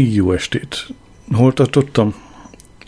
Jó 0.00 0.32
estét! 0.32 0.86
Hol 1.32 1.52
tartottam? 1.52 2.14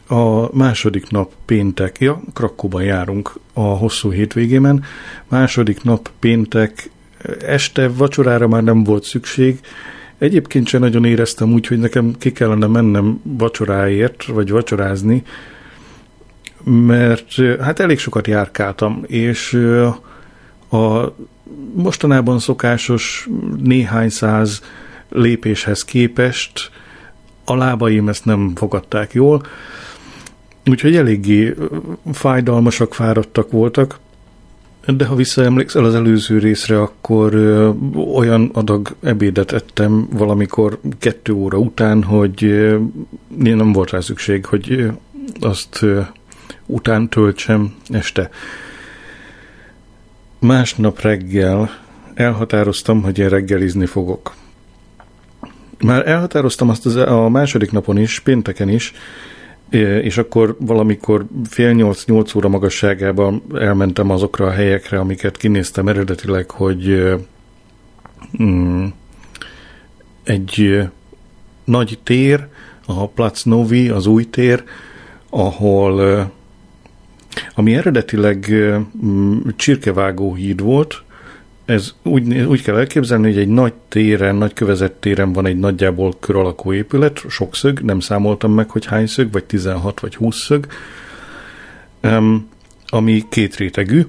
A 0.06 0.56
második 0.56 1.10
nap 1.10 1.32
péntek, 1.44 1.98
ja, 1.98 2.22
Krakóban 2.34 2.82
járunk 2.82 3.32
a 3.52 3.60
hosszú 3.60 4.10
hétvégémen. 4.10 4.84
Második 5.28 5.82
nap 5.82 6.10
péntek, 6.18 6.90
este 7.38 7.88
vacsorára 7.88 8.48
már 8.48 8.62
nem 8.62 8.84
volt 8.84 9.04
szükség. 9.04 9.60
Egyébként 10.18 10.66
sem 10.66 10.80
nagyon 10.80 11.04
éreztem 11.04 11.52
úgy, 11.52 11.66
hogy 11.66 11.78
nekem 11.78 12.14
ki 12.18 12.32
kellene 12.32 12.66
mennem 12.66 13.20
vacsoráért, 13.22 14.24
vagy 14.24 14.50
vacsorázni, 14.50 15.22
mert 16.64 17.34
hát 17.60 17.80
elég 17.80 17.98
sokat 17.98 18.26
járkáltam, 18.26 19.04
és 19.06 19.52
a 20.70 21.04
mostanában 21.74 22.38
szokásos 22.38 23.28
néhány 23.62 24.08
száz 24.08 24.62
lépéshez 25.08 25.84
képest 25.84 26.70
a 27.50 27.56
lábaim 27.56 28.08
ezt 28.08 28.24
nem 28.24 28.52
fogadták 28.54 29.12
jól, 29.12 29.42
úgyhogy 30.66 30.96
eléggé 30.96 31.54
fájdalmasak, 32.12 32.94
fáradtak 32.94 33.50
voltak, 33.50 33.98
de 34.86 35.04
ha 35.04 35.14
visszaemlékszel 35.14 35.84
az 35.84 35.94
előző 35.94 36.38
részre, 36.38 36.80
akkor 36.80 37.34
olyan 38.14 38.50
adag 38.52 38.96
ebédet 39.02 39.52
ettem 39.52 40.08
valamikor 40.12 40.80
kettő 40.98 41.32
óra 41.32 41.58
után, 41.58 42.02
hogy 42.02 42.68
nem 43.36 43.72
volt 43.72 43.90
rá 43.90 44.00
szükség, 44.00 44.44
hogy 44.44 44.90
azt 45.40 45.82
ö, 45.82 46.00
után 46.66 47.08
töltsem 47.08 47.74
este. 47.88 48.30
Másnap 50.38 51.00
reggel 51.00 51.70
elhatároztam, 52.14 53.02
hogy 53.02 53.18
én 53.18 53.28
reggelizni 53.28 53.86
fogok. 53.86 54.34
Már 55.84 56.08
elhatároztam 56.08 56.68
azt 56.68 56.86
az, 56.86 56.96
a 56.96 57.28
második 57.28 57.72
napon 57.72 57.98
is, 57.98 58.20
pénteken 58.20 58.68
is, 58.68 58.92
és 60.02 60.18
akkor 60.18 60.56
valamikor 60.58 61.26
fél 61.48 61.72
nyolc-nyolc 61.72 62.34
óra 62.34 62.48
magasságában 62.48 63.42
elmentem 63.54 64.10
azokra 64.10 64.46
a 64.46 64.50
helyekre, 64.50 64.98
amiket 64.98 65.36
kinéztem 65.36 65.88
eredetileg, 65.88 66.50
hogy 66.50 67.14
mm, 68.42 68.86
egy 70.22 70.82
nagy 71.64 71.98
tér, 72.02 72.46
a 72.86 73.08
Platz 73.08 73.44
Novi, 73.44 73.88
az 73.88 74.06
új 74.06 74.30
tér, 74.30 74.64
ahol 75.30 76.30
ami 77.54 77.74
eredetileg 77.74 78.54
mm, 79.04 79.38
csirkevágó 79.56 80.34
híd 80.34 80.60
volt, 80.60 81.02
ez 81.70 81.94
úgy, 82.02 82.40
úgy 82.40 82.62
kell 82.62 82.76
elképzelni, 82.76 83.26
hogy 83.26 83.38
egy 83.38 83.48
nagy 83.48 83.72
téren, 83.88 84.36
nagy 84.36 84.52
kövezett 84.52 85.00
téren 85.00 85.32
van 85.32 85.46
egy 85.46 85.58
nagyjából 85.58 86.14
kör 86.20 86.36
alakú 86.36 86.72
épület, 86.72 87.22
sok 87.28 87.54
szög, 87.54 87.80
nem 87.80 88.00
számoltam 88.00 88.52
meg, 88.52 88.70
hogy 88.70 88.86
hány 88.86 89.06
szög, 89.06 89.32
vagy 89.32 89.44
16 89.44 90.00
vagy 90.00 90.16
20 90.16 90.36
szög, 90.36 90.66
ami 92.86 93.24
két 93.28 93.56
rétegű. 93.56 94.06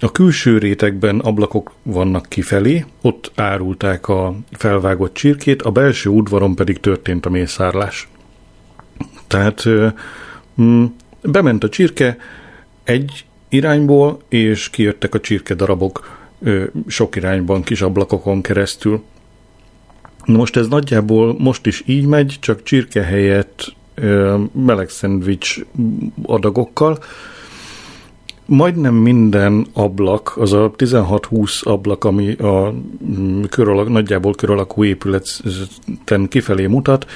A 0.00 0.12
külső 0.12 0.58
rétegben 0.58 1.18
ablakok 1.18 1.72
vannak 1.82 2.26
kifelé, 2.28 2.84
ott 3.00 3.32
árulták 3.34 4.08
a 4.08 4.34
felvágott 4.52 5.14
csirkét, 5.14 5.62
a 5.62 5.70
belső 5.70 6.10
udvaron 6.10 6.54
pedig 6.54 6.80
történt 6.80 7.26
a 7.26 7.30
mészárlás. 7.30 8.08
Tehát 9.26 9.64
um, 10.54 10.96
bement 11.22 11.64
a 11.64 11.68
csirke 11.68 12.16
egy 12.84 13.24
irányból, 13.48 14.22
és 14.28 14.70
kijöttek 14.70 15.14
a 15.14 15.20
csirke 15.20 15.54
darabok 15.54 16.21
sok 16.86 17.16
irányban 17.16 17.62
kis 17.62 17.82
ablakokon 17.82 18.42
keresztül. 18.42 19.02
Most 20.26 20.56
ez 20.56 20.68
nagyjából 20.68 21.36
most 21.38 21.66
is 21.66 21.82
így 21.86 22.06
megy, 22.06 22.36
csak 22.40 22.62
csirke 22.62 23.02
helyett 23.02 23.74
meleg 24.52 24.88
szendvics 24.88 25.58
adagokkal. 26.22 26.98
Majdnem 28.46 28.94
minden 28.94 29.66
ablak, 29.72 30.36
az 30.36 30.52
a 30.52 30.72
16-20 30.76 31.62
ablak, 31.62 32.04
ami 32.04 32.32
a 32.32 32.74
mm, 33.04 33.42
kör 33.42 33.68
alak, 33.68 33.88
nagyjából 33.88 34.34
kör 34.34 34.50
alakú 34.50 34.84
épületen 34.84 36.28
kifelé 36.28 36.66
mutat, 36.66 37.10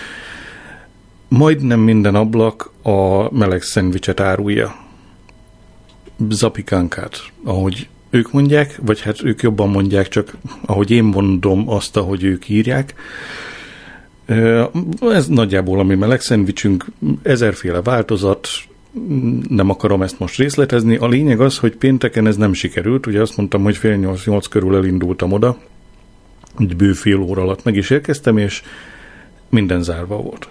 majdnem 1.29 1.81
minden 1.81 2.15
ablak 2.15 2.71
a 2.83 3.35
meleg 3.35 3.63
szendvicset 3.63 4.21
árulja. 4.21 4.75
Zapikánkát, 6.29 7.19
ahogy 7.45 7.89
ők 8.11 8.33
mondják, 8.33 8.79
vagy 8.83 9.01
hát 9.01 9.23
ők 9.25 9.43
jobban 9.43 9.69
mondják, 9.69 10.09
csak 10.09 10.37
ahogy 10.67 10.91
én 10.91 11.05
mondom 11.05 11.69
azt, 11.69 11.97
ahogy 11.97 12.25
ők 12.25 12.49
írják. 12.49 12.95
Ez 15.01 15.27
nagyjából 15.27 15.79
a 15.79 15.83
mi 15.83 15.95
meleg 15.95 16.21
szendvicsünk, 16.21 16.85
ezerféle 17.23 17.83
változat, 17.83 18.49
nem 19.49 19.71
akarom 19.71 20.03
ezt 20.03 20.19
most 20.19 20.37
részletezni. 20.37 20.97
A 20.97 21.09
lényeg 21.09 21.41
az, 21.41 21.59
hogy 21.59 21.77
pénteken 21.77 22.27
ez 22.27 22.37
nem 22.37 22.53
sikerült, 22.53 23.07
ugye 23.07 23.21
azt 23.21 23.37
mondtam, 23.37 23.63
hogy 23.63 23.77
fél 23.77 23.97
nyolc-nyolc 23.97 24.47
körül 24.47 24.77
elindultam 24.77 25.33
oda, 25.33 25.59
egy 26.59 26.77
bő 26.77 26.93
fél 26.93 27.21
óra 27.21 27.43
alatt 27.43 27.65
meg 27.65 27.77
is 27.77 27.91
érkeztem, 27.91 28.39
és 28.39 28.63
minden 29.49 29.83
zárva 29.83 30.17
volt. 30.17 30.49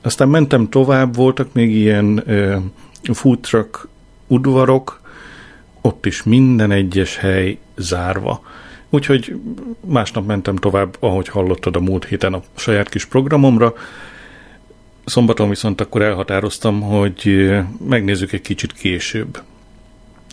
Aztán 0.00 0.28
mentem 0.28 0.68
tovább, 0.68 1.16
voltak 1.16 1.52
még 1.52 1.74
ilyen 1.74 2.22
uh, 2.26 2.56
food 3.14 3.40
truck 3.40 3.88
udvarok, 4.26 5.01
ott 5.82 6.06
is 6.06 6.22
minden 6.22 6.70
egyes 6.70 7.16
hely 7.16 7.58
zárva. 7.76 8.42
Úgyhogy 8.90 9.40
másnap 9.86 10.26
mentem 10.26 10.56
tovább, 10.56 10.96
ahogy 11.00 11.28
hallottad 11.28 11.76
a 11.76 11.80
múlt 11.80 12.04
héten 12.04 12.34
a 12.34 12.42
saját 12.54 12.88
kis 12.88 13.04
programomra. 13.04 13.74
Szombaton 15.04 15.48
viszont 15.48 15.80
akkor 15.80 16.02
elhatároztam, 16.02 16.80
hogy 16.80 17.50
megnézzük 17.88 18.32
egy 18.32 18.40
kicsit 18.40 18.72
később. 18.72 19.42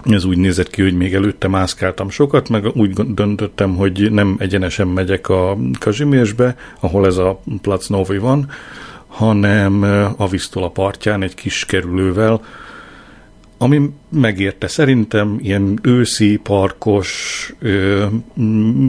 Ez 0.04 0.26
úgy 0.26 0.38
nézett 0.38 0.70
ki, 0.70 0.82
hogy 0.82 0.98
még 0.98 1.14
előtte 1.14 1.48
mászkáltam 1.48 2.10
sokat, 2.10 2.50
meg 2.50 2.66
úgy 2.76 2.94
döntöttem, 2.94 3.76
hogy 3.76 4.12
nem 4.12 4.36
egyenesen 4.40 4.88
megyek 4.88 5.30
a 5.30 5.58
Kazsimiersbe, 5.80 6.56
ahol 6.80 7.06
ez 7.06 7.18
a 7.18 7.42
Plac 7.62 7.88
Novi 7.88 8.18
van, 8.18 8.50
hanem 9.08 9.84
a 10.18 10.28
Visztola 10.28 10.70
partján 10.70 11.22
egy 11.22 11.36
kis 11.36 11.66
kerülővel, 11.66 12.42
ami 13.62 13.90
megérte 14.10 14.68
szerintem, 14.68 15.38
ilyen 15.42 15.80
őszi, 15.82 16.38
parkos, 16.38 17.54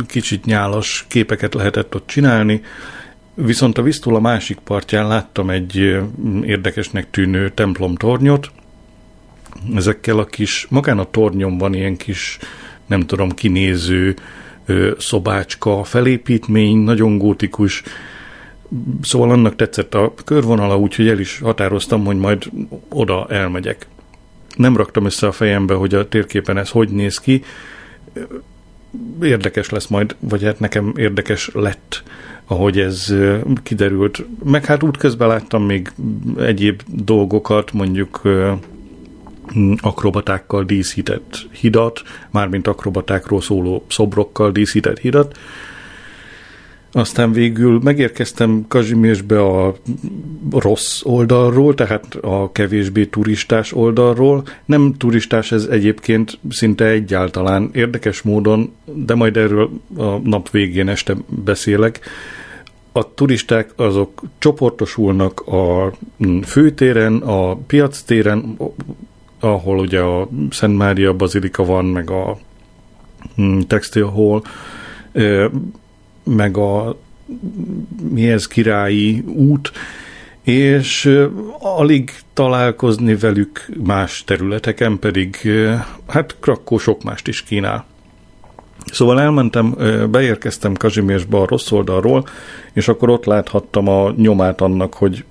kicsit 0.07 0.45
nyálas 0.45 1.05
képeket 1.09 1.55
lehetett 1.55 1.95
ott 1.95 2.07
csinálni, 2.07 2.63
viszont 3.35 3.79
a 3.79 3.83
Visztula 3.83 4.21
másik 4.21 4.59
partján 4.59 5.07
láttam 5.07 5.51
egy 5.51 5.99
érdekesnek 6.43 7.11
tűnő 7.11 7.51
templomtornyot, 7.51 8.51
ezekkel 9.75 10.19
a 10.19 10.25
kis, 10.25 10.67
magán 10.69 10.99
a 10.99 11.11
tornyon 11.11 11.59
van 11.59 11.75
ilyen 11.75 11.97
kis, 11.97 12.39
nem 12.87 13.01
tudom, 13.01 13.31
kinéző 13.31 14.15
szobácska 14.99 15.85
felépítmény, 15.85 16.77
nagyon 16.77 17.19
gótikus, 17.19 17.83
szóval 19.03 19.31
annak 19.31 19.57
tetszett 19.57 19.95
a 19.95 20.15
körvonala, 20.25 20.79
úgyhogy 20.79 21.09
el 21.09 21.19
is 21.19 21.39
határoztam, 21.39 22.05
hogy 22.05 22.17
majd 22.17 22.51
oda 22.89 23.27
elmegyek 23.29 23.87
nem 24.61 24.77
raktam 24.77 25.05
össze 25.05 25.27
a 25.27 25.33
fejembe, 25.33 25.75
hogy 25.75 25.95
a 25.95 26.09
térképen 26.09 26.57
ez 26.57 26.71
hogy 26.71 26.89
néz 26.89 27.19
ki. 27.19 27.45
Érdekes 29.23 29.71
lesz 29.71 29.87
majd, 29.87 30.17
vagy 30.19 30.43
hát 30.43 30.61
nekem 30.61 30.93
érdekes 30.97 31.51
lett, 31.53 32.03
ahogy 32.47 32.79
ez 32.79 33.15
kiderült. 33.63 34.25
Meg 34.45 34.65
hát 34.65 34.83
útközben 34.83 35.29
láttam 35.29 35.65
még 35.65 35.93
egyéb 36.39 36.83
dolgokat, 36.87 37.73
mondjuk 37.73 38.21
akrobatákkal 39.81 40.65
díszített 40.65 41.47
hidat, 41.51 42.03
mármint 42.31 42.67
akrobatákról 42.67 43.41
szóló 43.41 43.85
szobrokkal 43.89 44.53
díszített 44.53 44.99
hidat, 44.99 45.39
aztán 46.93 47.33
végül 47.33 47.81
megérkeztem 47.83 48.65
Kazsimiersbe 48.69 49.43
a 49.43 49.75
rossz 50.51 51.01
oldalról, 51.05 51.75
tehát 51.75 52.15
a 52.15 52.53
kevésbé 52.53 53.05
turistás 53.05 53.73
oldalról. 53.73 54.43
Nem 54.65 54.95
turistás 54.99 55.53
ez 55.53 55.65
egyébként 55.65 56.39
szinte 56.49 56.85
egyáltalán 56.85 57.71
érdekes 57.73 58.23
módon, 58.23 58.73
de 58.85 59.15
majd 59.15 59.37
erről 59.37 59.71
a 59.97 60.19
nap 60.23 60.51
végén 60.51 60.89
este 60.89 61.17
beszélek. 61.27 62.01
A 62.93 63.15
turisták 63.15 63.73
azok 63.77 64.23
csoportosulnak 64.39 65.41
a 65.41 65.93
főtéren, 66.43 67.17
a 67.17 67.57
piac 67.57 68.03
téren, 68.03 68.57
ahol 69.41 69.79
ugye 69.79 70.01
a 70.01 70.29
Szent 70.51 70.77
Mária 70.77 71.15
Bazilika 71.15 71.65
van, 71.65 71.85
meg 71.85 72.11
a 72.11 72.39
mm, 73.41 73.59
Textil 73.59 74.07
Hall, 74.07 74.43
meg 76.25 76.57
a 76.57 76.97
mihez 78.11 78.47
királyi 78.47 79.25
út, 79.27 79.73
és 80.43 81.19
alig 81.59 82.13
találkozni 82.33 83.15
velük 83.15 83.67
más 83.85 84.25
területeken, 84.25 84.99
pedig 84.99 85.37
hát 86.07 86.37
Krakó 86.41 86.79
sok 86.79 87.03
mást 87.03 87.29
is 87.29 87.43
kínál. 87.43 87.87
Szóval 88.93 89.21
elmentem, 89.21 89.77
beérkeztem 90.11 90.75
Kazsimiersbe 90.75 91.37
a 91.37 91.47
rossz 91.47 91.71
oldalról, 91.71 92.27
és 92.73 92.89
akkor 92.89 93.11
ott 93.11 93.25
láthattam 93.25 93.89
a 93.89 94.13
nyomát 94.17 94.61
annak, 94.61 94.95
hogy 94.95 95.25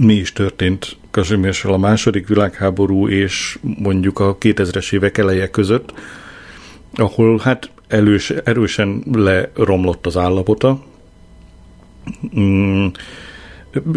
mi 0.00 0.14
is 0.14 0.32
történt 0.32 0.96
Kazsimiersel 1.10 1.72
a 1.72 1.76
második 1.76 2.28
világháború 2.28 3.08
és 3.08 3.58
mondjuk 3.62 4.18
a 4.18 4.36
2000-es 4.38 4.92
évek 4.92 5.18
eleje 5.18 5.50
között, 5.50 5.92
ahol 6.94 7.38
hát 7.38 7.70
elős, 7.88 8.30
erősen 8.30 9.02
leromlott 9.12 10.06
az 10.06 10.16
állapota. 10.16 10.82
Mm, 12.38 12.86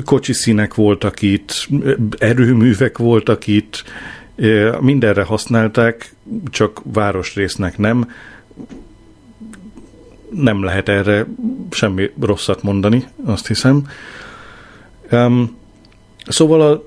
kocsi 0.06 0.34
színek 0.34 0.74
voltak 0.74 1.22
itt, 1.22 1.68
erőművek 2.18 2.98
voltak 2.98 3.48
itt, 3.48 3.84
mindenre 4.80 5.24
használták, 5.24 6.16
csak 6.50 6.82
városrésznek 6.84 7.78
nem. 7.78 8.12
Nem 10.30 10.64
lehet 10.64 10.90
erre 10.90 11.26
semmi 11.70 12.12
rosszat 12.20 12.64
mondani, 12.64 13.04
azt 13.26 13.48
hiszem. 13.48 13.88
Szóval 16.28 16.62
a 16.62 16.87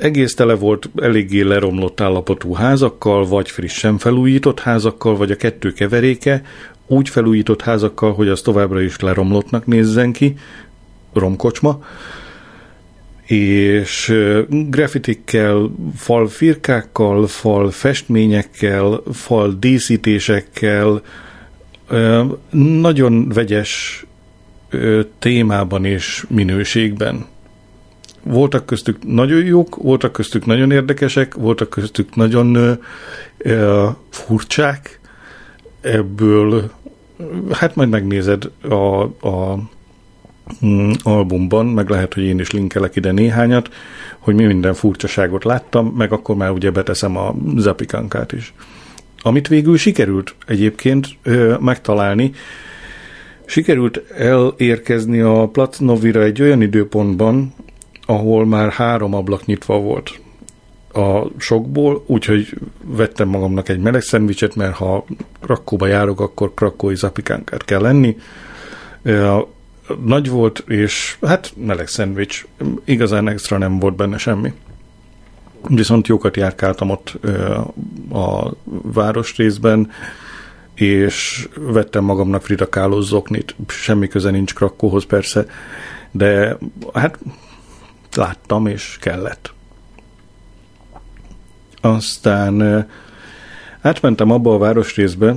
egész 0.00 0.34
tele 0.34 0.54
volt 0.54 0.90
eléggé 0.96 1.40
leromlott 1.40 2.00
állapotú 2.00 2.52
házakkal, 2.52 3.26
vagy 3.26 3.50
frissen 3.50 3.98
felújított 3.98 4.60
házakkal, 4.60 5.16
vagy 5.16 5.30
a 5.30 5.36
kettő 5.36 5.72
keveréke, 5.72 6.42
úgy 6.86 7.08
felújított 7.08 7.62
házakkal, 7.62 8.12
hogy 8.12 8.28
az 8.28 8.40
továbbra 8.40 8.80
is 8.80 8.98
leromlottnak 8.98 9.66
nézzen 9.66 10.12
ki, 10.12 10.34
romkocsma, 11.12 11.84
és 13.26 14.14
grafitikkel, 14.48 15.70
falfirkákkal, 15.96 17.26
fal 17.26 17.70
festményekkel, 17.70 19.02
fal 19.12 19.56
díszítésekkel, 19.58 21.02
nagyon 22.50 23.28
vegyes 23.28 24.04
témában 25.18 25.84
és 25.84 26.24
minőségben. 26.28 27.26
Voltak 28.22 28.66
köztük 28.66 29.04
nagyon 29.06 29.44
jók, 29.44 29.76
voltak 29.76 30.12
köztük 30.12 30.46
nagyon 30.46 30.70
érdekesek, 30.70 31.34
voltak 31.34 31.70
köztük 31.70 32.14
nagyon 32.14 32.78
ö, 33.38 33.88
furcsák. 34.10 35.00
Ebből, 35.80 36.70
hát 37.50 37.74
majd 37.74 37.88
megnézed 37.88 38.50
a, 38.68 39.02
a 39.28 39.58
mm, 40.64 40.90
albumban, 41.02 41.66
meg 41.66 41.88
lehet, 41.88 42.14
hogy 42.14 42.22
én 42.22 42.38
is 42.38 42.50
linkelek 42.50 42.96
ide 42.96 43.12
néhányat, 43.12 43.68
hogy 44.18 44.34
mi 44.34 44.44
minden 44.44 44.74
furcsaságot 44.74 45.44
láttam, 45.44 45.86
meg 45.86 46.12
akkor 46.12 46.36
már 46.36 46.50
ugye 46.50 46.70
beteszem 46.70 47.16
a 47.16 47.34
zapikankát 47.56 48.32
is. 48.32 48.54
Amit 49.22 49.48
végül 49.48 49.76
sikerült 49.76 50.34
egyébként 50.46 51.08
ö, 51.22 51.54
megtalálni, 51.60 52.32
sikerült 53.44 53.96
elérkezni 54.16 55.20
a 55.20 55.48
Platnovira 55.48 56.22
egy 56.22 56.42
olyan 56.42 56.62
időpontban, 56.62 57.54
ahol 58.10 58.46
már 58.46 58.70
három 58.70 59.14
ablak 59.14 59.44
nyitva 59.44 59.78
volt 59.78 60.20
a 60.92 61.26
sokból, 61.38 62.04
úgyhogy 62.06 62.48
vettem 62.84 63.28
magamnak 63.28 63.68
egy 63.68 63.78
meleg 63.78 64.02
szendvicset, 64.02 64.54
mert 64.54 64.74
ha 64.74 65.04
Krakóba 65.40 65.86
járok, 65.86 66.20
akkor 66.20 66.54
krakói 66.54 66.94
zapikánkát 66.94 67.64
kell 67.64 67.80
lenni. 67.80 68.16
Nagy 70.04 70.28
volt, 70.28 70.64
és 70.66 71.16
hát 71.22 71.52
meleg 71.56 71.88
szendvics. 71.88 72.46
Igazán 72.84 73.28
extra 73.28 73.58
nem 73.58 73.78
volt 73.78 73.96
benne 73.96 74.18
semmi. 74.18 74.52
Viszont 75.68 76.06
jókat 76.06 76.36
járkáltam 76.36 76.90
ott 76.90 77.18
a 78.12 78.52
városrészben, 78.92 79.90
és 80.74 81.48
vettem 81.54 82.04
magamnak 82.04 82.42
fridakáló 82.42 83.00
zoknit. 83.00 83.54
Semmi 83.68 84.08
köze 84.08 84.30
nincs 84.30 84.54
Krakóhoz 84.54 85.04
persze, 85.04 85.46
de 86.10 86.58
hát 86.92 87.18
láttam, 88.16 88.66
és 88.66 88.96
kellett. 89.00 89.52
Aztán 91.80 92.86
átmentem 93.80 94.30
abba 94.30 94.54
a 94.54 94.58
városrészbe, 94.58 95.34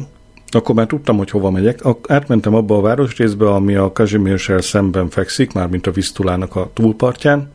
akkor 0.50 0.76
már 0.76 0.88
tudtam, 0.88 1.18
hogy 1.18 1.30
hova 1.30 1.50
megyek. 1.50 1.82
Átmentem 2.08 2.56
abba 2.56 2.78
a 2.78 2.82
városrészbe, 2.82 3.50
ami 3.50 3.76
a 3.76 3.92
Kazsimírsel 3.92 4.62
szemben 4.62 5.10
fekszik, 5.10 5.54
már 5.54 5.68
mint 5.68 5.88
a 5.88 5.92
Visztulának 5.92 6.56
a 6.56 6.72
túlpartján. 6.74 7.52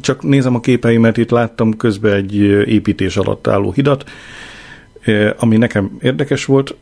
Csak 0.00 0.22
nézem 0.22 0.54
a 0.54 0.60
képeimet, 0.60 1.16
itt 1.16 1.30
láttam 1.30 1.76
közben 1.76 2.12
egy 2.12 2.34
építés 2.66 3.16
alatt 3.16 3.46
álló 3.46 3.72
hidat, 3.72 4.10
ami 5.36 5.56
nekem 5.56 5.96
érdekes 6.00 6.44
volt 6.44 6.76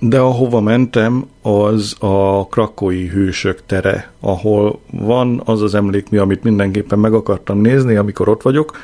de 0.00 0.18
ahova 0.18 0.60
mentem, 0.60 1.26
az 1.42 1.96
a 1.98 2.46
krakói 2.46 3.08
hősök 3.08 3.62
tere, 3.66 4.12
ahol 4.20 4.80
van 4.90 5.42
az 5.44 5.62
az 5.62 5.74
emlékmű, 5.74 6.18
amit 6.18 6.42
mindenképpen 6.42 6.98
meg 6.98 7.12
akartam 7.12 7.60
nézni, 7.60 7.96
amikor 7.96 8.28
ott 8.28 8.42
vagyok, 8.42 8.78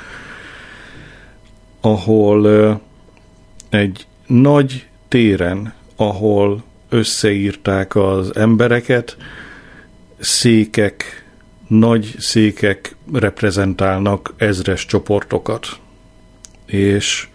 ahol 1.81 2.81
egy 3.69 4.07
nagy 4.27 4.87
téren, 5.09 5.75
ahol 5.97 6.63
összeírták 6.89 7.97
az 7.97 8.37
embereket, 8.37 9.17
székek, 10.19 11.25
nagy 11.69 12.15
székek 12.19 12.97
reprezentálnak 13.13 14.35
ezres 14.37 14.87
csoportokat, 14.87 15.67
és 16.67 17.29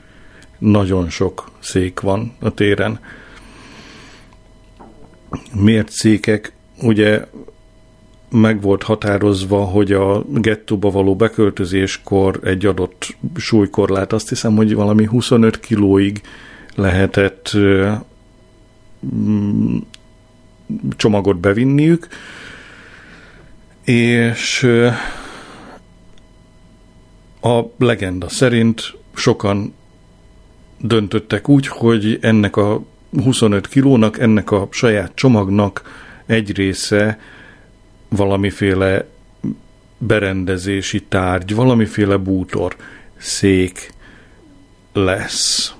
nagyon 0.58 1.10
sok 1.10 1.52
szék 1.60 2.00
van 2.00 2.34
a 2.40 2.54
téren 2.54 3.00
mércékek, 5.54 6.54
ugye 6.82 7.26
meg 8.32 8.62
volt 8.62 8.84
határozva, 8.84 9.64
hogy 9.64 9.92
a 9.92 10.24
gettóba 10.24 10.90
való 10.90 11.16
beköltözéskor 11.16 12.40
egy 12.44 12.66
adott 12.66 13.16
súlykorlát, 13.36 14.14
azt 14.14 14.30
hiszem, 14.30 14.56
hogy 14.56 14.74
valami 14.74 15.06
25 15.06 15.60
kilóig 15.60 16.22
lehetett 16.76 17.52
mm, 19.16 19.78
csomagot 20.98 21.38
bevinniük, 21.38 22.08
és 23.84 24.64
a 27.42 27.62
legenda 27.78 28.30
szerint 28.30 28.98
sokan 29.14 29.74
döntöttek 30.78 31.50
úgy, 31.50 31.68
hogy 31.68 32.18
ennek 32.22 32.56
a 32.56 32.82
25 33.24 33.68
kilónak, 33.68 34.20
ennek 34.20 34.52
a 34.52 34.68
saját 34.72 35.12
csomagnak 35.16 35.82
egy 36.26 36.56
része 36.56 37.20
valamiféle 38.10 39.06
berendezési 39.98 41.04
tárgy, 41.04 41.56
valamiféle 41.56 42.18
bútor, 42.18 42.76
szék 43.18 43.94
lesz. 44.94 45.74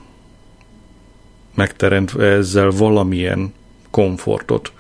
Megteremtve 1.56 2.26
ezzel 2.26 2.70
valamilyen 2.70 3.54
komfortot. 3.90 4.72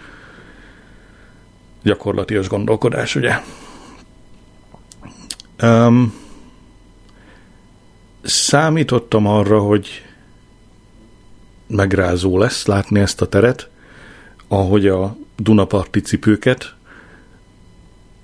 Gyakorlatias 1.84 2.48
gondolkodás, 2.48 3.16
ugye? 3.16 3.40
Um, 5.62 6.14
számítottam 8.22 9.28
arra, 9.28 9.60
hogy 9.60 10.09
megrázó 11.70 12.38
lesz 12.38 12.66
látni 12.66 13.00
ezt 13.00 13.22
a 13.22 13.28
teret, 13.28 13.70
ahogy 14.48 14.88
a 14.88 15.18
Dunaparti 15.38 16.02
cipőket, 16.02 16.74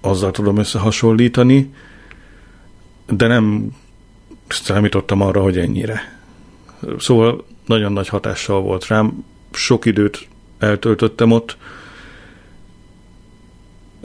azzal 0.01 0.31
tudom 0.31 0.57
összehasonlítani, 0.57 1.73
de 3.07 3.27
nem 3.27 3.75
számítottam 4.47 5.21
arra, 5.21 5.41
hogy 5.41 5.57
ennyire. 5.57 6.19
Szóval 6.97 7.45
nagyon 7.65 7.93
nagy 7.93 8.07
hatással 8.07 8.61
volt 8.61 8.87
rám, 8.87 9.25
sok 9.51 9.85
időt 9.85 10.27
eltöltöttem 10.59 11.31
ott, 11.31 11.57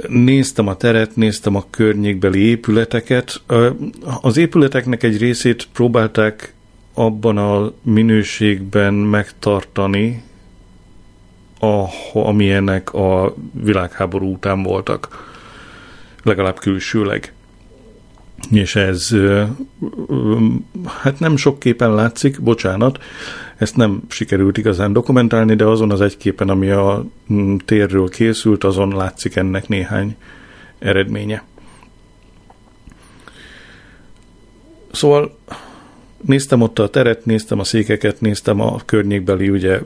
néztem 0.08 0.66
a 0.66 0.76
teret, 0.76 1.16
néztem 1.16 1.54
a 1.54 1.66
környékbeli 1.70 2.40
épületeket. 2.40 3.42
Az 4.20 4.36
épületeknek 4.36 5.02
egy 5.02 5.18
részét 5.18 5.68
próbálták 5.72 6.54
abban 6.94 7.36
a 7.36 7.72
minőségben 7.82 8.94
megtartani, 8.94 10.22
a, 11.60 11.84
amilyenek 12.12 12.94
a 12.94 13.34
világháború 13.52 14.32
után 14.32 14.62
voltak, 14.62 15.28
legalább 16.22 16.58
külsőleg. 16.58 17.32
És 18.50 18.76
ez 18.76 19.10
hát 20.86 21.18
nem 21.18 21.36
sok 21.36 21.58
képen 21.58 21.94
látszik, 21.94 22.42
bocsánat, 22.42 22.98
ezt 23.56 23.76
nem 23.76 24.02
sikerült 24.08 24.58
igazán 24.58 24.92
dokumentálni, 24.92 25.54
de 25.54 25.64
azon 25.64 25.90
az 25.90 26.00
egy 26.00 26.16
képen, 26.16 26.48
ami 26.48 26.70
a 26.70 27.04
térről 27.64 28.08
készült, 28.08 28.64
azon 28.64 28.96
látszik 28.96 29.36
ennek 29.36 29.68
néhány 29.68 30.16
eredménye. 30.78 31.42
Szóval 34.92 35.38
Néztem 36.20 36.60
ott 36.60 36.78
a 36.78 36.88
teret, 36.88 37.24
néztem 37.24 37.58
a 37.58 37.64
székeket, 37.64 38.20
néztem 38.20 38.60
a 38.60 38.80
környékbeli 38.84 39.48
ugye, 39.48 39.80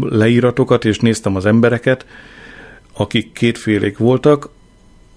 leíratokat, 0.00 0.84
és 0.84 0.98
néztem 0.98 1.36
az 1.36 1.46
embereket, 1.46 2.06
akik 2.92 3.32
kétfélék 3.32 3.98
voltak, 3.98 4.48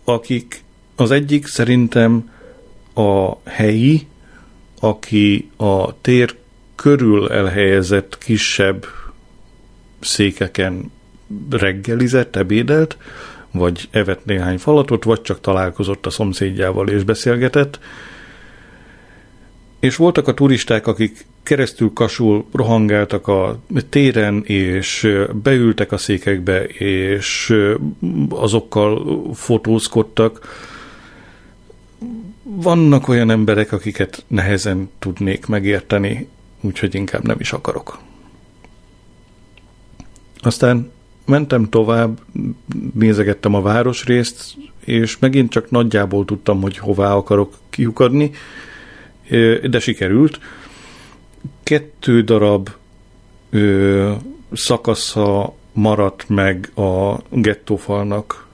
akik 0.04 0.64
az 0.96 1.12
egyik 1.12 1.48
szerintem 1.48 2.32
a 2.94 3.34
helyi, 3.44 4.08
aki 4.80 5.50
a 5.58 6.02
tér 6.02 6.36
körül 6.76 7.32
elhelyezett 7.32 8.18
kisebb 8.18 8.86
székeken 10.00 10.92
reggelizett, 11.50 12.36
ebédelt, 12.36 12.98
vagy 13.52 13.88
evett 13.92 14.26
néhány 14.26 14.58
falatot, 14.58 15.04
vagy 15.04 15.22
csak 15.22 15.42
találkozott 15.42 16.06
a 16.06 16.10
szomszédjával 16.10 16.90
és 16.90 17.04
beszélgetett. 17.04 17.80
És 19.80 19.96
voltak 19.96 20.28
a 20.28 20.34
turisták, 20.34 20.88
akik 20.88 21.26
keresztül 21.44 21.94
kasul 21.94 22.46
rohangáltak 22.52 23.28
a 23.28 23.60
téren, 23.90 24.44
és 24.46 25.16
beültek 25.44 25.92
a 25.92 25.98
székekbe, 25.98 26.64
és 26.64 27.56
azokkal 28.30 29.22
fotózkodtak. 29.34 30.48
Vannak 32.44 33.08
olyan 33.08 33.30
emberek, 33.30 33.72
akiket 33.72 34.24
nehezen 34.28 34.90
tudnék 35.00 35.46
megérteni, 35.46 36.28
úgyhogy 36.62 36.96
inkább 36.96 37.24
nem 37.24 37.40
is 37.40 37.52
akarok. 37.52 38.00
Aztán 40.42 40.92
mentem 41.26 41.70
tovább, 41.70 42.20
nézegettem 42.94 43.54
a 43.54 43.62
városrészt, 43.62 44.56
és 44.86 45.20
megint 45.20 45.52
csak 45.52 45.70
nagyjából 45.70 46.26
tudtam, 46.26 46.62
hogy 46.62 46.78
hová 46.78 47.14
akarok 47.14 47.54
kiukadni, 47.70 48.32
de 49.70 49.80
sikerült. 49.80 50.40
Kettő 51.64 52.22
darab 52.22 52.70
ö, 53.50 54.14
szakasza 54.52 55.56
maradt 55.74 56.30
meg 56.30 56.72
a 56.76 57.20
gettófalnak 57.30 58.48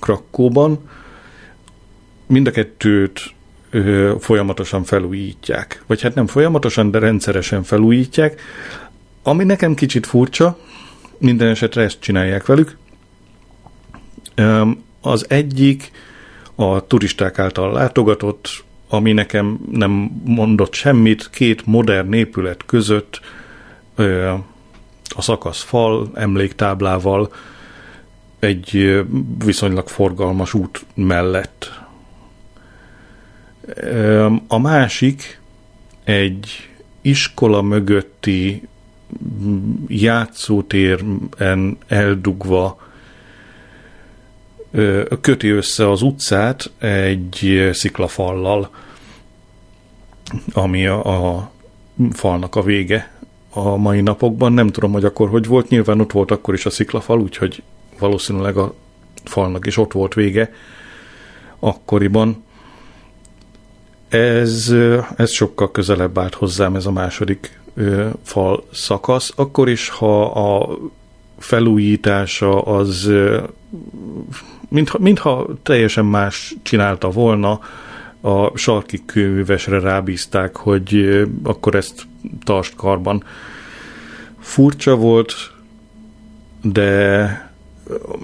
Krakóban. 0.00 0.88
Mind 2.26 2.46
a 2.46 2.50
kettőt 2.50 3.20
ö, 3.70 4.14
folyamatosan 4.20 4.84
felújítják. 4.84 5.82
Vagy 5.86 6.02
hát 6.02 6.14
nem 6.14 6.26
folyamatosan, 6.26 6.90
de 6.90 6.98
rendszeresen 6.98 7.62
felújítják. 7.62 8.40
Ami 9.22 9.44
nekem 9.44 9.74
kicsit 9.74 10.06
furcsa, 10.06 10.58
minden 11.18 11.48
esetre 11.48 11.82
ezt 11.82 12.00
csinálják 12.00 12.46
velük. 12.46 12.76
Az 15.00 15.26
egyik 15.28 15.90
a 16.54 16.86
turisták 16.86 17.38
által 17.38 17.72
látogatott, 17.72 18.64
ami 18.88 19.12
nekem 19.12 19.58
nem 19.70 20.10
mondott 20.24 20.72
semmit, 20.72 21.30
két 21.30 21.66
modern 21.66 22.12
épület 22.12 22.64
között 22.66 23.20
a 25.16 25.22
szakasz 25.22 25.62
fal 25.62 26.10
emléktáblával 26.14 27.32
egy 28.38 29.00
viszonylag 29.44 29.88
forgalmas 29.88 30.54
út 30.54 30.84
mellett. 30.94 31.84
A 34.46 34.58
másik 34.58 35.40
egy 36.04 36.68
iskola 37.00 37.62
mögötti 37.62 38.68
játszótéren 39.88 41.28
eldugva 41.86 42.85
köti 45.20 45.48
össze 45.48 45.90
az 45.90 46.02
utcát 46.02 46.70
egy 46.78 47.68
sziklafallal, 47.72 48.70
ami 50.52 50.86
a, 50.86 51.34
a 51.34 51.50
falnak 52.12 52.56
a 52.56 52.62
vége 52.62 53.12
a 53.50 53.76
mai 53.76 54.00
napokban. 54.00 54.52
Nem 54.52 54.68
tudom, 54.68 54.92
hogy 54.92 55.04
akkor 55.04 55.28
hogy 55.28 55.46
volt, 55.46 55.68
nyilván 55.68 56.00
ott 56.00 56.12
volt 56.12 56.30
akkor 56.30 56.54
is 56.54 56.66
a 56.66 56.70
sziklafal, 56.70 57.20
úgyhogy 57.20 57.62
valószínűleg 57.98 58.56
a 58.56 58.74
falnak 59.24 59.66
is 59.66 59.76
ott 59.76 59.92
volt 59.92 60.14
vége 60.14 60.52
akkoriban. 61.58 62.44
Ez, 64.08 64.74
ez 65.16 65.30
sokkal 65.30 65.70
közelebb 65.70 66.18
állt 66.18 66.34
hozzám 66.34 66.74
ez 66.74 66.86
a 66.86 66.92
második 66.92 67.60
fal 68.22 68.64
szakasz, 68.72 69.32
akkor 69.36 69.68
is, 69.68 69.88
ha 69.88 70.24
a 70.24 70.78
felújítása 71.38 72.62
az 72.62 73.10
mintha, 74.68 74.98
mintha 74.98 75.46
teljesen 75.62 76.04
más 76.04 76.54
csinálta 76.62 77.10
volna, 77.10 77.60
a 78.20 78.56
sarki 78.56 79.02
kőművesre 79.04 79.80
rábízták, 79.80 80.56
hogy 80.56 81.22
akkor 81.42 81.74
ezt 81.74 82.06
tartsd 82.44 82.74
karban. 82.76 83.24
Furcsa 84.38 84.96
volt, 84.96 85.34
de 86.62 87.50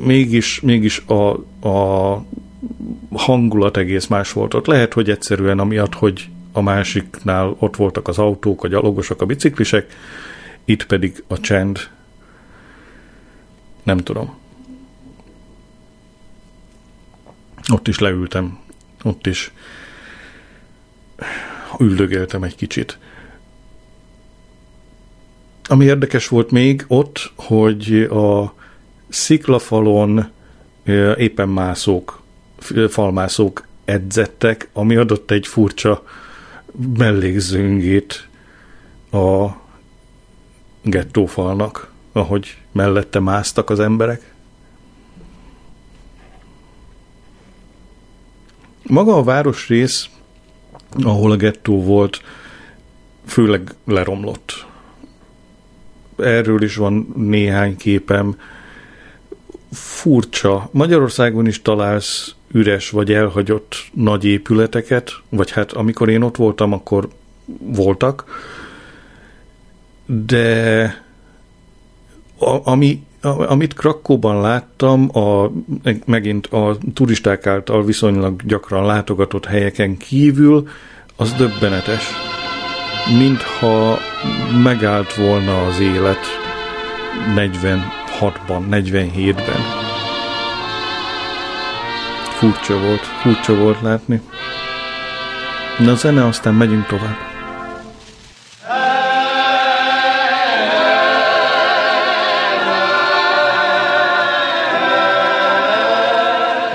mégis, 0.05 0.61
mégis 0.61 1.03
a, 1.07 1.31
a 1.69 2.25
hangulat 3.13 3.77
egész 3.77 4.07
más 4.07 4.33
volt 4.33 4.55
ott. 4.55 4.67
Lehet, 4.67 4.93
hogy 4.93 5.11
egyszerűen 5.11 5.59
amiatt, 5.59 5.95
hogy 5.95 6.29
a 6.53 6.61
másiknál 6.61 7.57
ott 7.59 7.77
voltak 7.77 8.09
az 8.09 8.19
autók, 8.19 8.65
a 8.65 8.69
gyalogosok, 8.69 9.23
a 9.23 9.27
biciklisek, 9.27 9.93
itt 10.65 10.87
pedig 10.87 11.25
a 11.27 11.41
csend. 11.41 11.79
Nem 13.83 13.99
tudom. 13.99 14.41
Ott 17.71 17.89
is 17.89 17.99
leültem, 17.99 18.59
ott 19.03 19.27
is 19.27 19.53
üldögéltem 21.79 22.43
egy 22.43 22.55
kicsit. 22.55 22.99
Ami 25.69 25.85
érdekes 25.85 26.29
volt 26.29 26.51
még 26.51 26.85
ott, 26.89 27.33
hogy 27.35 28.03
a 28.03 28.55
sziklafalon 29.09 30.31
éppen 31.17 31.49
mászók, 31.49 32.23
falmászók 32.89 33.67
edzettek, 33.85 34.69
ami 34.73 34.97
adott 34.97 35.31
egy 35.31 35.47
furcsa 35.47 36.05
mellékzőngét 36.97 38.29
a 39.11 39.49
gettófalnak, 40.83 41.93
ahogy 42.13 42.57
mellette 42.73 43.21
másztak 43.21 43.71
az 43.71 43.81
emberek. 43.81 44.32
Maga 48.87 49.17
a 49.17 49.23
városrész, 49.23 50.09
ahol 51.03 51.31
a 51.31 51.37
gettó 51.37 51.83
volt, 51.83 52.23
főleg 53.27 53.75
leromlott. 53.85 54.67
Erről 56.17 56.63
is 56.63 56.77
van 56.77 57.13
néhány 57.17 57.77
képem. 57.77 58.37
Furcsa. 59.73 60.69
Magyarországon 60.73 61.47
is 61.47 61.63
találsz 61.63 62.35
üres 62.53 62.91
vagy 62.91 63.13
elhagyott 63.13 63.75
nagy 63.93 64.25
épületeket, 64.25 65.13
vagy 65.29 65.51
hát 65.51 65.73
amikor 65.73 66.09
én 66.09 66.23
ott 66.23 66.37
voltam, 66.37 66.73
akkor 66.73 67.09
voltak, 67.59 68.25
de 70.07 70.85
a, 72.39 72.71
ami, 72.71 73.03
amit 73.23 73.75
Krakóban 73.75 74.41
láttam, 74.41 75.17
a, 75.17 75.51
megint 76.05 76.47
a 76.47 76.77
turisták 76.95 77.47
által 77.47 77.85
viszonylag 77.85 78.43
gyakran 78.43 78.87
látogatott 78.87 79.47
helyeken 79.47 79.97
kívül, 79.97 80.69
az 81.17 81.33
döbbenetes. 81.33 82.11
Mintha 83.19 83.99
megállt 84.63 85.15
volna 85.15 85.67
az 85.67 85.81
élet 85.81 86.27
46-ban, 87.37 88.63
47-ben. 88.71 89.61
Furcsa 92.39 92.81
volt, 92.81 93.01
furcsa 93.01 93.55
volt 93.57 93.81
látni. 93.81 94.21
Na 95.79 95.91
a 95.91 95.95
zene, 95.95 96.27
aztán 96.27 96.55
megyünk 96.55 96.87
tovább. 96.87 97.32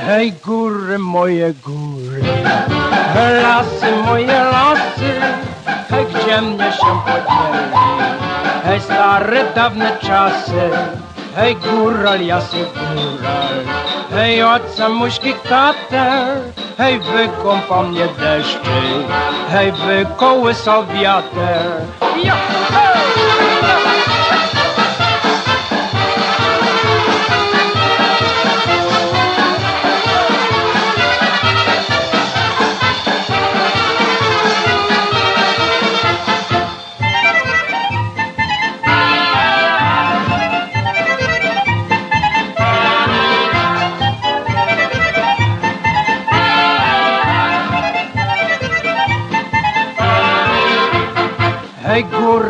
Hej 0.08 0.34
góry 0.46 0.98
moje 0.98 1.54
góry, 1.54 2.24
lasy 3.44 3.92
moje 4.06 4.44
lasy, 4.44 5.12
hej 5.90 6.06
gdzie 6.06 6.42
mnie 6.42 6.72
się 6.72 6.92
podzieli, 7.06 7.82
hej 8.64 8.82
stare 8.82 9.44
dawne 9.56 9.92
czasy, 10.02 10.70
hej 11.36 11.56
góral, 11.56 12.22
jasy 12.22 12.58
góral. 12.58 13.58
Hej, 14.12 14.44
ojca 14.44 14.90
muszki 14.90 15.34
tater, 15.50 16.38
hej, 16.78 17.00
wykąpa 17.00 17.84
mnie 17.84 18.08
deszczy, 18.20 18.82
hej, 19.52 19.72
wykołysał 19.72 20.86
wiater. 20.86 21.62
Ja, 22.24 22.36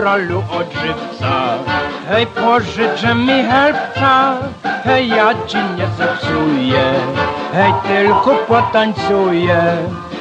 góralu 0.08 0.44
odżywca. 0.52 1.58
Hej, 2.10 2.28
pożyczę 2.28 3.16
mi 3.16 3.44
helpca, 3.44 4.38
hej, 4.84 5.10
ja 5.10 5.34
ci 5.48 5.58
nie 5.58 5.88
zepsuję, 5.98 6.94
hej, 7.54 7.74
tylko 7.88 8.36
potańcuję. 8.36 9.78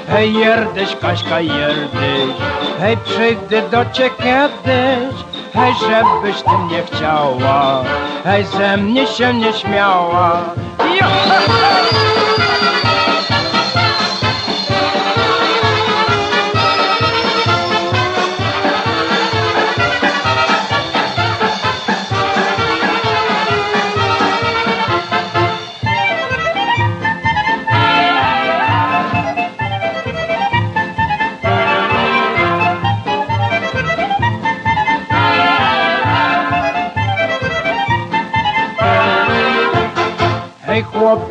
Hej, 0.08 0.34
jerdyś, 0.34 0.96
Kaśka, 0.96 1.40
jerdyś, 1.40 2.36
hej, 2.80 2.96
przyjdę 2.96 3.62
do 3.62 3.84
ciebie 3.92 4.10
kiedyś, 4.18 5.14
hej, 5.54 5.74
żebyś 5.80 6.42
ty 6.42 6.50
nie 6.70 6.82
chciała, 6.82 7.84
hej, 8.24 8.44
ze 8.44 8.76
mnie 8.76 9.06
się 9.06 9.34
nie 9.34 9.52
śmiała. 9.52 10.42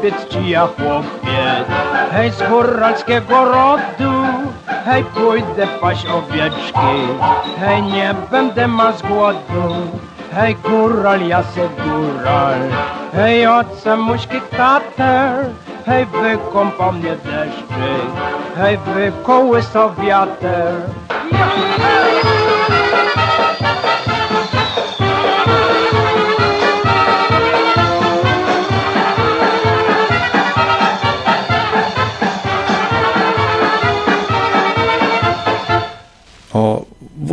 chłopiec 0.06 0.30
ci 0.30 0.50
ja 0.50 0.68
chłopiec, 0.68 1.68
hej 2.12 2.32
z 2.32 2.50
góralskiego 2.50 3.46
rodu, 3.46 4.14
hej 4.86 5.04
pójdę 5.04 5.68
paść 5.82 6.06
owieczki, 6.06 6.96
hej 7.60 7.84
nie 7.84 8.16
będę 8.32 8.68
ma 8.68 8.92
z 8.92 9.02
głodu. 9.02 9.64
Hej 10.32 10.56
góral, 10.56 11.28
ja 11.28 11.44
se 11.44 11.70
góral, 11.70 12.60
hej 13.14 13.48
ojca 13.48 13.98
muśki 13.98 14.42
tater, 14.58 15.46
hej 15.86 16.06
wykąpał 16.06 16.92
mnie 16.94 17.16
deszczyk, 17.24 18.12
hej 18.58 18.78
wykołysał 18.78 19.90
wiater. 19.96 20.74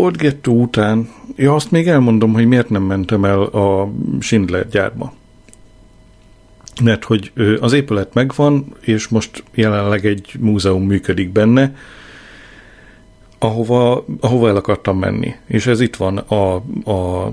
Volt 0.02 0.16
gettó 0.16 0.60
után, 0.60 1.08
ja 1.36 1.54
azt 1.54 1.70
még 1.70 1.88
elmondom, 1.88 2.32
hogy 2.32 2.46
miért 2.46 2.68
nem 2.68 2.82
mentem 2.82 3.24
el 3.24 3.42
a 3.42 3.92
Schindler 4.20 4.68
gyárba. 4.68 5.12
Mert 6.82 7.04
hogy 7.04 7.32
az 7.60 7.72
épület 7.72 8.14
megvan, 8.14 8.74
és 8.80 9.08
most 9.08 9.44
jelenleg 9.54 10.06
egy 10.06 10.34
múzeum 10.38 10.86
működik 10.86 11.30
benne, 11.30 11.76
ahova, 13.38 14.04
ahova 14.20 14.48
el 14.48 14.56
akartam 14.56 14.98
menni. 14.98 15.34
És 15.46 15.66
ez 15.66 15.80
itt 15.80 15.96
van 15.96 16.18
a, 16.18 16.54
a 16.90 17.32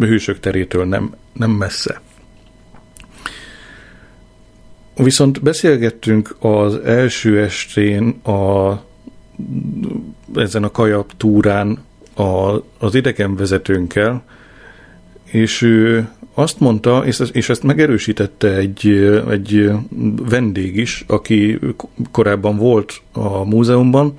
hősök 0.00 0.40
terétől 0.40 0.84
nem, 0.84 1.14
nem 1.32 1.50
messze. 1.50 2.00
Viszont 4.96 5.42
beszélgettünk 5.42 6.36
az 6.38 6.74
első 6.76 7.42
estén 7.42 8.08
a, 8.08 8.72
ezen 10.34 10.64
a 10.64 10.70
kajap 10.70 11.12
túrán 11.16 11.88
a, 12.20 12.62
az 12.78 12.94
idegenvezetőnkkel, 12.94 14.22
és 15.24 15.62
ő 15.62 16.08
azt 16.34 16.60
mondta, 16.60 17.02
és 17.06 17.22
és 17.32 17.48
ezt 17.48 17.62
megerősítette 17.62 18.54
egy, 18.56 18.86
egy 19.30 19.70
vendég 20.28 20.76
is, 20.76 21.04
aki 21.06 21.58
korábban 22.10 22.56
volt 22.56 23.00
a 23.12 23.44
múzeumban, 23.44 24.14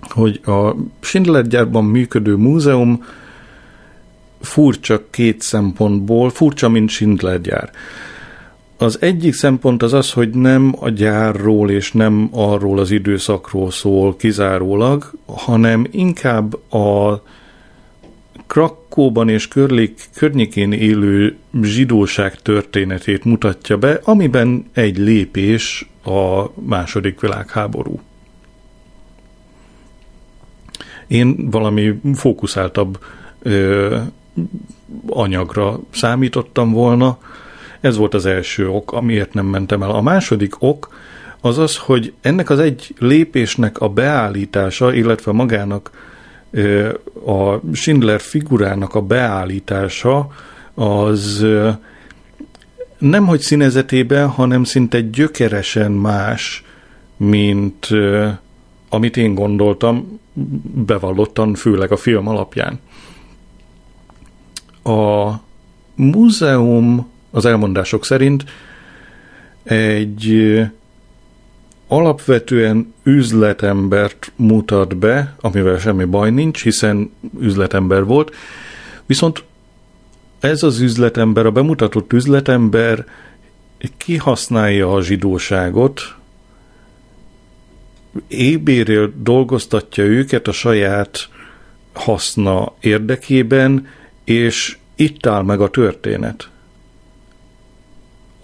hogy 0.00 0.40
a 0.44 0.74
Schindler 1.00 1.46
gyárban 1.46 1.84
működő 1.84 2.34
múzeum 2.34 3.04
furcsa 4.40 5.02
két 5.10 5.40
szempontból, 5.40 6.30
furcsa, 6.30 6.68
mint 6.68 6.90
Schindler 6.90 7.40
gyár. 7.40 7.70
Az 8.80 8.98
egyik 9.00 9.34
szempont 9.34 9.82
az 9.82 9.92
az, 9.92 10.12
hogy 10.12 10.30
nem 10.30 10.74
a 10.80 10.88
gyárról 10.88 11.70
és 11.70 11.92
nem 11.92 12.28
arról 12.32 12.78
az 12.78 12.90
időszakról 12.90 13.70
szól 13.70 14.16
kizárólag, 14.16 15.12
hanem 15.26 15.86
inkább 15.90 16.72
a 16.72 17.22
Krakóban 18.46 19.28
és 19.28 19.48
körlék, 19.48 20.00
környékén 20.14 20.72
élő 20.72 21.36
zsidóság 21.62 22.42
történetét 22.42 23.24
mutatja 23.24 23.76
be, 23.76 24.00
amiben 24.04 24.64
egy 24.72 24.98
lépés 24.98 25.90
a 26.04 26.44
második 26.54 27.20
világháború. 27.20 28.00
Én 31.06 31.50
valami 31.50 32.00
fókuszáltabb 32.14 32.98
ö, 33.42 33.96
anyagra 35.06 35.80
számítottam 35.90 36.72
volna, 36.72 37.18
ez 37.80 37.96
volt 37.96 38.14
az 38.14 38.26
első 38.26 38.68
ok, 38.68 38.92
amiért 38.92 39.34
nem 39.34 39.46
mentem 39.46 39.82
el. 39.82 39.90
A 39.90 40.00
második 40.00 40.62
ok 40.62 40.96
az 41.40 41.58
az, 41.58 41.76
hogy 41.76 42.12
ennek 42.20 42.50
az 42.50 42.58
egy 42.58 42.94
lépésnek 42.98 43.80
a 43.80 43.88
beállítása, 43.88 44.94
illetve 44.94 45.32
magának 45.32 45.90
a 47.26 47.72
Schindler 47.72 48.20
figurának 48.20 48.94
a 48.94 49.02
beállítása 49.02 50.28
az 50.74 51.46
nem 52.98 53.26
hogy 53.26 53.40
színezetében, 53.40 54.28
hanem 54.28 54.64
szinte 54.64 55.00
gyökeresen 55.00 55.92
más, 55.92 56.64
mint 57.16 57.88
amit 58.88 59.16
én 59.16 59.34
gondoltam, 59.34 60.20
bevallottan, 60.74 61.54
főleg 61.54 61.92
a 61.92 61.96
film 61.96 62.28
alapján. 62.28 62.80
A 64.82 65.32
múzeum 65.94 67.06
az 67.38 67.44
elmondások 67.44 68.04
szerint 68.04 68.44
egy 69.62 70.32
alapvetően 71.86 72.94
üzletembert 73.02 74.32
mutat 74.36 74.96
be, 74.96 75.34
amivel 75.40 75.78
semmi 75.78 76.04
baj 76.04 76.30
nincs, 76.30 76.62
hiszen 76.62 77.10
üzletember 77.40 78.04
volt, 78.04 78.34
viszont 79.06 79.44
ez 80.40 80.62
az 80.62 80.80
üzletember, 80.80 81.46
a 81.46 81.50
bemutatott 81.50 82.12
üzletember 82.12 83.04
kihasználja 83.96 84.92
a 84.92 85.02
zsidóságot, 85.02 86.00
ébéről 88.28 89.12
dolgoztatja 89.16 90.04
őket 90.04 90.48
a 90.48 90.52
saját 90.52 91.28
haszna 91.92 92.72
érdekében, 92.80 93.86
és 94.24 94.76
itt 94.96 95.26
áll 95.26 95.42
meg 95.42 95.60
a 95.60 95.70
történet. 95.70 96.48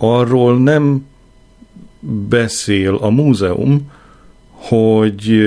Arról 0.06 0.58
nem 0.58 1.06
beszél 2.28 2.94
a 2.94 3.08
múzeum, 3.10 3.90
hogy 4.50 5.42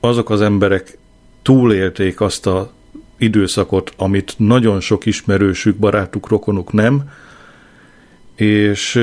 azok 0.00 0.30
az 0.30 0.40
emberek 0.40 0.98
túlélték 1.42 2.20
azt 2.20 2.46
a 2.46 2.72
időszakot, 3.18 3.92
amit 3.96 4.34
nagyon 4.36 4.80
sok 4.80 5.06
ismerősük, 5.06 5.76
barátuk, 5.76 6.28
rokonuk 6.28 6.72
nem, 6.72 7.10
és 8.34 8.94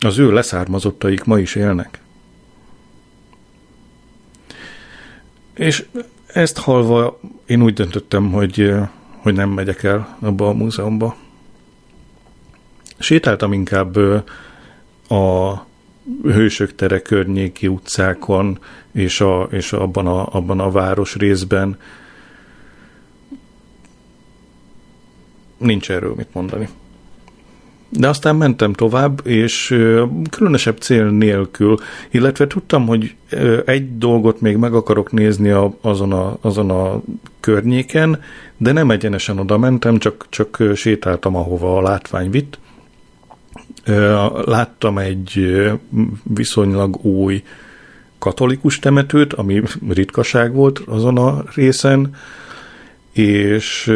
az 0.00 0.18
ő 0.18 0.32
leszármazottaik 0.32 1.24
ma 1.24 1.38
is 1.38 1.54
élnek. 1.54 2.00
És 5.54 5.86
ezt 6.26 6.58
halva 6.58 7.20
én 7.46 7.62
úgy 7.62 7.74
döntöttem, 7.74 8.32
hogy, 8.32 8.72
hogy 9.16 9.34
nem 9.34 9.50
megyek 9.50 9.82
el 9.82 10.16
abba 10.20 10.48
a 10.48 10.52
múzeumba. 10.52 11.16
Sétáltam 12.98 13.52
inkább 13.52 13.96
a 15.08 15.66
hősök 16.22 16.74
tere 16.74 17.00
környéki 17.02 17.66
utcákon, 17.68 18.58
és, 18.92 19.20
a, 19.20 19.48
és 19.50 19.72
abban, 19.72 20.06
a, 20.06 20.26
abban 20.30 20.60
a 20.60 20.70
város 20.70 21.16
részben. 21.16 21.78
Nincs 25.56 25.90
erről 25.90 26.14
mit 26.16 26.28
mondani. 26.32 26.68
De 27.88 28.08
aztán 28.08 28.36
mentem 28.36 28.72
tovább, 28.72 29.20
és 29.26 29.76
különösebb 30.30 30.78
cél 30.78 31.10
nélkül, 31.10 31.78
illetve 32.10 32.46
tudtam, 32.46 32.86
hogy 32.86 33.14
egy 33.64 33.98
dolgot 33.98 34.40
még 34.40 34.56
meg 34.56 34.74
akarok 34.74 35.12
nézni 35.12 35.50
azon 35.80 36.12
a, 36.12 36.36
azon 36.40 36.70
a 36.70 37.02
környéken, 37.40 38.22
de 38.56 38.72
nem 38.72 38.90
egyenesen 38.90 39.38
oda 39.38 39.58
mentem, 39.58 39.98
csak, 39.98 40.26
csak 40.28 40.62
sétáltam, 40.74 41.36
ahova 41.36 41.76
a 41.76 41.82
látvány 41.82 42.30
vitt. 42.30 42.58
Láttam 44.44 44.98
egy 44.98 45.56
viszonylag 46.22 47.04
új 47.04 47.42
katolikus 48.18 48.78
temetőt, 48.78 49.32
ami 49.32 49.62
ritkaság 49.88 50.54
volt 50.54 50.78
azon 50.78 51.18
a 51.18 51.44
részen, 51.54 52.14
és 53.12 53.92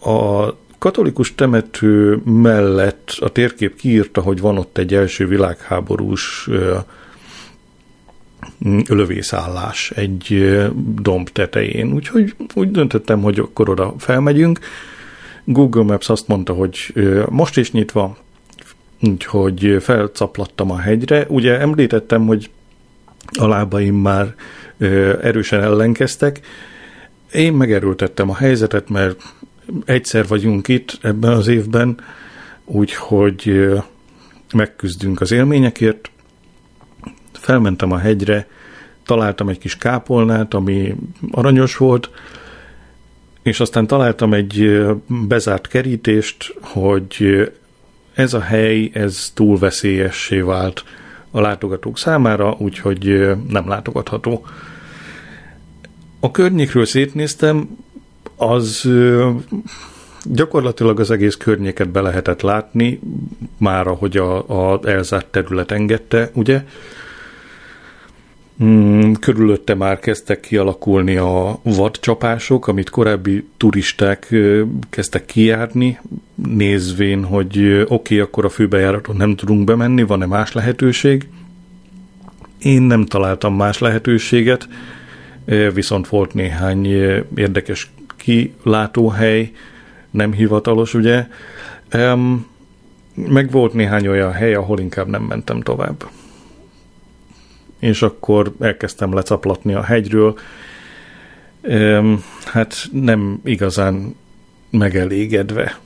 a 0.00 0.54
katolikus 0.78 1.34
temető 1.34 2.20
mellett 2.24 3.16
a 3.20 3.28
térkép 3.28 3.76
kiírta, 3.76 4.20
hogy 4.20 4.40
van 4.40 4.58
ott 4.58 4.78
egy 4.78 4.94
első 4.94 5.26
világháborús 5.26 6.48
lövészállás 8.88 9.90
egy 9.90 10.56
domb 10.94 11.28
tetején. 11.28 11.92
Úgyhogy 11.92 12.34
úgy 12.54 12.70
döntöttem, 12.70 13.22
hogy 13.22 13.38
akkor 13.38 13.68
oda 13.68 13.94
felmegyünk. 13.98 14.58
Google 15.50 15.82
Maps 15.82 16.08
azt 16.08 16.28
mondta, 16.28 16.52
hogy 16.52 16.92
most 17.28 17.56
is 17.56 17.72
nyitva, 17.72 18.16
úgyhogy 19.00 19.76
felcaplattam 19.80 20.70
a 20.70 20.78
hegyre. 20.78 21.26
Ugye 21.28 21.58
említettem, 21.58 22.26
hogy 22.26 22.50
a 23.38 23.46
lábaim 23.46 23.94
már 23.94 24.34
erősen 25.22 25.62
ellenkeztek. 25.62 26.40
Én 27.32 27.52
megerőltettem 27.52 28.30
a 28.30 28.34
helyzetet, 28.34 28.88
mert 28.88 29.22
egyszer 29.84 30.26
vagyunk 30.26 30.68
itt 30.68 30.98
ebben 31.02 31.32
az 31.32 31.46
évben, 31.46 32.00
úgyhogy 32.64 33.68
megküzdünk 34.54 35.20
az 35.20 35.32
élményekért. 35.32 36.10
Felmentem 37.32 37.92
a 37.92 37.98
hegyre, 37.98 38.46
találtam 39.04 39.48
egy 39.48 39.58
kis 39.58 39.76
kápolnát, 39.76 40.54
ami 40.54 40.94
aranyos 41.30 41.76
volt, 41.76 42.10
és 43.48 43.60
aztán 43.60 43.86
találtam 43.86 44.34
egy 44.34 44.86
bezárt 45.06 45.66
kerítést, 45.66 46.54
hogy 46.60 47.50
ez 48.14 48.34
a 48.34 48.40
hely, 48.40 48.90
ez 48.92 49.30
túl 49.34 49.58
veszélyessé 49.58 50.40
vált 50.40 50.84
a 51.30 51.40
látogatók 51.40 51.98
számára, 51.98 52.56
úgyhogy 52.58 53.36
nem 53.48 53.68
látogatható. 53.68 54.46
A 56.20 56.30
környékről 56.30 56.84
szétnéztem, 56.84 57.68
az 58.36 58.88
gyakorlatilag 60.24 61.00
az 61.00 61.10
egész 61.10 61.36
környéket 61.36 61.88
be 61.88 62.00
lehetett 62.00 62.40
látni, 62.40 63.00
már 63.58 63.86
ahogy 63.86 64.16
a, 64.16 64.72
a 64.72 64.80
elzárt 64.84 65.26
terület 65.26 65.70
engedte, 65.70 66.30
ugye. 66.34 66.64
Mm, 68.64 69.12
körülötte 69.12 69.74
már 69.74 69.98
kezdtek 69.98 70.40
kialakulni 70.40 71.16
a 71.16 71.58
vadcsapások, 71.62 72.66
amit 72.66 72.90
korábbi 72.90 73.48
turisták 73.56 74.34
kezdtek 74.90 75.24
kijárni, 75.24 75.98
nézvén, 76.34 77.24
hogy 77.24 77.58
oké, 77.58 77.84
okay, 77.88 78.18
akkor 78.18 78.44
a 78.44 78.48
főbejáraton 78.48 79.16
nem 79.16 79.36
tudunk 79.36 79.64
bemenni, 79.64 80.02
van-e 80.02 80.26
más 80.26 80.52
lehetőség. 80.52 81.28
Én 82.58 82.82
nem 82.82 83.06
találtam 83.06 83.54
más 83.54 83.78
lehetőséget, 83.78 84.68
viszont 85.74 86.08
volt 86.08 86.34
néhány 86.34 86.86
érdekes 87.34 87.90
kilátóhely, 88.16 89.50
nem 90.10 90.32
hivatalos, 90.32 90.94
ugye. 90.94 91.26
Meg 93.14 93.50
volt 93.50 93.72
néhány 93.72 94.06
olyan 94.06 94.32
hely, 94.32 94.54
ahol 94.54 94.80
inkább 94.80 95.06
nem 95.08 95.22
mentem 95.22 95.60
tovább 95.60 96.04
és 97.78 98.02
akkor 98.02 98.54
elkezdtem 98.60 99.14
lecaplatni 99.14 99.74
a 99.74 99.82
hegyről. 99.82 100.38
Hát 102.44 102.88
nem 102.92 103.40
igazán 103.44 104.14
megelégedve. 104.70 105.78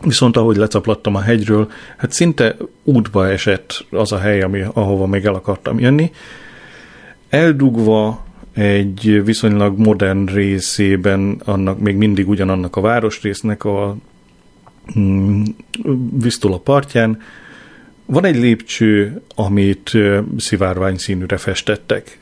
Viszont 0.00 0.36
ahogy 0.36 0.56
lecaplattam 0.56 1.14
a 1.14 1.20
hegyről, 1.20 1.70
hát 1.96 2.12
szinte 2.12 2.56
útba 2.82 3.28
esett 3.28 3.84
az 3.90 4.12
a 4.12 4.18
hely, 4.18 4.42
ami, 4.42 4.64
ahova 4.72 5.06
még 5.06 5.24
el 5.24 5.34
akartam 5.34 5.78
jönni. 5.78 6.10
Eldugva 7.28 8.26
egy 8.52 9.24
viszonylag 9.24 9.78
modern 9.78 10.24
részében, 10.26 11.40
annak 11.44 11.78
még 11.78 11.96
mindig 11.96 12.28
ugyanannak 12.28 12.76
a 12.76 12.80
városrésznek 12.80 13.64
a 13.64 13.96
mm, 14.98 15.42
Visztula 16.18 16.58
partján, 16.58 17.20
van 18.10 18.24
egy 18.24 18.36
lépcső, 18.36 19.22
amit 19.34 19.92
szivárvány 20.36 20.96
színűre 20.96 21.36
festettek. 21.36 22.18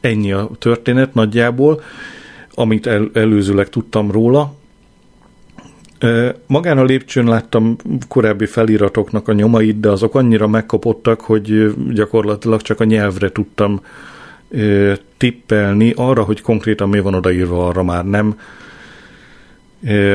Ennyi 0.00 0.32
a 0.32 0.50
történet 0.58 1.14
nagyjából, 1.14 1.82
amit 2.54 2.86
el, 2.86 3.10
előzőleg 3.12 3.68
tudtam 3.68 4.10
róla. 4.10 4.54
Magán 6.46 6.78
a 6.78 6.84
lépcsőn 6.84 7.28
láttam 7.28 7.76
korábbi 8.08 8.46
feliratoknak 8.46 9.28
a 9.28 9.32
nyomait, 9.32 9.80
de 9.80 9.90
azok 9.90 10.14
annyira 10.14 10.46
megkapottak, 10.46 11.20
hogy 11.20 11.74
gyakorlatilag 11.92 12.62
csak 12.62 12.80
a 12.80 12.84
nyelvre 12.84 13.32
tudtam 13.32 13.80
tippelni. 15.16 15.92
Arra, 15.96 16.22
hogy 16.22 16.40
konkrétan 16.40 16.88
mi 16.88 17.00
van 17.00 17.14
odaírva, 17.14 17.66
arra 17.66 17.82
már 17.82 18.04
nem. 18.04 18.38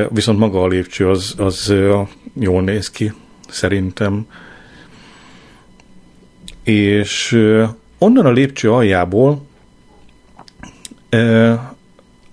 Viszont 0.10 0.40
maga 0.40 0.62
a 0.62 0.68
lépcső 0.68 1.10
az, 1.10 1.34
az 1.38 1.74
jól 2.34 2.62
néz 2.62 2.90
ki 2.90 3.12
szerintem. 3.52 4.28
És 6.64 7.40
onnan 7.98 8.26
a 8.26 8.32
lépcső 8.32 8.72
aljából 8.72 9.48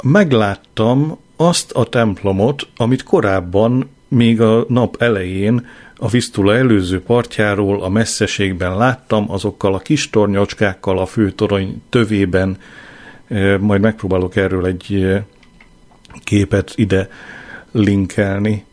megláttam 0.02 1.18
azt 1.36 1.72
a 1.72 1.84
templomot, 1.84 2.68
amit 2.76 3.02
korábban, 3.02 3.90
még 4.08 4.40
a 4.40 4.64
nap 4.68 5.02
elején 5.02 5.66
a 5.96 6.08
Visztula 6.08 6.56
előző 6.56 7.02
partjáról 7.02 7.82
a 7.82 7.88
messzeségben 7.88 8.76
láttam, 8.76 9.30
azokkal 9.30 9.74
a 9.74 9.78
kis 9.78 10.10
tornyocskákkal 10.10 10.98
a 10.98 11.06
főtorony 11.06 11.82
tövében, 11.88 12.58
majd 13.60 13.80
megpróbálok 13.80 14.36
erről 14.36 14.66
egy 14.66 15.16
képet 16.24 16.72
ide 16.74 17.08
linkelni 17.70 18.64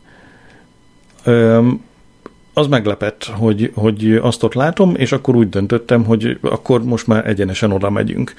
az 2.54 2.66
meglepett, 2.66 3.24
hogy, 3.24 3.70
hogy 3.74 4.14
azt 4.14 4.42
ott 4.42 4.54
látom, 4.54 4.94
és 4.96 5.12
akkor 5.12 5.36
úgy 5.36 5.48
döntöttem, 5.48 6.04
hogy 6.04 6.38
akkor 6.40 6.84
most 6.84 7.06
már 7.06 7.28
egyenesen 7.28 7.72
oda 7.72 7.90
megyünk. 7.90 8.34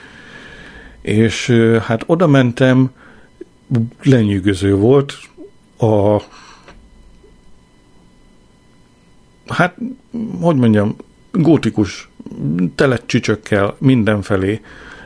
És 1.01 1.49
hát 1.81 2.03
oda 2.05 2.27
mentem, 2.27 2.91
lenyűgöző 4.03 4.75
volt 4.75 5.13
a 5.77 6.21
hát, 9.47 9.75
hogy 10.41 10.55
mondjam, 10.55 10.95
gótikus, 11.31 12.09
tele 12.75 12.99
csücsökkel 13.05 13.75
mindenfelé 13.77 14.61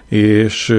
és 0.10 0.76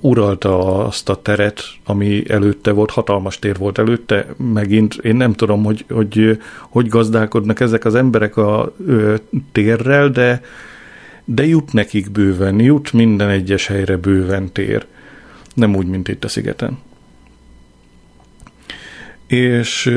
uralta 0.00 0.84
azt 0.84 1.08
a 1.08 1.22
teret, 1.22 1.62
ami 1.84 2.30
előtte 2.30 2.70
volt, 2.70 2.90
hatalmas 2.90 3.38
tér 3.38 3.56
volt 3.56 3.78
előtte, 3.78 4.26
megint 4.36 4.94
én 4.94 5.16
nem 5.16 5.32
tudom, 5.32 5.64
hogy 5.64 5.84
hogy, 5.88 6.38
hogy 6.68 6.88
gazdálkodnak 6.88 7.60
ezek 7.60 7.84
az 7.84 7.94
emberek 7.94 8.36
a 8.36 8.74
ö, 8.86 9.14
térrel, 9.52 10.08
de, 10.08 10.42
de 11.24 11.46
jut 11.46 11.72
nekik 11.72 12.10
bőven, 12.10 12.60
jut 12.60 12.92
minden 12.92 13.28
egyes 13.28 13.66
helyre 13.66 13.96
bőven 13.96 14.52
tér. 14.52 14.86
Nem 15.54 15.76
úgy, 15.76 15.86
mint 15.86 16.08
itt 16.08 16.24
a 16.24 16.28
szigeten. 16.28 16.78
És 19.26 19.94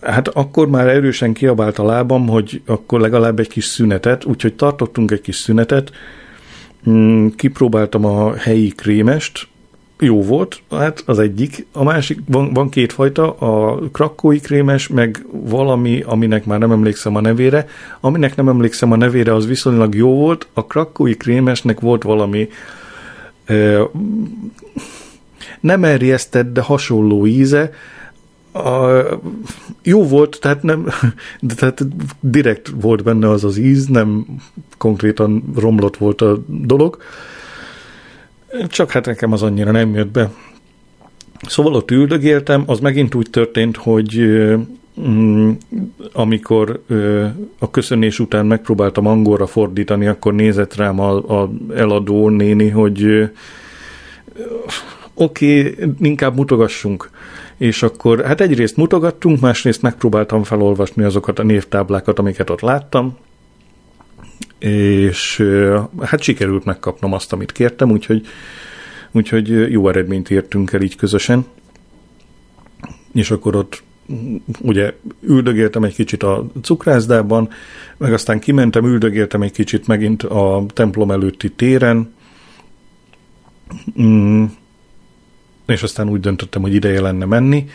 hát 0.00 0.28
akkor 0.28 0.68
már 0.68 0.88
erősen 0.88 1.32
kiabált 1.32 1.78
a 1.78 1.84
lábam, 1.84 2.28
hogy 2.28 2.62
akkor 2.66 3.00
legalább 3.00 3.38
egy 3.38 3.48
kis 3.48 3.64
szünetet, 3.64 4.24
úgyhogy 4.24 4.54
tartottunk 4.54 5.10
egy 5.10 5.20
kis 5.20 5.36
szünetet, 5.36 5.92
kipróbáltam 7.36 8.04
a 8.04 8.34
helyi 8.34 8.68
krémest, 8.68 9.48
jó 10.02 10.22
volt, 10.22 10.62
hát 10.70 11.02
az 11.06 11.18
egyik. 11.18 11.66
A 11.72 11.84
másik, 11.84 12.18
van, 12.26 12.52
van 12.52 12.68
kétfajta, 12.68 13.32
a 13.32 13.78
krakói 13.92 14.38
krémes, 14.38 14.88
meg 14.88 15.26
valami, 15.30 16.02
aminek 16.06 16.44
már 16.44 16.58
nem 16.58 16.72
emlékszem 16.72 17.16
a 17.16 17.20
nevére. 17.20 17.66
Aminek 18.00 18.36
nem 18.36 18.48
emlékszem 18.48 18.92
a 18.92 18.96
nevére, 18.96 19.34
az 19.34 19.46
viszonylag 19.46 19.94
jó 19.94 20.14
volt. 20.14 20.46
A 20.52 20.66
krakói 20.66 21.16
krémesnek 21.16 21.80
volt 21.80 22.02
valami 22.02 22.48
ö, 23.46 23.84
nem 25.60 25.84
erjesztett, 25.84 26.52
de 26.52 26.60
hasonló 26.60 27.26
íze, 27.26 27.72
a, 28.52 29.02
jó 29.82 30.04
volt, 30.04 30.38
tehát 30.40 30.62
nem, 30.62 30.86
de 31.40 31.54
tehát 31.54 31.84
direkt 32.20 32.72
volt 32.80 33.02
benne 33.02 33.28
az 33.28 33.44
az 33.44 33.56
íz, 33.56 33.86
nem 33.86 34.26
konkrétan 34.78 35.44
romlott 35.56 35.96
volt 35.96 36.20
a 36.20 36.42
dolog, 36.46 36.98
csak 38.68 38.90
hát 38.90 39.06
nekem 39.06 39.32
az 39.32 39.42
annyira 39.42 39.70
nem 39.70 39.94
jött 39.94 40.10
be. 40.10 40.30
Szóval 41.46 41.74
ott 41.74 41.90
üldögéltem, 41.90 42.62
az 42.66 42.80
megint 42.80 43.14
úgy 43.14 43.30
történt, 43.30 43.76
hogy 43.76 44.18
mm, 45.00 45.50
amikor 46.12 46.82
a 47.58 47.70
köszönés 47.70 48.18
után 48.18 48.46
megpróbáltam 48.46 49.06
angolra 49.06 49.46
fordítani, 49.46 50.06
akkor 50.06 50.34
nézett 50.34 50.74
rám 50.74 51.00
a, 51.00 51.40
a 51.40 51.50
eladó 51.74 52.28
néni, 52.28 52.68
hogy 52.68 53.30
oké, 55.14 55.70
okay, 55.70 55.92
inkább 56.00 56.36
mutogassunk 56.36 57.10
és 57.62 57.82
akkor 57.82 58.24
hát 58.24 58.40
egyrészt 58.40 58.76
mutogattunk, 58.76 59.40
másrészt 59.40 59.82
megpróbáltam 59.82 60.42
felolvasni 60.42 61.02
azokat 61.02 61.38
a 61.38 61.42
névtáblákat, 61.42 62.18
amiket 62.18 62.50
ott 62.50 62.60
láttam, 62.60 63.16
és 64.58 65.44
hát 66.00 66.22
sikerült 66.22 66.64
megkapnom 66.64 67.12
azt, 67.12 67.32
amit 67.32 67.52
kértem, 67.52 67.90
úgyhogy, 67.90 68.26
úgyhogy 69.10 69.48
jó 69.48 69.88
eredményt 69.88 70.30
értünk 70.30 70.72
el 70.72 70.80
így 70.80 70.96
közösen. 70.96 71.46
És 73.12 73.30
akkor 73.30 73.56
ott 73.56 73.82
ugye 74.60 74.94
üldögéltem 75.20 75.84
egy 75.84 75.94
kicsit 75.94 76.22
a 76.22 76.46
cukrászdában, 76.62 77.48
meg 77.96 78.12
aztán 78.12 78.40
kimentem, 78.40 78.84
üldögéltem 78.84 79.42
egy 79.42 79.52
kicsit 79.52 79.86
megint 79.86 80.22
a 80.22 80.64
templom 80.72 81.10
előtti 81.10 81.50
téren, 81.50 82.14
mm, 84.00 84.44
és 85.66 85.82
aztán 85.82 86.08
úgy 86.08 86.20
döntöttem, 86.20 86.62
hogy 86.62 86.74
ideje 86.74 87.00
lenne 87.00 87.24
menni, 87.24 87.68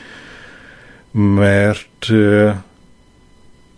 mert 1.12 2.08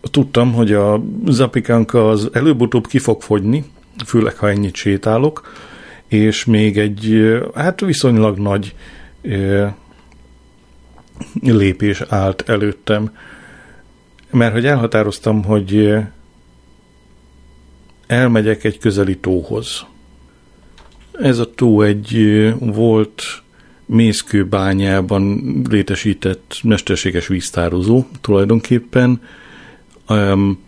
tudtam, 0.01 0.53
hogy 0.53 0.73
a 0.73 1.01
zapikánka 1.25 2.09
az 2.09 2.29
előbb-utóbb 2.33 2.87
ki 2.87 2.99
fog 2.99 3.21
fogyni, 3.21 3.65
főleg 4.05 4.35
ha 4.35 4.49
ennyit 4.49 4.75
sétálok, 4.75 5.53
és 6.07 6.45
még 6.45 6.77
egy 6.77 7.33
hát 7.55 7.79
viszonylag 7.79 8.37
nagy 8.37 8.75
lépés 11.41 12.01
állt 12.07 12.49
előttem, 12.49 13.15
mert 14.31 14.53
hogy 14.53 14.65
elhatároztam, 14.65 15.43
hogy 15.43 15.97
elmegyek 18.07 18.63
egy 18.63 18.77
közeli 18.77 19.17
tóhoz. 19.17 19.85
Ez 21.11 21.39
a 21.39 21.53
tó 21.53 21.81
egy 21.81 22.17
volt 22.59 23.23
mészkőbányában 23.89 25.41
létesített 25.69 26.59
mesterséges 26.63 27.27
víztározó 27.27 28.03
tulajdonképpen. 28.21 29.21
Um, 30.09 30.59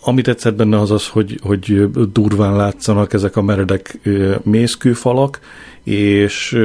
ami 0.00 0.22
tetszett 0.22 0.54
benne 0.54 0.80
az 0.80 0.90
az, 0.90 1.08
hogy, 1.08 1.38
hogy 1.42 1.90
durván 2.12 2.56
látszanak 2.56 3.12
ezek 3.12 3.36
a 3.36 3.42
meredek 3.42 3.98
mészkőfalak, 4.42 5.40
és 5.82 6.58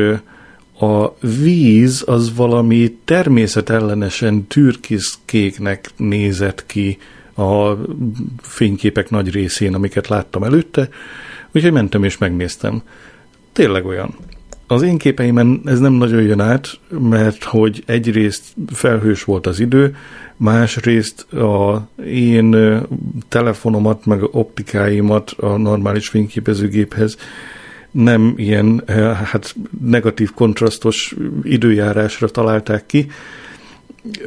a 0.80 1.14
víz 1.20 2.04
az 2.08 2.36
valami 2.36 2.98
természetellenesen 3.06 4.48
türkiszkéknek 4.48 5.90
nézett 5.98 6.66
ki 6.66 6.98
a 7.36 7.74
fényképek 8.42 9.10
nagy 9.10 9.32
részén, 9.32 9.74
amiket 9.74 10.08
láttam 10.08 10.44
előtte, 10.44 10.90
úgyhogy 11.52 11.72
mentem 11.72 12.04
és 12.04 12.18
megnéztem. 12.18 12.82
Tényleg 13.52 13.86
olyan. 13.86 14.16
Az 14.72 14.82
én 14.82 14.98
képeimen 14.98 15.62
ez 15.66 15.80
nem 15.80 15.94
nagyon 15.94 16.22
jön 16.22 16.40
át, 16.40 16.80
mert 16.90 17.44
hogy 17.44 17.84
egyrészt 17.86 18.44
felhős 18.74 19.24
volt 19.24 19.48
az 19.48 19.60
idő, 19.60 19.96
másrészt 20.38 21.34
a 21.34 21.88
én 22.06 22.80
telefonomat, 23.30 24.06
meg 24.06 24.24
optikáimat 24.24 25.32
a 25.32 25.58
normális 25.58 26.08
fényképezőgéphez 26.08 27.18
nem 27.92 28.34
ilyen 28.38 28.84
hát 29.32 29.56
negatív 29.82 30.32
kontrasztos 30.34 31.16
időjárásra 31.44 32.28
találták 32.28 32.86
ki. 32.86 33.08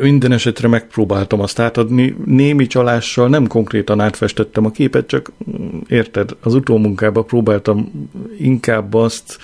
Minden 0.01 0.33
esetre 0.33 0.69
megpróbáltam 0.69 1.41
azt 1.41 1.59
átadni, 1.59 2.17
némi 2.25 2.67
csalással 2.67 3.29
nem 3.29 3.47
konkrétan 3.47 4.01
átfestettem 4.01 4.65
a 4.65 4.71
képet, 4.71 5.07
csak 5.07 5.33
mm, 5.51 5.79
érted, 5.89 6.31
az 6.41 6.55
utómunkába 6.55 7.23
próbáltam 7.23 8.09
inkább 8.39 8.95
azt 8.95 9.39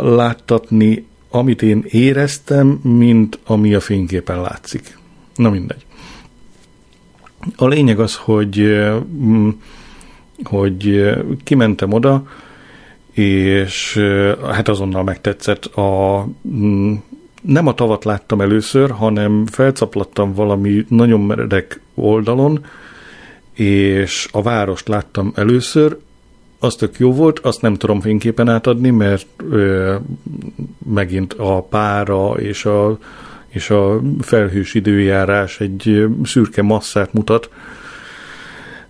láttatni, 0.00 1.06
amit 1.30 1.62
én 1.62 1.84
éreztem, 1.88 2.66
mint 2.82 3.38
ami 3.44 3.74
a 3.74 3.80
fényképen 3.80 4.40
látszik. 4.40 4.98
Na 5.34 5.50
mindegy. 5.50 5.86
A 7.56 7.66
lényeg 7.66 8.00
az, 8.00 8.16
hogy, 8.16 8.80
hogy 10.44 11.10
kimentem 11.44 11.92
oda, 11.92 12.26
és 13.12 14.00
hát 14.50 14.68
azonnal 14.68 15.02
megtetszett. 15.02 15.64
A, 15.64 16.28
nem 17.42 17.66
a 17.66 17.74
tavat 17.74 18.04
láttam 18.04 18.40
először, 18.40 18.90
hanem 18.90 19.46
felcaplattam 19.46 20.34
valami 20.34 20.84
nagyon 20.88 21.20
meredek 21.20 21.80
oldalon, 21.94 22.64
és 23.52 24.28
a 24.32 24.42
várost 24.42 24.88
láttam 24.88 25.32
először, 25.34 25.98
az 26.58 26.74
tök 26.74 26.98
jó 26.98 27.12
volt, 27.12 27.38
azt 27.38 27.60
nem 27.60 27.74
tudom 27.74 28.00
fényképen 28.00 28.48
átadni, 28.48 28.90
mert 28.90 29.26
ö, 29.50 29.94
megint 30.92 31.32
a 31.32 31.62
pára 31.62 32.32
és 32.32 32.64
a, 32.64 32.98
és 33.48 33.70
a 33.70 34.00
felhős 34.20 34.74
időjárás 34.74 35.60
egy 35.60 36.06
szürke 36.22 36.62
masszát 36.62 37.12
mutat. 37.12 37.50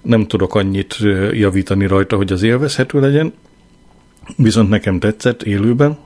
Nem 0.02 0.26
tudok 0.26 0.55
annyit 0.55 0.96
javítani 1.33 1.87
rajta, 1.87 2.16
hogy 2.16 2.33
az 2.33 2.42
élvezhető 2.42 3.00
legyen, 3.00 3.33
viszont 4.37 4.68
nekem 4.68 4.98
tetszett 4.98 5.42
élőben, 5.42 5.98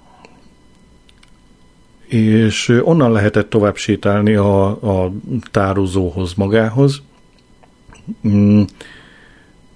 és 2.06 2.80
onnan 2.82 3.12
lehetett 3.12 3.50
tovább 3.50 3.76
sétálni 3.76 4.34
a, 4.34 4.66
a 5.04 5.12
tározóhoz 5.50 6.34
magához. 6.34 7.02
Mm, 8.28 8.62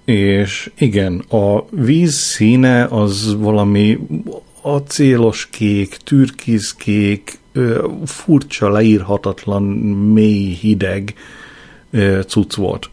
és 0.05 0.71
igen, 0.77 1.19
a 1.19 1.65
víz 1.69 2.13
színe 2.13 2.83
az 2.83 3.35
valami 3.39 3.99
acélos 4.61 5.47
kék, 5.49 5.97
türkizkék, 6.03 7.39
furcsa, 8.05 8.69
leírhatatlan, 8.69 9.63
mély, 10.13 10.53
hideg 10.53 11.13
cucc 12.27 12.55
volt. 12.55 12.89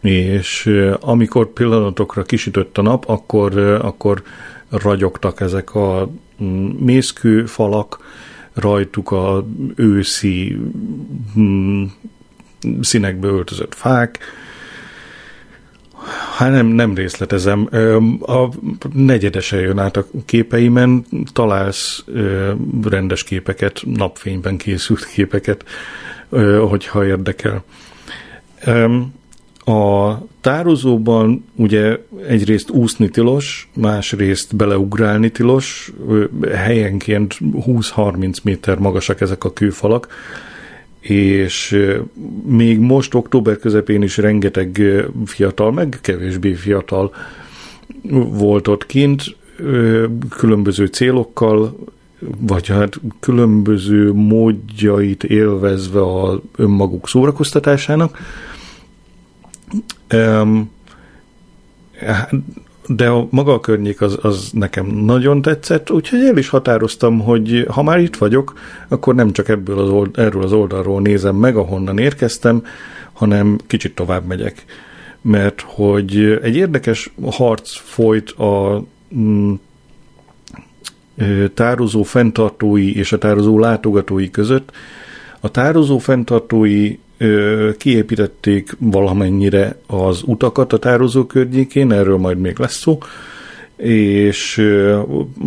És 0.00 0.70
amikor 1.00 1.52
pillanatokra 1.52 2.22
kisütött 2.22 2.78
a 2.78 2.82
nap, 2.82 3.04
akkor, 3.08 3.58
akkor 3.58 4.22
ragyogtak 4.68 5.40
ezek 5.40 5.74
a 5.74 6.10
mm, 6.42 6.66
mészkő 6.66 7.46
falak, 7.46 7.98
rajtuk 8.52 9.10
a 9.10 9.46
őszi 9.74 10.58
mm, 11.38 11.84
színekbe 12.80 13.26
öltözött 13.26 13.74
fák, 13.74 14.18
Hát 16.36 16.50
nem, 16.50 16.66
nem 16.66 16.94
részletezem. 16.94 17.68
A 18.20 18.48
negyedese 18.94 19.60
jön 19.60 19.78
át 19.78 19.96
a 19.96 20.06
képeimen, 20.24 21.04
találsz 21.32 22.04
rendes 22.82 23.24
képeket, 23.24 23.82
napfényben 23.84 24.56
készült 24.56 25.06
képeket, 25.06 25.64
hogyha 26.68 27.06
érdekel. 27.06 27.64
A 29.64 30.14
tározóban 30.40 31.44
ugye 31.54 31.98
egyrészt 32.26 32.70
úszni 32.70 33.08
tilos, 33.08 33.68
másrészt 33.74 34.56
beleugrálni 34.56 35.30
tilos, 35.30 35.92
helyenként 36.54 37.36
20-30 37.40 38.42
méter 38.42 38.78
magasak 38.78 39.20
ezek 39.20 39.44
a 39.44 39.52
kőfalak, 39.52 40.08
és 41.02 41.78
még 42.46 42.78
most 42.78 43.14
október 43.14 43.58
közepén 43.58 44.02
is 44.02 44.16
rengeteg 44.16 44.82
fiatal, 45.24 45.72
meg 45.72 45.98
kevésbé 46.00 46.52
fiatal 46.54 47.14
volt 48.28 48.68
ott 48.68 48.86
kint, 48.86 49.36
különböző 50.28 50.86
célokkal, 50.86 51.76
vagy 52.38 52.68
hát 52.68 53.00
különböző 53.20 54.12
módjait 54.12 55.24
élvezve 55.24 56.00
a 56.00 56.40
önmaguk 56.56 57.08
szórakoztatásának, 57.08 58.18
de 62.86 63.08
a 63.08 63.26
maga 63.30 63.52
a 63.52 63.60
környék 63.60 64.00
az, 64.00 64.18
az 64.22 64.50
nekem 64.52 64.86
nagyon 64.86 65.42
tetszett, 65.42 65.90
úgyhogy 65.90 66.20
el 66.20 66.36
is 66.36 66.48
határoztam, 66.48 67.20
hogy 67.20 67.66
ha 67.70 67.82
már 67.82 67.98
itt 67.98 68.16
vagyok, 68.16 68.58
akkor 68.88 69.14
nem 69.14 69.32
csak 69.32 69.48
ebből 69.48 69.78
az 69.78 69.88
old, 69.88 70.18
erről 70.18 70.42
az 70.42 70.52
oldalról 70.52 71.00
nézem 71.00 71.36
meg, 71.36 71.56
ahonnan 71.56 71.98
érkeztem, 71.98 72.64
hanem 73.12 73.58
kicsit 73.66 73.94
tovább 73.94 74.26
megyek. 74.26 74.64
Mert 75.20 75.60
hogy 75.66 76.38
egy 76.42 76.56
érdekes 76.56 77.12
harc 77.30 77.76
folyt 77.76 78.30
a 78.30 78.84
mm, 79.16 79.52
tározó 81.54 82.02
fenntartói 82.02 82.96
és 82.96 83.12
a 83.12 83.18
tározó 83.18 83.58
látogatói 83.58 84.30
között. 84.30 84.70
A 85.40 85.50
tározó 85.50 85.98
fenntartói 85.98 86.98
kiépítették 87.78 88.76
valamennyire 88.78 89.76
az 89.86 90.22
utakat 90.24 90.72
a 90.72 90.78
tározó 90.78 91.24
környékén, 91.24 91.92
erről 91.92 92.16
majd 92.16 92.38
még 92.38 92.58
lesz 92.58 92.78
szó, 92.78 92.98
és 93.76 94.70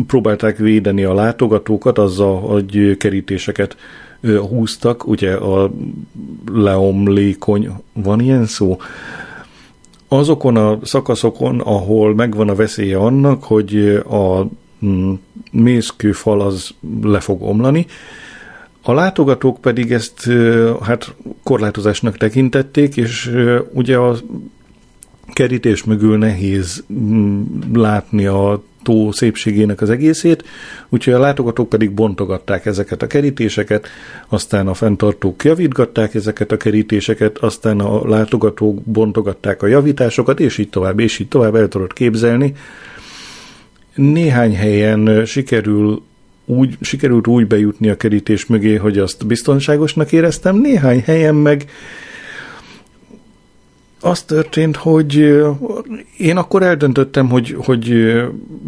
próbálták 0.08 0.58
védeni 0.58 1.04
a 1.04 1.14
látogatókat 1.14 1.98
azzal, 1.98 2.40
hogy 2.40 2.98
kerítéseket 2.98 3.76
húztak, 4.50 5.08
ugye 5.08 5.34
a 5.34 5.72
leomlékony, 6.52 7.70
van 7.94 8.20
ilyen 8.20 8.46
szó? 8.46 8.78
Azokon 10.08 10.56
a 10.58 10.80
szakaszokon, 10.84 11.60
ahol 11.60 12.16
megvan 12.16 12.50
a 12.50 12.56
veszélye 12.56 12.98
annak, 12.98 13.44
hogy 13.44 14.02
a 14.10 14.46
mm, 14.86 15.14
mészkőfal 15.52 16.42
az 16.42 16.70
le 17.02 17.20
fog 17.20 17.42
omlani, 17.42 17.86
a 18.88 18.93
látogatók 18.93 19.62
pedig 19.62 19.91
ezt 19.91 20.30
hát 20.82 21.13
korlátozásnak 21.43 22.17
tekintették, 22.17 22.98
és 22.98 23.32
ugye 23.71 23.98
a 23.98 24.15
kerítés 25.34 25.84
mögül 25.84 26.17
nehéz 26.17 26.84
mm, 26.93 27.43
látni 27.74 28.26
a 28.26 28.63
tó 28.84 29.12
szépségének 29.12 29.82
az 29.82 29.89
egészét, 29.89 30.43
úgyhogy 30.89 31.13
a 31.13 31.19
látogatók 31.19 31.69
pedig 31.69 31.91
bontogatták 31.91 32.65
ezeket 32.65 33.02
a 33.02 33.08
kerítéseket, 33.08 33.88
aztán 34.28 34.67
a 34.67 34.74
fenntartók 34.74 35.43
javítgatták 35.43 36.13
ezeket 36.13 36.52
a 36.52 36.58
kerítéseket, 36.58 37.38
aztán 37.38 37.80
a 37.80 38.08
látogatók 38.08 38.82
bontogatták 38.84 39.62
a 39.63 39.67
javításokat, 39.67 40.39
és 40.39 40.58
így 40.58 40.69
tovább, 40.69 41.00
és 41.00 41.19
így 41.19 41.28
tovább 41.28 41.56
el 41.56 41.67
tudod 41.67 41.93
képzelni. 41.93 42.54
Néhány 43.95 44.56
helyen 44.56 45.26
sikerül 45.26 46.02
úgy, 46.45 46.77
sikerült 46.81 47.27
úgy 47.27 47.47
bejutni 47.47 47.89
a 47.89 47.97
kerítés 47.97 48.45
mögé, 48.45 48.75
hogy 48.75 48.97
azt 48.97 49.25
biztonságosnak 49.25 50.12
éreztem, 50.12 50.58
néhány 50.58 51.01
helyen 51.05 51.36
meg 51.36 51.65
az 54.05 54.23
történt, 54.23 54.75
hogy 54.75 55.15
én 56.17 56.38
akkor 56.38 56.63
eldöntöttem, 56.63 57.29
hogy, 57.29 57.55
hogy 57.58 58.13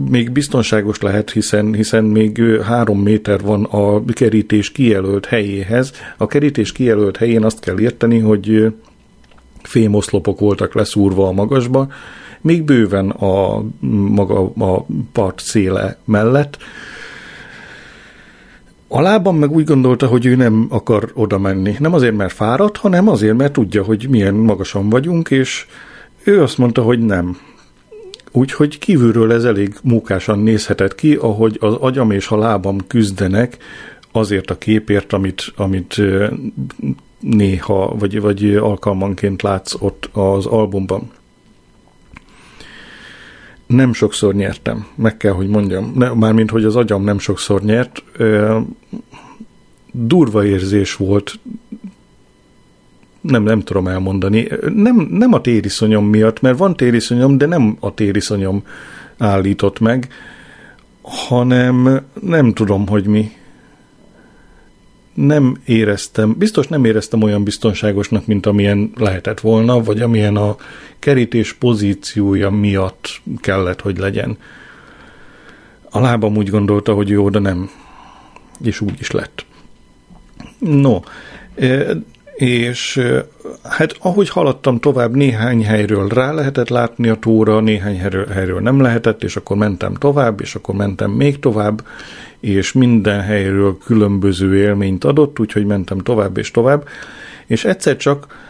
még 0.10 0.32
biztonságos 0.32 1.02
lehet, 1.02 1.32
hiszen, 1.32 1.74
hiszen 1.74 2.04
még 2.04 2.42
három 2.62 3.00
méter 3.00 3.42
van 3.42 3.64
a 3.64 4.04
kerítés 4.06 4.72
kijelölt 4.72 5.26
helyéhez. 5.26 5.92
A 6.18 6.28
kerítés 6.28 6.72
kijelölt 6.72 7.18
helyén 7.18 7.44
azt 7.44 7.60
kell 7.60 7.80
érteni, 7.80 8.20
hogy 8.20 8.74
fémoszlopok 9.62 10.40
voltak 10.40 10.74
leszúrva 10.74 11.28
a 11.28 11.32
magasba, 11.32 11.88
még 12.42 12.64
bőven 12.64 13.10
a 13.10 13.64
maga 13.90 14.52
a 14.58 14.86
part 15.12 15.40
széle 15.40 15.98
mellett, 16.06 16.58
a 18.88 19.02
lábam 19.02 19.38
meg 19.38 19.52
úgy 19.52 19.66
gondolta, 19.66 20.08
hogy 20.08 20.26
ő 20.26 20.36
nem 20.36 20.68
akar 20.70 21.12
oda 21.14 21.38
menni. 21.38 21.76
Nem 21.80 21.94
azért, 21.94 22.16
mert 22.16 22.34
fáradt, 22.34 22.78
hanem 22.78 23.08
azért, 23.08 23.38
mert 23.38 23.54
tudja, 23.54 23.84
hogy 23.84 24.08
milyen 24.10 24.34
magasan 24.34 24.90
vagyunk, 24.90 25.30
és 25.30 25.66
ő 26.24 26.42
azt 26.42 26.58
mondta, 26.58 26.82
hogy 26.82 27.00
nem. 27.00 27.38
Úgyhogy 28.32 28.78
kívülről 28.78 29.32
ez 29.32 29.44
elég 29.44 29.76
mókásan 29.84 30.40
nézhetett 30.40 30.96
ki, 30.96 31.16
ahogy 31.16 31.58
az 31.60 31.74
agyam 31.74 32.12
és 32.12 32.30
a 32.30 32.38
lábam 32.38 32.88
küzdenek 32.88 33.58
azért 34.12 34.50
a 34.50 34.58
képért, 34.58 35.14
amit, 35.14 35.54
amit 35.56 36.02
néha, 37.20 37.96
vagy, 38.00 38.22
vagy 38.22 38.56
alkalmanként 38.56 39.42
látsz 39.42 39.74
ott 39.80 40.10
az 40.14 40.46
albumban 40.46 41.12
nem 43.68 43.94
sokszor 43.94 44.34
nyertem, 44.34 44.88
meg 44.96 45.18
kell, 45.18 45.32
hogy 45.32 45.48
mondjam. 45.48 45.92
Ne, 45.96 46.10
mármint, 46.14 46.50
hogy 46.50 46.64
az 46.64 46.76
agyam 46.76 47.04
nem 47.04 47.20
sokszor 47.20 47.62
nyert. 47.62 48.04
Durva 49.92 50.46
érzés 50.46 50.96
volt, 50.96 51.40
nem, 53.22 53.44
nem 53.44 53.60
tudom 53.60 53.88
elmondani. 53.88 54.48
Nem, 54.74 55.08
nem 55.12 55.34
a 55.34 55.42
tériszonyom 55.42 56.06
miatt, 56.06 56.42
mert 56.42 56.58
van 56.58 56.76
tériszonyom, 56.76 57.38
de 57.38 57.46
nem 57.46 57.78
a 57.80 57.94
tériszonyom 57.94 58.64
állított 59.18 59.80
meg, 59.80 60.08
hanem 61.02 62.02
nem 62.22 62.54
tudom, 62.54 62.88
hogy 62.88 63.06
mi 63.06 63.32
nem 65.18 65.58
éreztem, 65.66 66.36
biztos 66.38 66.68
nem 66.68 66.86
éreztem 66.86 67.22
olyan 67.22 67.44
biztonságosnak, 67.44 68.26
mint 68.26 68.46
amilyen 68.46 68.92
lehetett 68.96 69.40
volna, 69.40 69.84
vagy 69.84 70.02
amilyen 70.02 70.36
a 70.36 70.56
kerítés 71.00 71.54
pozíciója 71.54 72.50
miatt 72.50 73.22
kellett, 73.42 73.82
hogy 73.82 73.98
legyen. 73.98 74.38
A 75.90 76.00
lábam 76.00 76.38
úgy 76.38 76.50
gondolta, 76.50 76.94
hogy 76.94 77.10
jó, 77.10 77.30
de 77.30 77.40
nem. 77.40 77.70
És 78.64 78.82
úgy 78.82 79.00
is 79.00 79.12
lett. 79.12 79.46
No, 80.60 81.00
e, 81.56 81.86
és 82.36 82.98
e, 82.98 83.28
hát 83.64 83.96
ahogy 84.00 84.30
haladtam 84.30 84.80
tovább, 84.80 85.16
néhány 85.16 85.66
helyről 85.66 86.08
rá 86.08 86.32
lehetett 86.32 86.70
látni 86.70 87.08
a 87.08 87.16
tóra, 87.16 87.60
néhány 87.60 88.00
helyről, 88.00 88.28
helyről 88.28 88.60
nem 88.60 88.82
lehetett, 88.82 89.24
és 89.24 89.36
akkor 89.36 89.58
mentem 89.58 89.94
tovább, 89.94 90.42
és 90.42 90.56
akkor 90.56 90.76
mentem 90.76 91.12
még 91.12 91.40
tovább, 91.40 91.82
és 92.40 92.72
minden 92.72 93.22
helyről 93.22 93.78
különböző 93.78 94.58
élményt 94.58 95.04
adott, 95.04 95.40
úgyhogy 95.40 95.66
mentem 95.66 95.98
tovább 95.98 96.38
és 96.38 96.52
tovább, 96.52 96.88
és 97.46 97.66
egyszer 97.66 97.98
csak 97.98 98.46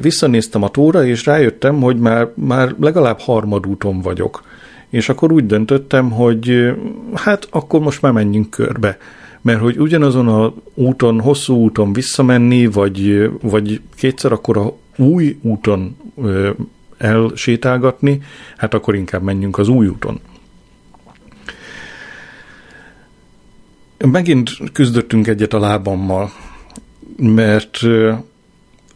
visszanéztem 0.00 0.62
a 0.62 0.68
tóra, 0.68 1.04
és 1.04 1.26
rájöttem, 1.26 1.80
hogy 1.80 1.98
már, 1.98 2.28
már 2.34 2.74
legalább 2.80 3.18
harmadúton 3.18 4.00
vagyok. 4.00 4.42
És 4.88 5.08
akkor 5.08 5.32
úgy 5.32 5.46
döntöttem, 5.46 6.10
hogy 6.10 6.74
hát 7.14 7.46
akkor 7.50 7.80
most 7.80 8.02
már 8.02 8.12
menjünk 8.12 8.50
körbe. 8.50 8.98
Mert 9.40 9.60
hogy 9.60 9.78
ugyanazon 9.78 10.28
a 10.28 10.52
úton, 10.74 11.20
hosszú 11.20 11.54
úton 11.54 11.92
visszamenni, 11.92 12.66
vagy, 12.66 13.30
vagy 13.42 13.80
kétszer 13.96 14.32
akkor 14.32 14.56
a 14.56 14.72
új 14.96 15.38
úton 15.42 15.96
elsétálgatni, 16.98 18.22
hát 18.56 18.74
akkor 18.74 18.94
inkább 18.94 19.22
menjünk 19.22 19.58
az 19.58 19.68
új 19.68 19.86
úton. 19.86 20.20
Megint 24.06 24.50
küzdöttünk 24.72 25.26
egyet 25.26 25.54
a 25.54 25.58
lábammal, 25.58 26.30
mert 27.16 27.78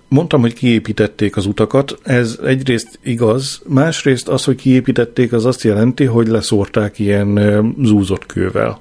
mondtam, 0.09 0.41
hogy 0.41 0.55
kiépítették 0.55 1.37
az 1.37 1.47
utakat, 1.47 1.99
ez 2.03 2.38
egyrészt 2.45 2.99
igaz, 3.03 3.62
másrészt 3.69 4.29
az, 4.29 4.45
hogy 4.45 4.57
kiépítették, 4.57 5.33
az 5.33 5.45
azt 5.45 5.62
jelenti, 5.62 6.05
hogy 6.05 6.27
leszórták 6.27 6.99
ilyen 6.99 7.38
zúzott 7.83 8.27
kővel. 8.27 8.81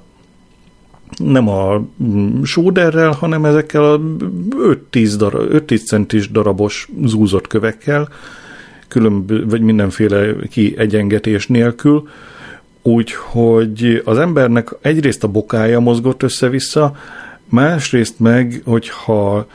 Nem 1.16 1.48
a 1.48 1.84
mm, 2.02 2.42
sóderrel, 2.42 3.10
hanem 3.10 3.44
ezekkel 3.44 3.84
a 3.84 4.00
5-10, 4.90 5.14
darab, 5.16 5.48
5-10 5.52 5.84
centis 5.84 6.30
darabos 6.30 6.88
zúzott 7.04 7.46
kövekkel, 7.46 8.08
különböző, 8.88 9.46
vagy 9.46 9.60
mindenféle 9.60 10.34
kiegyengetés 10.50 11.46
nélkül, 11.46 12.08
Úgyhogy 12.82 14.02
az 14.04 14.18
embernek 14.18 14.68
egyrészt 14.80 15.24
a 15.24 15.28
bokája 15.28 15.80
mozgott 15.80 16.22
össze-vissza, 16.22 16.96
másrészt 17.44 18.20
meg, 18.20 18.62
hogyha 18.64 19.46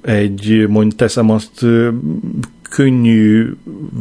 egy, 0.00 0.66
mondj, 0.68 0.94
teszem 0.94 1.30
azt, 1.30 1.66
könnyű, 2.70 3.54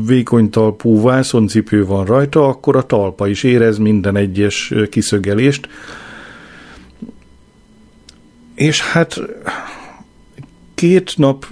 vékony 0.06 0.50
talpú 0.50 1.02
vászoncipő 1.02 1.86
van 1.86 2.06
rajta, 2.06 2.48
akkor 2.48 2.76
a 2.76 2.86
talpa 2.86 3.28
is 3.28 3.44
érez 3.44 3.78
minden 3.78 4.16
egyes 4.16 4.74
kiszögelést. 4.90 5.68
És 8.56 8.82
hát 8.82 9.22
két 10.74 11.18
nap 11.18 11.46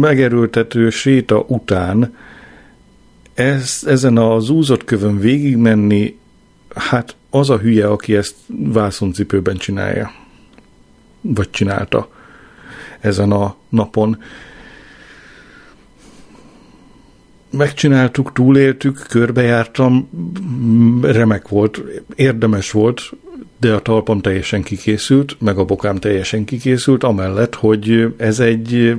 megerőltető 0.00 0.90
séta 0.90 1.44
után 1.46 2.14
ez, 3.34 3.82
ezen 3.86 4.16
az 4.16 4.50
úzott 4.50 4.84
kövön 4.84 5.18
végigmenni 5.18 6.18
hát 6.74 7.16
az 7.30 7.50
a 7.50 7.58
hülye, 7.58 7.86
aki 7.86 8.16
ezt 8.16 8.34
vászoncipőben 8.46 9.56
csinálja. 9.56 10.12
Vagy 11.20 11.50
csinálta 11.50 12.08
ezen 13.00 13.32
a 13.32 13.56
napon. 13.68 14.22
Megcsináltuk, 17.50 18.32
túléltük, 18.32 19.06
körbejártam, 19.08 20.08
remek 21.02 21.48
volt, 21.48 21.82
érdemes 22.14 22.70
volt, 22.70 23.10
de 23.60 23.72
a 23.72 23.80
talpam 23.80 24.20
teljesen 24.20 24.62
kikészült, 24.62 25.36
meg 25.40 25.58
a 25.58 25.64
bokám 25.64 25.96
teljesen 25.96 26.44
kikészült, 26.44 27.04
amellett, 27.04 27.54
hogy 27.54 28.14
ez 28.16 28.40
egy 28.40 28.96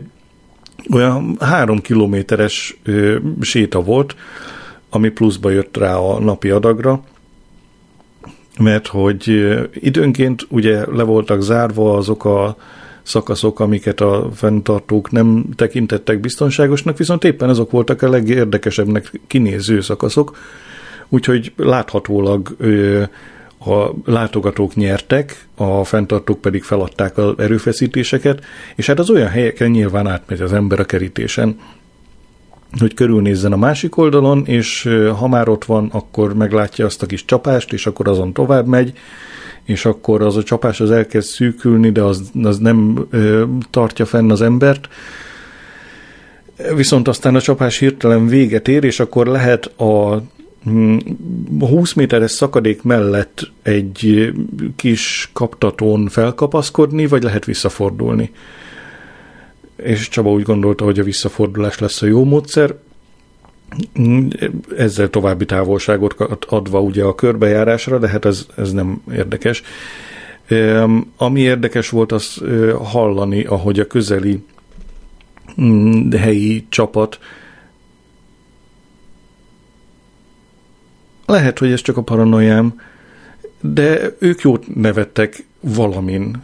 olyan 0.94 1.38
három 1.40 1.80
kilométeres 1.80 2.78
séta 3.42 3.82
volt, 3.82 4.16
ami 4.90 5.10
pluszba 5.10 5.50
jött 5.50 5.78
rá 5.78 5.96
a 5.96 6.20
napi 6.20 6.50
adagra, 6.50 7.04
mert 8.60 8.88
hogy 8.88 9.52
időnként 9.74 10.46
ugye 10.50 10.86
le 10.92 11.04
voltak 11.04 11.42
zárva 11.42 11.96
azok 11.98 12.26
a 12.26 12.56
szakaszok, 13.04 13.60
amiket 13.60 14.02
a 14.02 14.30
fenntartók 14.34 15.12
nem 15.12 15.46
tekintettek 15.56 16.20
biztonságosnak, 16.20 16.98
viszont 16.98 17.24
éppen 17.24 17.50
azok 17.50 17.72
voltak 17.72 18.02
a 18.02 18.10
legérdekesebbnek 18.10 19.20
kinéző 19.28 19.82
szakaszok, 19.82 20.38
úgyhogy 21.10 21.54
láthatólag 21.56 22.56
a 23.66 23.90
látogatók 24.06 24.76
nyertek, 24.76 25.48
a 25.56 25.84
fenntartók 25.84 26.42
pedig 26.42 26.64
feladták 26.64 27.18
az 27.18 27.34
erőfeszítéseket, 27.38 28.44
és 28.76 28.86
hát 28.86 29.00
az 29.00 29.10
olyan 29.10 29.30
helyeken 29.30 29.72
nyilván 29.72 30.08
átmegy 30.08 30.42
az 30.42 30.54
ember 30.54 30.80
a 30.80 30.86
kerítésen, 30.86 31.60
hogy 32.80 32.94
körülnézzen 32.94 33.52
a 33.52 33.58
másik 33.58 33.98
oldalon, 33.98 34.46
és 34.46 34.90
ha 35.20 35.28
már 35.28 35.50
ott 35.50 35.66
van, 35.66 35.90
akkor 35.92 36.36
meglátja 36.36 36.86
azt 36.86 37.02
a 37.02 37.06
kis 37.06 37.26
csapást, 37.26 37.74
és 37.74 37.86
akkor 37.86 38.08
azon 38.08 38.34
tovább 38.34 38.66
megy, 38.66 38.94
és 39.64 39.86
akkor 39.86 40.22
az 40.22 40.38
a 40.38 40.44
csapás 40.44 40.82
az 40.82 40.92
elkezd 40.92 41.28
szűkülni, 41.28 41.92
de 41.92 42.02
az, 42.02 42.32
az 42.44 42.58
nem 42.58 43.08
ö, 43.10 43.44
tartja 43.70 44.06
fenn 44.06 44.32
az 44.32 44.42
embert. 44.42 44.88
Viszont 46.76 47.08
aztán 47.08 47.36
a 47.36 47.42
csapás 47.42 47.78
hirtelen 47.78 48.28
véget 48.28 48.68
ér, 48.68 48.84
és 48.84 49.00
akkor 49.00 49.28
lehet 49.28 49.66
a 49.66 50.22
20 51.60 51.94
hm, 51.94 52.00
méteres 52.00 52.32
szakadék 52.32 52.84
mellett 52.84 53.52
egy 53.62 54.32
kis 54.76 55.30
kaptatón 55.34 56.08
felkapaszkodni, 56.08 57.08
vagy 57.08 57.24
lehet 57.24 57.46
visszafordulni 57.46 58.32
és 59.84 60.10
Csaba 60.10 60.32
úgy 60.32 60.44
gondolta, 60.44 60.84
hogy 60.84 61.00
a 61.00 61.04
visszafordulás 61.04 61.80
lesz 61.80 62.02
a 62.02 62.06
jó 62.06 62.24
módszer, 62.24 62.76
ezzel 64.78 65.10
további 65.10 65.46
távolságot 65.46 66.16
adva 66.46 66.82
ugye 66.82 67.04
a 67.04 67.16
körbejárásra, 67.16 67.98
de 67.98 68.08
hát 68.08 68.26
ez, 68.26 68.46
ez 68.56 68.72
nem 68.72 69.02
érdekes. 69.14 69.64
Ami 71.18 71.40
érdekes 71.40 71.90
volt 71.90 72.12
az 72.12 72.42
hallani, 72.84 73.44
ahogy 73.44 73.80
a 73.80 73.88
közeli 73.88 74.44
mm, 75.62 76.12
helyi 76.12 76.66
csapat 76.70 77.20
lehet, 81.26 81.60
hogy 81.60 81.72
ez 81.72 81.82
csak 81.82 81.98
a 81.98 82.02
paranoiám, 82.02 82.82
de 83.62 84.16
ők 84.20 84.42
jót 84.42 84.76
nevettek 84.76 85.46
valamin, 85.60 86.44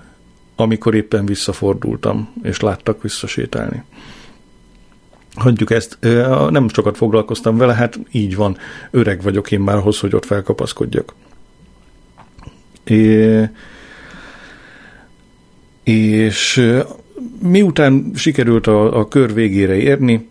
amikor 0.59 0.95
éppen 0.95 1.25
visszafordultam, 1.25 2.33
és 2.43 2.59
láttak 2.59 3.01
visszasétálni. 3.01 3.83
Hagyjuk 5.35 5.71
ezt, 5.71 5.97
nem 6.49 6.69
sokat 6.69 6.97
foglalkoztam 6.97 7.57
vele, 7.57 7.73
hát 7.73 7.99
így 8.11 8.35
van, 8.35 8.57
öreg 8.91 9.21
vagyok 9.21 9.51
én 9.51 9.59
már 9.59 9.75
ahhoz, 9.75 9.99
hogy 9.99 10.15
ott 10.15 10.25
felkapaszkodjak. 10.25 11.13
É, 12.83 13.43
és 15.83 16.71
miután 17.41 18.11
sikerült 18.15 18.67
a, 18.67 18.99
a 18.99 19.07
kör 19.07 19.33
végére 19.33 19.75
érni, 19.75 20.29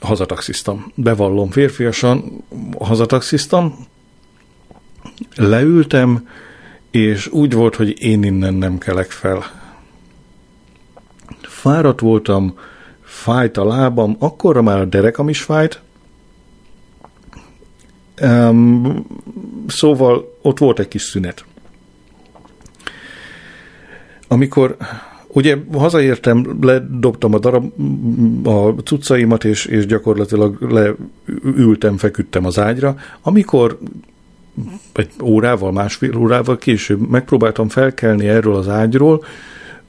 hazataxiztam. 0.00 0.92
Bevallom 0.94 1.50
férfiasan, 1.50 2.44
hazataxiztam, 2.78 3.86
leültem, 5.34 6.28
és 6.90 7.26
úgy 7.26 7.52
volt, 7.52 7.76
hogy 7.76 8.02
én 8.02 8.22
innen 8.22 8.54
nem 8.54 8.78
kelek 8.78 9.10
fel. 9.10 9.44
Fáradt 11.40 12.00
voltam, 12.00 12.58
fájt 13.02 13.56
a 13.56 13.64
lábam, 13.64 14.16
akkorra 14.18 14.62
már 14.62 14.80
a 14.80 14.84
derekam 14.84 15.28
is 15.28 15.42
fájt. 15.42 15.80
Um, 18.22 19.06
szóval 19.66 20.38
ott 20.42 20.58
volt 20.58 20.78
egy 20.78 20.88
kis 20.88 21.02
szünet. 21.02 21.44
Amikor 24.28 24.76
ugye 25.28 25.56
hazaértem, 25.72 26.58
ledobtam 26.60 27.34
a 27.34 27.38
darab, 27.38 27.72
a 28.46 28.74
cuccaimat, 28.84 29.44
és, 29.44 29.64
és 29.64 29.86
gyakorlatilag 29.86 30.60
leültem, 30.60 31.96
feküdtem 31.96 32.44
az 32.44 32.58
ágyra, 32.58 32.96
amikor 33.22 33.78
egy 34.92 35.10
órával, 35.22 35.72
másfél 35.72 36.16
órával 36.16 36.58
később 36.58 37.08
megpróbáltam 37.08 37.68
felkelni 37.68 38.28
erről 38.28 38.54
az 38.54 38.68
ágyról, 38.68 39.24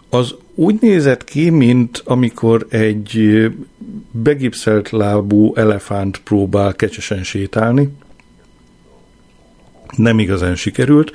az 0.10 0.36
úgy 0.56 0.78
nézett 0.82 1.24
ki, 1.24 1.50
mint 1.50 2.02
amikor 2.06 2.66
egy 2.70 3.42
begipszelt 4.12 4.90
lábú 4.90 5.56
elefánt 5.56 6.22
próbál 6.24 6.74
kecsesen 6.74 7.24
sétálni. 7.24 7.90
Nem 9.96 10.20
igazán 10.20 10.56
sikerült, 10.56 11.12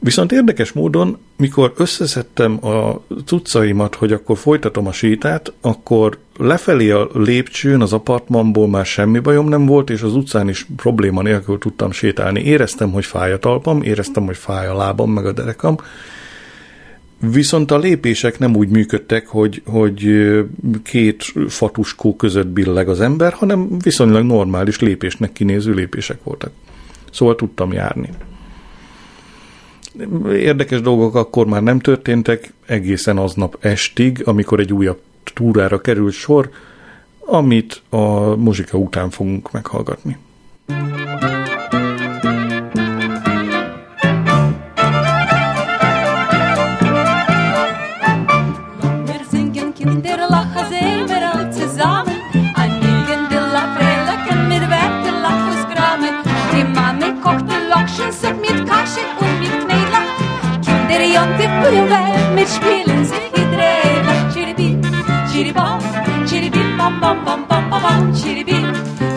Viszont 0.00 0.32
érdekes 0.32 0.72
módon, 0.72 1.18
mikor 1.36 1.72
összeszedtem 1.76 2.66
a 2.66 3.02
cuccaimat, 3.24 3.94
hogy 3.94 4.12
akkor 4.12 4.38
folytatom 4.38 4.86
a 4.86 4.92
sétát, 4.92 5.52
akkor 5.60 6.18
lefelé 6.38 6.90
a 6.90 7.08
lépcsőn 7.14 7.80
az 7.80 7.92
apartmanból 7.92 8.68
már 8.68 8.86
semmi 8.86 9.18
bajom 9.18 9.48
nem 9.48 9.66
volt, 9.66 9.90
és 9.90 10.02
az 10.02 10.14
utcán 10.14 10.48
is 10.48 10.66
probléma 10.76 11.22
nélkül 11.22 11.58
tudtam 11.58 11.90
sétálni. 11.90 12.40
Éreztem, 12.40 12.92
hogy 12.92 13.04
fáj 13.04 13.32
a 13.32 13.38
talpam, 13.38 13.82
éreztem, 13.82 14.24
hogy 14.24 14.36
fáj 14.36 14.66
a 14.66 14.76
lábam, 14.76 15.10
meg 15.10 15.26
a 15.26 15.32
derekam, 15.32 15.76
Viszont 17.20 17.70
a 17.70 17.78
lépések 17.78 18.38
nem 18.38 18.56
úgy 18.56 18.68
működtek, 18.68 19.26
hogy, 19.26 19.62
hogy 19.66 20.30
két 20.82 21.24
fatuskó 21.48 22.16
között 22.16 22.46
billeg 22.46 22.88
az 22.88 23.00
ember, 23.00 23.32
hanem 23.32 23.78
viszonylag 23.78 24.24
normális 24.24 24.80
lépésnek 24.80 25.32
kinéző 25.32 25.72
lépések 25.72 26.22
voltak. 26.24 26.50
Szóval 27.10 27.34
tudtam 27.34 27.72
járni. 27.72 28.08
Érdekes 30.32 30.80
dolgok 30.80 31.14
akkor 31.14 31.46
már 31.46 31.62
nem 31.62 31.78
történtek, 31.80 32.52
egészen 32.66 33.16
aznap 33.16 33.56
estig, 33.60 34.22
amikor 34.24 34.60
egy 34.60 34.72
újabb 34.72 35.00
túrára 35.32 35.80
került 35.80 36.12
sor, 36.12 36.50
amit 37.26 37.82
a 37.90 38.36
muzsika 38.36 38.78
után 38.78 39.10
fogunk 39.10 39.52
meghallgatni. 39.52 40.16
Mit 58.40 58.68
Kaschen 58.68 59.08
und 59.20 59.38
mit 59.40 59.50
Knädeln, 59.64 60.08
Kinder, 60.64 61.02
Jonte, 61.14 61.46
Brüder, 61.60 62.30
mit 62.34 62.48
Spielen, 62.48 63.04
sie 63.04 63.47
çiribam 65.38 65.80
çiribim 66.30 66.78
bam 66.78 67.02
bam 67.02 67.26
bam 67.26 67.46
bam 67.50 67.70
bam 67.70 67.82
bam 67.82 68.14
çiribim 68.14 68.66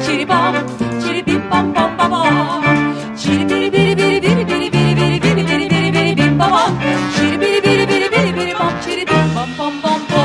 çiribam 0.05 0.55
çiribim 1.03 1.41
bam 1.51 1.75
bam 1.75 1.97
bam 1.97 2.11
bam 2.11 2.63
çiribiri 3.17 3.73
biri 3.73 3.97
biri 3.97 4.23
biri 4.23 4.47
biri 4.47 4.73
biri 4.73 4.95
biri 4.97 5.21
biri 5.23 5.47
biri 5.47 5.69
biri 5.69 5.93
biri 5.93 6.17
bim 6.17 6.39
bam 6.39 6.51
bam 6.51 6.71
çiribiri 7.15 7.63
biri 7.63 7.87
biri 7.89 8.11
biri 8.11 8.35
biri 8.35 8.53
bam 8.59 8.73
çiribim 8.85 9.25
bam 9.35 9.49
bam 9.59 9.73
bam 9.83 10.01
bam 10.11 10.21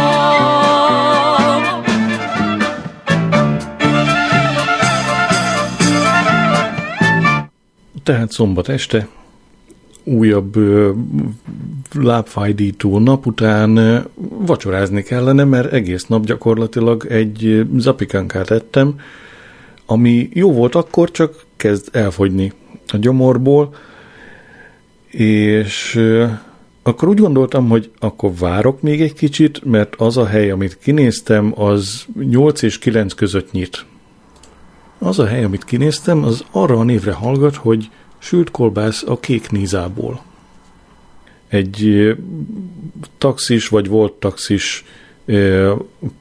Tehát 8.05 8.35
szombat 8.35 8.69
este 8.71 9.07
újabb 10.07 10.57
lábfájdító 11.93 12.99
nap 12.99 13.27
után 13.27 14.05
vacsorázni 14.29 15.03
kellene, 15.03 15.45
mert 15.45 15.73
egész 15.73 16.07
nap 16.07 16.25
gyakorlatilag 16.25 17.07
egy 17.09 17.67
zapikankát 17.77 18.51
ettem, 18.51 18.95
ami 19.87 20.29
jó 20.33 20.53
volt 20.53 20.75
akkor, 20.75 21.11
csak 21.11 21.45
kezd 21.57 21.89
elfogyni 21.93 22.53
a 22.93 22.97
gyomorból, 22.97 23.75
és 25.11 26.01
akkor 26.83 27.09
úgy 27.09 27.19
gondoltam, 27.19 27.69
hogy 27.69 27.91
akkor 27.99 28.31
várok 28.39 28.83
még 28.83 29.01
egy 29.01 29.13
kicsit, 29.13 29.65
mert 29.65 29.95
az 29.97 30.17
a 30.17 30.27
hely, 30.27 30.51
amit 30.51 30.79
kinéztem, 30.79 31.53
az 31.61 32.07
8 32.31 32.63
és 32.63 32.79
9 32.79 33.13
között 33.13 33.53
nyit. 33.53 33.85
Az 34.99 35.19
a 35.19 35.27
hely, 35.27 35.45
amit 35.45 35.65
kinéztem, 35.65 36.25
az 36.25 36.45
arra 36.51 36.79
a 36.79 36.85
névre 36.85 37.13
hallgat, 37.13 37.57
hogy 37.57 37.91
sült 38.27 38.51
kolbász 38.51 39.03
a 39.07 39.21
kék 39.21 39.51
nízából. 39.51 40.23
Egy 41.49 42.11
taxis 43.19 43.69
vagy 43.69 43.89
volt 43.89 44.13
taxis 44.13 44.85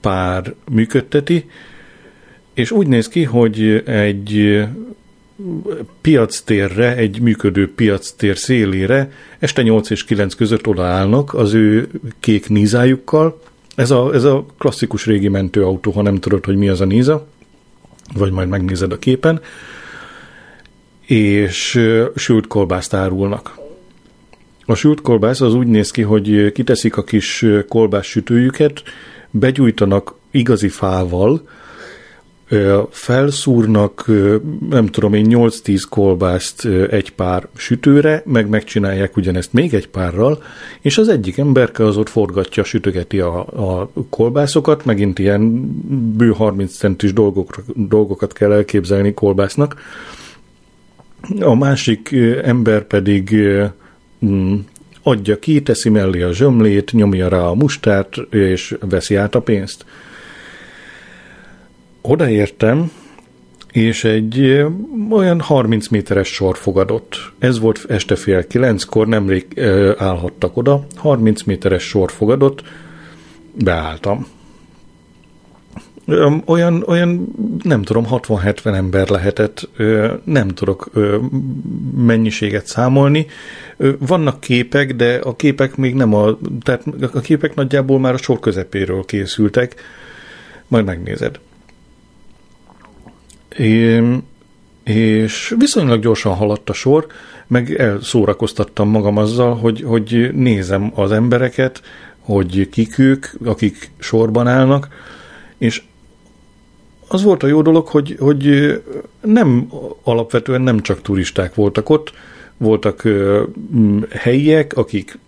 pár 0.02 0.54
működteti, 0.72 1.50
és 2.54 2.72
úgy 2.72 2.88
néz 2.88 3.08
ki, 3.08 3.24
hogy 3.24 3.84
egy 3.86 4.64
piactérre, 6.02 6.96
egy 6.96 7.22
működő 7.22 7.74
piactér 7.74 8.38
szélére 8.38 9.12
este 9.40 9.62
8 9.62 9.90
és 9.90 10.04
9 10.04 10.34
között 10.34 10.68
odaállnak 10.68 11.34
az 11.34 11.54
ő 11.54 11.90
kék 12.20 12.50
nízájukkal. 12.50 13.42
Ez 13.76 13.92
a, 13.92 14.14
ez 14.14 14.24
a 14.24 14.46
klasszikus 14.58 15.06
régi 15.06 15.28
mentőautó, 15.28 15.92
ha 15.92 16.02
nem 16.02 16.16
tudod, 16.16 16.46
hogy 16.46 16.56
mi 16.56 16.70
az 16.70 16.82
a 16.82 16.86
níza, 16.86 17.28
vagy 18.14 18.32
majd 18.32 18.48
megnézed 18.48 18.92
a 18.92 19.00
képen 19.00 19.42
és 21.06 21.82
sült 22.16 22.48
kolbászt 22.48 22.94
árulnak. 22.94 23.58
A 24.66 24.76
sült 24.76 25.02
kolbász 25.02 25.42
az 25.42 25.54
úgy 25.54 25.68
néz 25.68 25.92
ki, 25.92 26.02
hogy 26.02 26.52
kiteszik 26.52 26.98
a 26.98 27.04
kis 27.04 27.46
kolbász 27.68 28.06
sütőjüket, 28.06 28.84
begyújtanak 29.32 30.16
igazi 30.32 30.70
fával, 30.70 31.42
felszúrnak, 32.90 34.06
nem 34.70 34.86
tudom 34.86 35.14
én, 35.14 35.26
8-10 35.30 35.84
kolbászt 35.90 36.66
egy 36.90 37.12
pár 37.12 37.48
sütőre, 37.56 38.22
meg 38.26 38.50
megcsinálják 38.50 39.18
ugyanezt 39.18 39.54
még 39.54 39.74
egy 39.74 39.88
párral, 39.88 40.44
és 40.82 40.98
az 40.98 41.08
egyik 41.08 41.38
emberke 41.38 41.86
az 41.86 41.98
ott 41.98 42.10
forgatja, 42.10 42.64
sütögeti 42.64 43.20
a, 43.20 43.40
a 43.40 43.90
kolbászokat, 44.10 44.86
megint 44.86 45.20
ilyen 45.20 45.72
bő 46.18 46.32
30 46.32 46.78
centis 46.78 47.14
dolgok, 47.14 47.64
dolgokat 47.76 48.34
kell 48.34 48.52
elképzelni 48.52 49.14
kolbásznak, 49.14 49.76
a 51.40 51.56
másik 51.56 52.12
ember 52.44 52.84
pedig 52.84 53.36
mm, 54.26 54.56
adja 55.04 55.40
ki, 55.40 55.62
teszi 55.62 55.90
mellé 55.90 56.22
a 56.22 56.34
zsömlét, 56.34 56.92
nyomja 56.92 57.28
rá 57.28 57.40
a 57.40 57.54
mustárt, 57.54 58.18
és 58.30 58.76
veszi 58.80 59.16
át 59.16 59.36
a 59.36 59.40
pénzt. 59.40 59.86
Odaértem, 62.02 62.92
és 63.72 64.04
egy 64.04 64.66
olyan 65.10 65.40
30 65.40 65.88
méteres 65.88 66.28
sor 66.28 66.58
fogadott. 66.58 67.32
Ez 67.40 67.60
volt 67.60 67.86
este 67.88 68.16
fél 68.16 68.48
kilenckor, 68.48 69.08
nemrég 69.08 69.60
állhattak 69.98 70.58
oda, 70.58 70.86
30 70.96 71.44
méteres 71.44 71.84
sor 71.84 72.12
fogadott, 72.12 72.64
beálltam. 73.54 74.28
Olyan, 76.46 76.84
olyan, 76.88 77.28
nem 77.64 77.82
tudom, 77.82 78.06
60-70 78.10 78.76
ember 78.76 79.10
lehetett, 79.10 79.70
nem 80.24 80.48
tudok 80.48 80.90
mennyiséget 81.96 82.66
számolni. 82.66 83.26
Vannak 84.00 84.40
képek, 84.40 84.96
de 84.96 85.20
a 85.24 85.36
képek 85.36 85.76
még 85.76 85.96
nem 85.96 86.14
a, 86.14 86.38
tehát 86.62 86.84
a 87.14 87.20
képek 87.20 87.56
nagyjából 87.56 88.00
már 88.00 88.14
a 88.14 88.18
sor 88.18 88.40
közepéről 88.40 89.06
készültek. 89.06 89.76
Majd 90.68 90.86
megnézed. 90.86 91.40
És 94.84 95.56
viszonylag 95.58 96.02
gyorsan 96.02 96.34
haladt 96.34 96.70
a 96.70 96.74
sor, 96.74 97.08
meg 97.48 97.74
elszórakoztattam 97.74 98.90
magam 98.90 99.18
azzal, 99.18 99.56
hogy, 99.56 99.82
hogy 99.82 100.30
nézem 100.34 100.92
az 100.96 101.12
embereket, 101.12 101.82
hogy 102.20 102.70
kik 102.70 102.98
ők, 102.98 103.26
akik 103.46 103.92
sorban 104.00 104.48
állnak, 104.48 104.88
és 105.58 105.84
az 107.08 107.24
volt 107.24 107.44
a 107.44 107.48
jó 107.48 107.62
dolog, 107.62 107.88
hogy, 107.88 108.16
hogy 108.20 108.76
nem 109.22 109.68
alapvetően 110.04 110.62
nem 110.62 110.80
csak 110.80 111.02
turisták 111.02 111.56
voltak 111.56 111.90
ott, 111.90 112.14
voltak 112.58 113.04
helyiek, 114.10 114.78
akik 114.78 115.20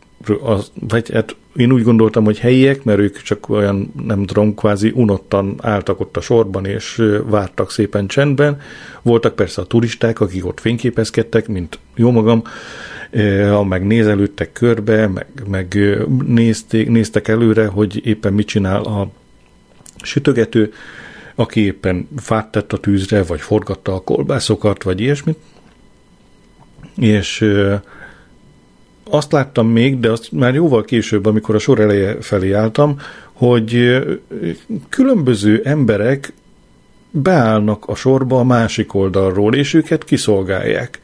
az, 0.41 0.71
vagy 0.89 1.11
hát 1.11 1.36
én 1.55 1.71
úgy 1.71 1.84
gondoltam, 1.84 2.23
hogy 2.23 2.39
helyiek, 2.39 2.84
mert 2.84 2.99
ők 2.99 3.21
csak 3.21 3.49
olyan, 3.49 3.93
nem 4.05 4.25
tudom, 4.25 4.55
kvázi 4.55 4.91
unottan 4.95 5.55
álltak 5.61 5.99
ott 5.99 6.17
a 6.17 6.21
sorban, 6.21 6.65
és 6.65 7.03
vártak 7.23 7.71
szépen 7.71 8.07
csendben. 8.07 8.61
Voltak 9.01 9.36
persze 9.36 9.61
a 9.61 9.65
turisták, 9.65 10.19
akik 10.19 10.45
ott 10.45 10.59
fényképezkedtek, 10.59 11.47
mint 11.47 11.80
jó 11.95 12.11
magam, 12.11 12.41
meg 13.67 13.86
nézelődtek 13.86 14.51
körbe, 14.51 15.07
meg, 15.07 15.28
meg 15.49 15.80
nézték, 16.25 16.89
néztek 16.89 17.28
előre, 17.28 17.65
hogy 17.65 18.05
éppen 18.05 18.34
mit 18.34 18.47
csinál 18.47 18.82
a 18.82 19.09
sütögető, 20.03 20.73
aki 21.39 21.61
éppen 21.61 22.07
fát 22.17 22.51
tett 22.51 22.73
a 22.73 22.79
tűzre, 22.79 23.23
vagy 23.23 23.41
forgatta 23.41 23.93
a 23.93 23.99
kolbászokat, 23.99 24.83
vagy 24.83 25.01
ilyesmit. 25.01 25.38
És 26.95 27.53
azt 29.03 29.31
láttam 29.31 29.67
még, 29.67 29.99
de 29.99 30.11
azt 30.11 30.31
már 30.31 30.53
jóval 30.53 30.83
később, 30.83 31.25
amikor 31.25 31.55
a 31.55 31.59
sor 31.59 31.79
eleje 31.79 32.21
felé 32.21 32.51
álltam, 32.51 32.99
hogy 33.33 33.97
különböző 34.89 35.61
emberek 35.63 36.33
beállnak 37.11 37.88
a 37.88 37.95
sorba 37.95 38.39
a 38.39 38.43
másik 38.43 38.93
oldalról, 38.93 39.55
és 39.55 39.73
őket 39.73 40.03
kiszolgálják. 40.03 40.99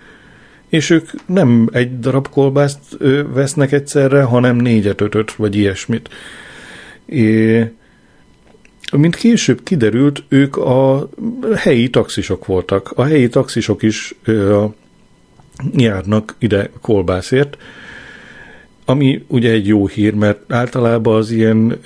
És 0.69 0.89
ők 0.89 1.09
nem 1.25 1.69
egy 1.71 1.99
darab 1.99 2.29
kolbászt 2.29 2.97
vesznek 3.33 3.71
egyszerre, 3.71 4.23
hanem 4.23 4.55
négyet, 4.55 5.01
ötöt, 5.01 5.35
vagy 5.35 5.55
ilyesmit. 5.55 6.09
É, 7.05 7.71
mint 8.97 9.15
később 9.15 9.63
kiderült, 9.63 10.23
ők 10.27 10.57
a 10.57 11.09
helyi 11.55 11.89
taxisok 11.89 12.45
voltak. 12.45 12.91
A 12.95 13.03
helyi 13.03 13.27
taxisok 13.27 13.83
is 13.83 14.15
járnak 15.73 16.35
ide 16.39 16.69
kolbászért, 16.81 17.57
ami 18.85 19.23
ugye 19.27 19.51
egy 19.51 19.67
jó 19.67 19.87
hír, 19.87 20.13
mert 20.13 20.53
általában 20.53 21.15
az 21.15 21.31
ilyen, 21.31 21.79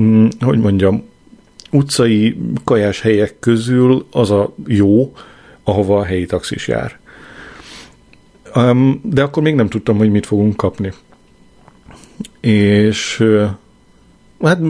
mm, 0.00 0.26
hogy 0.40 0.58
mondjam, 0.58 1.04
utcai 1.70 2.36
kajás 2.64 3.00
helyek 3.00 3.38
közül 3.38 4.06
az 4.10 4.30
a 4.30 4.54
jó, 4.66 5.12
ahova 5.62 5.98
a 5.98 6.04
helyi 6.04 6.26
taxis 6.26 6.68
jár. 6.68 6.98
De 9.02 9.22
akkor 9.22 9.42
még 9.42 9.54
nem 9.54 9.68
tudtam, 9.68 9.96
hogy 9.96 10.10
mit 10.10 10.26
fogunk 10.26 10.56
kapni. 10.56 10.92
És 12.40 13.24
hát 14.42 14.60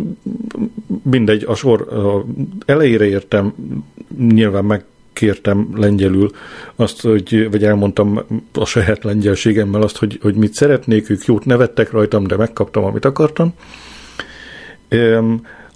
mindegy, 1.02 1.44
a 1.46 1.54
sor 1.54 1.92
a 1.92 2.24
elejére 2.66 3.06
értem, 3.06 3.54
nyilván 4.18 4.64
megkértem 4.64 5.68
lengyelül 5.74 6.30
azt, 6.76 7.00
hogy, 7.00 7.50
vagy 7.50 7.64
elmondtam 7.64 8.20
a 8.52 8.64
saját 8.64 9.04
lengyelségemmel 9.04 9.82
azt, 9.82 9.96
hogy, 9.96 10.18
hogy 10.22 10.34
mit 10.34 10.54
szeretnék, 10.54 11.10
ők 11.10 11.24
jót 11.24 11.44
nevettek 11.44 11.90
rajtam, 11.90 12.26
de 12.26 12.36
megkaptam, 12.36 12.84
amit 12.84 13.04
akartam. 13.04 13.54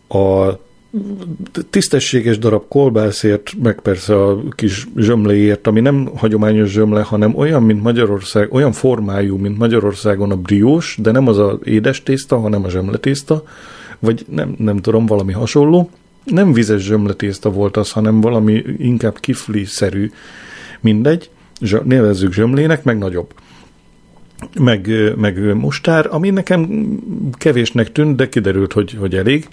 A 0.08 0.50
tisztességes 1.70 2.38
darab 2.38 2.64
kolbászért, 2.68 3.52
meg 3.62 3.80
persze 3.80 4.22
a 4.22 4.42
kis 4.50 4.86
zsömléért, 4.96 5.66
ami 5.66 5.80
nem 5.80 6.10
hagyományos 6.14 6.70
zsömle, 6.70 7.02
hanem 7.02 7.36
olyan, 7.36 7.62
mint 7.62 7.82
Magyarország, 7.82 8.52
olyan 8.52 8.72
formájú, 8.72 9.36
mint 9.36 9.58
Magyarországon 9.58 10.30
a 10.30 10.36
briós, 10.36 10.98
de 11.02 11.10
nem 11.10 11.28
az 11.28 11.38
a 11.38 11.58
édes 11.64 12.02
tészta, 12.02 12.38
hanem 12.38 12.64
a 12.64 12.70
zsömletészta, 12.70 13.42
vagy 14.00 14.24
nem, 14.28 14.54
nem 14.58 14.76
tudom, 14.76 15.06
valami 15.06 15.32
hasonló. 15.32 15.90
Nem 16.24 16.52
vizes 16.52 16.82
zsömletészta 16.82 17.50
volt 17.50 17.76
az, 17.76 17.90
hanem 17.90 18.20
valami 18.20 18.64
inkább 18.78 19.18
kifli-szerű, 19.18 20.10
mindegy, 20.80 21.30
nevezzük 21.84 22.32
zsömlének, 22.32 22.84
meg 22.84 22.98
nagyobb. 22.98 23.34
Meg, 24.58 24.90
meg 25.16 25.54
mustár, 25.54 26.06
ami 26.10 26.30
nekem 26.30 26.88
kevésnek 27.32 27.92
tűnt, 27.92 28.16
de 28.16 28.28
kiderült, 28.28 28.72
hogy, 28.72 28.96
hogy 28.98 29.14
elég. 29.14 29.48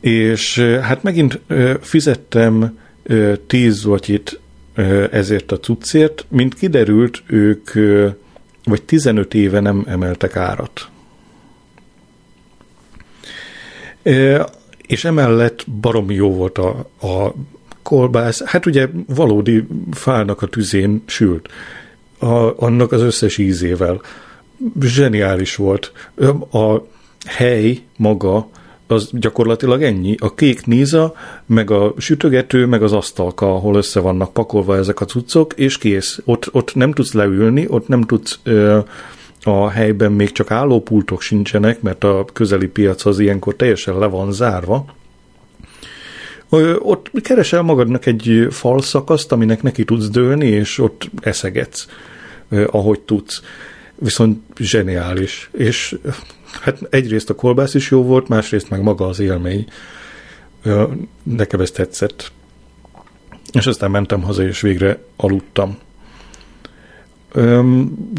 És 0.00 0.58
hát 0.58 1.02
megint 1.02 1.40
fizettem 1.80 2.78
10 3.46 3.74
zlotyit 3.74 4.40
ezért 5.10 5.52
a 5.52 5.58
cuccért, 5.58 6.26
mint 6.28 6.54
kiderült, 6.54 7.22
ők 7.26 7.70
vagy 8.64 8.82
15 8.82 9.34
éve 9.34 9.60
nem 9.60 9.84
emeltek 9.86 10.36
árat. 10.36 10.91
És 14.86 15.04
emellett 15.04 15.70
baromi 15.80 16.14
jó 16.14 16.34
volt 16.34 16.58
a, 16.58 16.68
a 17.00 17.34
kolbász. 17.82 18.42
Hát 18.42 18.66
ugye 18.66 18.88
valódi 19.06 19.66
fának 19.90 20.42
a 20.42 20.46
tüzén 20.46 21.02
sült. 21.06 21.48
A, 22.18 22.64
annak 22.64 22.92
az 22.92 23.00
összes 23.00 23.38
ízével. 23.38 24.00
Zseniális 24.80 25.56
volt. 25.56 25.92
A 26.52 26.76
hely 27.24 27.78
maga 27.96 28.48
az 28.86 29.08
gyakorlatilag 29.12 29.82
ennyi. 29.82 30.16
A 30.18 30.34
kék 30.34 30.66
níza, 30.66 31.14
meg 31.46 31.70
a 31.70 31.94
sütögető, 31.98 32.66
meg 32.66 32.82
az 32.82 32.92
asztalka, 32.92 33.54
ahol 33.54 33.76
össze 33.76 34.00
vannak 34.00 34.32
pakolva 34.32 34.76
ezek 34.76 35.00
a 35.00 35.04
cuccok, 35.04 35.52
és 35.52 35.78
kész. 35.78 36.18
Ott, 36.24 36.48
ott 36.52 36.74
nem 36.74 36.92
tudsz 36.92 37.12
leülni, 37.12 37.66
ott 37.68 37.88
nem 37.88 38.02
tudsz 38.02 38.38
ö, 38.42 38.78
a 39.42 39.68
helyben 39.68 40.12
még 40.12 40.32
csak 40.32 40.50
állópultok 40.50 41.20
sincsenek, 41.20 41.80
mert 41.80 42.04
a 42.04 42.24
közeli 42.32 42.66
piac 42.66 43.04
az 43.04 43.18
ilyenkor 43.18 43.56
teljesen 43.56 43.98
le 43.98 44.06
van 44.06 44.32
zárva. 44.32 44.84
Ott 46.78 47.10
keresel 47.22 47.62
magadnak 47.62 48.06
egy 48.06 48.46
falszakaszt, 48.50 49.32
aminek 49.32 49.62
neki 49.62 49.84
tudsz 49.84 50.08
dőlni, 50.08 50.46
és 50.46 50.78
ott 50.78 51.10
eszegetsz, 51.20 51.86
ahogy 52.66 53.00
tudsz. 53.00 53.42
Viszont 53.94 54.42
zseniális. 54.58 55.50
És 55.52 55.98
hát 56.60 56.78
egyrészt 56.90 57.30
a 57.30 57.34
kolbász 57.34 57.74
is 57.74 57.90
jó 57.90 58.02
volt, 58.02 58.28
másrészt 58.28 58.70
meg 58.70 58.82
maga 58.82 59.06
az 59.06 59.18
élmény. 59.18 59.66
Nekem 61.22 61.60
ez 61.60 61.70
tetszett. 61.70 62.32
És 63.52 63.66
aztán 63.66 63.90
mentem 63.90 64.22
haza, 64.22 64.46
és 64.46 64.60
végre 64.60 64.98
aludtam. 65.16 65.78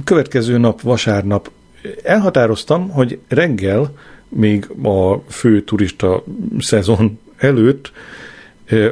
Következő 0.03 0.57
nap, 0.57 0.81
vasárnap 0.81 1.51
elhatároztam, 2.03 2.89
hogy 2.89 3.19
reggel, 3.27 3.97
még 4.29 4.69
a 4.83 5.15
fő 5.29 5.63
turista 5.63 6.23
szezon 6.59 7.19
előtt 7.37 7.91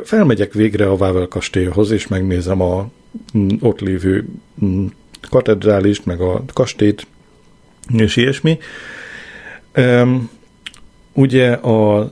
felmegyek 0.03 0.53
végre 0.53 0.89
a 0.89 0.95
Vável 0.95 1.27
kastélyhoz, 1.27 1.91
és 1.91 2.07
megnézem 2.07 2.61
a 2.61 2.89
ott 3.59 3.79
lévő 3.79 4.27
katedrálist, 5.29 6.05
meg 6.05 6.21
a 6.21 6.43
kastélyt, 6.53 7.07
és 7.97 8.15
ilyesmi. 8.15 8.57
Ugye 11.13 11.51
a 11.51 12.11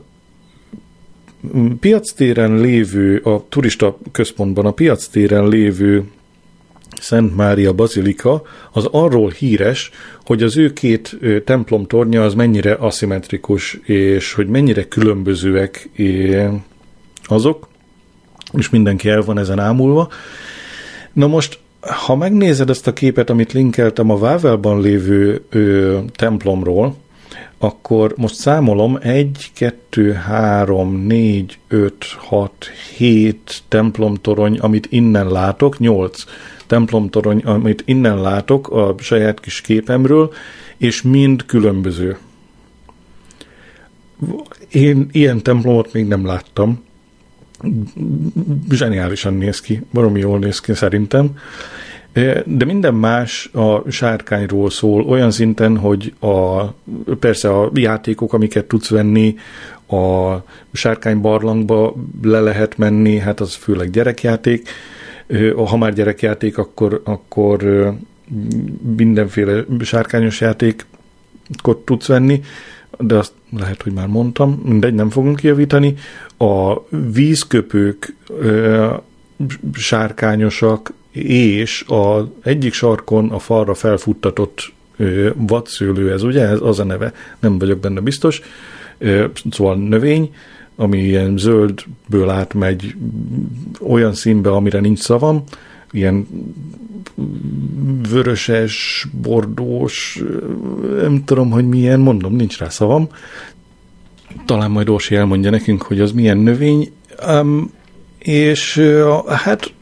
piactéren 1.80 2.58
lévő, 2.58 3.18
a 3.18 3.46
turista 3.50 3.98
központban 4.12 4.66
a 4.66 4.72
piactéren 4.72 5.48
lévő 5.48 6.04
Szent 7.00 7.36
Mária 7.36 7.74
Bazilika 7.74 8.42
az 8.72 8.88
arról 8.92 9.30
híres, 9.30 9.92
hogy 10.26 10.44
az 10.44 10.58
ő 10.58 10.74
két 10.74 11.18
templom 11.46 11.86
tornya 11.86 12.24
az 12.24 12.34
mennyire 12.34 12.74
aszimmetrikus, 12.74 13.80
és 13.84 14.34
hogy 14.34 14.48
mennyire 14.48 14.88
különbözőek 14.88 15.90
azok, 17.24 17.68
és 18.54 18.70
mindenki 18.70 19.10
el 19.10 19.22
van 19.22 19.38
ezen 19.38 19.60
ámulva. 19.60 20.10
Na 21.14 21.28
most, 21.28 21.60
ha 21.82 22.16
megnézed 22.16 22.70
ezt 22.70 22.88
a 22.88 22.94
képet, 22.94 23.30
amit 23.30 23.54
linkeltem 23.54 24.10
a 24.10 24.18
Vávelban 24.18 24.82
lévő 24.82 25.44
ö, 25.50 25.98
templomról, 26.16 26.96
akkor 27.58 28.14
most 28.18 28.36
számolom 28.36 28.98
1, 29.02 29.52
2, 29.54 30.12
3, 30.12 31.06
4, 31.06 31.60
5, 31.68 31.94
6, 32.18 32.72
7 32.98 33.62
templomtorony, 33.68 34.58
amit 34.60 34.88
innen 34.90 35.28
látok, 35.28 35.80
8 35.80 36.24
templomtorony, 36.70 37.40
amit 37.40 37.84
innen 37.86 38.22
látok 38.22 38.70
a 38.70 38.96
saját 39.00 39.40
kis 39.40 39.62
képemről, 39.62 40.34
és 40.78 41.02
mind 41.02 41.46
különböző. 41.46 42.18
én 44.72 45.08
ilyen 45.12 45.44
templomot 45.44 45.94
még 45.94 46.08
nem 46.08 46.26
láttam. 46.26 46.84
Zseniálisan 48.72 49.34
néz 49.34 49.60
ki, 49.60 49.82
baromi 49.94 50.20
jól 50.20 50.40
néz 50.40 50.60
ki 50.60 50.74
szerintem. 50.74 51.38
De 52.46 52.66
minden 52.66 52.94
más 52.94 53.50
a 53.54 53.92
sárkányról 53.92 54.70
szól, 54.70 55.04
olyan 55.04 55.32
szinten, 55.32 55.78
hogy 55.78 56.14
a, 56.20 56.64
persze 57.20 57.50
a 57.50 57.72
játékok, 57.74 58.34
amiket 58.34 58.66
tudsz 58.66 58.90
venni, 58.90 59.36
a 59.88 60.36
sárkány 60.72 61.22
barlangba 61.22 61.96
le 62.22 62.40
lehet 62.40 62.78
menni, 62.78 63.18
hát 63.18 63.40
az 63.40 63.54
főleg 63.56 63.90
gyerekjáték. 63.90 64.70
Ha 65.56 65.78
már 65.78 65.94
gyerekjáték, 65.94 66.58
akkor, 66.58 67.02
akkor 67.04 67.92
mindenféle 68.96 69.66
sárkányos 69.82 70.42
játékot 70.42 71.78
tudsz 71.86 72.08
venni, 72.08 72.42
de 72.98 73.16
azt 73.16 73.34
lehet, 73.58 73.82
hogy 73.82 73.94
már 73.94 74.08
mondtam, 74.08 74.62
mindegy, 74.66 74.94
nem 74.94 75.10
fogunk 75.10 75.36
kijavítani. 75.36 75.94
A 76.38 76.80
vízköpők 77.14 78.16
sárkányosak, 79.74 80.94
és 81.12 81.86
az 81.88 82.24
egyik 82.44 82.74
sarkon 82.74 83.30
a 83.30 83.40
falra 83.40 83.74
felfuttatott 83.74 84.74
vadszőlő, 85.36 86.12
ez 86.12 86.24
ugye, 86.24 86.48
ez 86.48 86.60
az 86.62 86.80
a 86.80 86.84
neve, 86.84 87.14
nem 87.40 87.58
vagyok 87.58 87.80
benne 87.80 88.00
biztos, 88.00 88.42
szóval 89.52 89.76
növény, 89.76 90.34
ami 90.80 90.98
ilyen 90.98 91.38
zöldből 91.38 92.30
átmegy 92.30 92.96
olyan 93.82 94.14
színbe, 94.14 94.52
amire 94.52 94.80
nincs 94.80 95.00
szavam, 95.00 95.44
ilyen 95.92 96.28
vöröses, 98.10 99.08
bordós, 99.22 100.24
nem 101.02 101.24
tudom, 101.26 101.50
hogy 101.50 101.68
milyen, 101.68 102.00
mondom, 102.00 102.36
nincs 102.36 102.58
rá 102.58 102.70
szavam. 102.70 103.08
Talán 104.46 104.72
majd 104.72 104.90
Orsi 104.90 105.16
elmondja 105.16 105.50
nekünk, 105.50 105.82
hogy 105.82 106.00
az 106.00 106.12
milyen 106.12 106.38
növény. 106.38 106.92
Um, 107.28 107.72
és 108.18 108.82
hát 109.28 109.74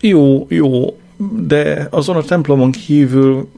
jó, 0.00 0.46
jó, 0.48 0.98
de 1.36 1.86
azon 1.90 2.16
a 2.16 2.22
templomon 2.22 2.70
kívül 2.70 3.48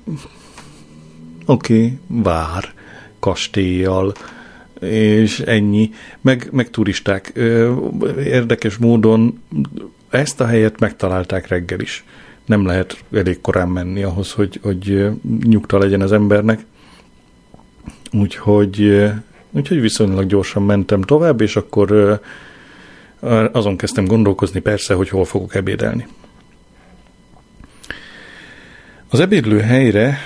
oké, 1.47 1.75
okay, 1.75 1.99
vár, 2.07 2.73
kastélyjal, 3.19 4.13
és 4.85 5.41
ennyi, 5.41 5.91
meg, 6.21 6.49
meg 6.53 6.71
turisták. 6.71 7.33
Érdekes 8.19 8.77
módon 8.77 9.43
ezt 10.11 10.41
a 10.41 10.47
helyet 10.47 10.81
megtalálták 10.81 11.49
reggel 11.49 11.81
is. 11.81 12.05
Nem 12.47 12.67
lehet 12.67 13.05
elég 13.13 13.41
korán 13.41 13.69
menni 13.69 14.03
ahhoz, 14.03 14.33
hogy, 14.33 14.61
hogy 14.63 15.09
nyugta 15.43 15.79
legyen 15.79 16.01
az 16.01 16.13
embernek. 16.13 16.65
Úgyhogy, 18.13 19.03
úgyhogy 19.51 19.81
viszonylag 19.81 20.27
gyorsan 20.27 20.63
mentem 20.63 21.03
tovább, 21.03 21.41
és 21.41 21.57
akkor 21.57 22.21
azon 23.53 23.77
kezdtem 23.77 24.05
gondolkozni 24.05 24.61
persze, 24.61 24.95
hogy 24.95 25.09
hol 25.09 25.25
fogok 25.25 25.55
ebédelni. 25.55 26.07
Az 29.09 29.21
ebédlő 29.21 29.61
helyre 29.61 30.19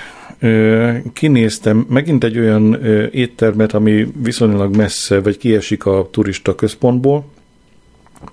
kinéztem 1.13 1.85
megint 1.89 2.23
egy 2.23 2.39
olyan 2.39 2.83
éttermet, 3.11 3.73
ami 3.73 4.07
viszonylag 4.23 4.75
messze, 4.75 5.21
vagy 5.21 5.37
kiesik 5.37 5.85
a 5.85 6.07
turista 6.11 6.55
központból, 6.55 7.25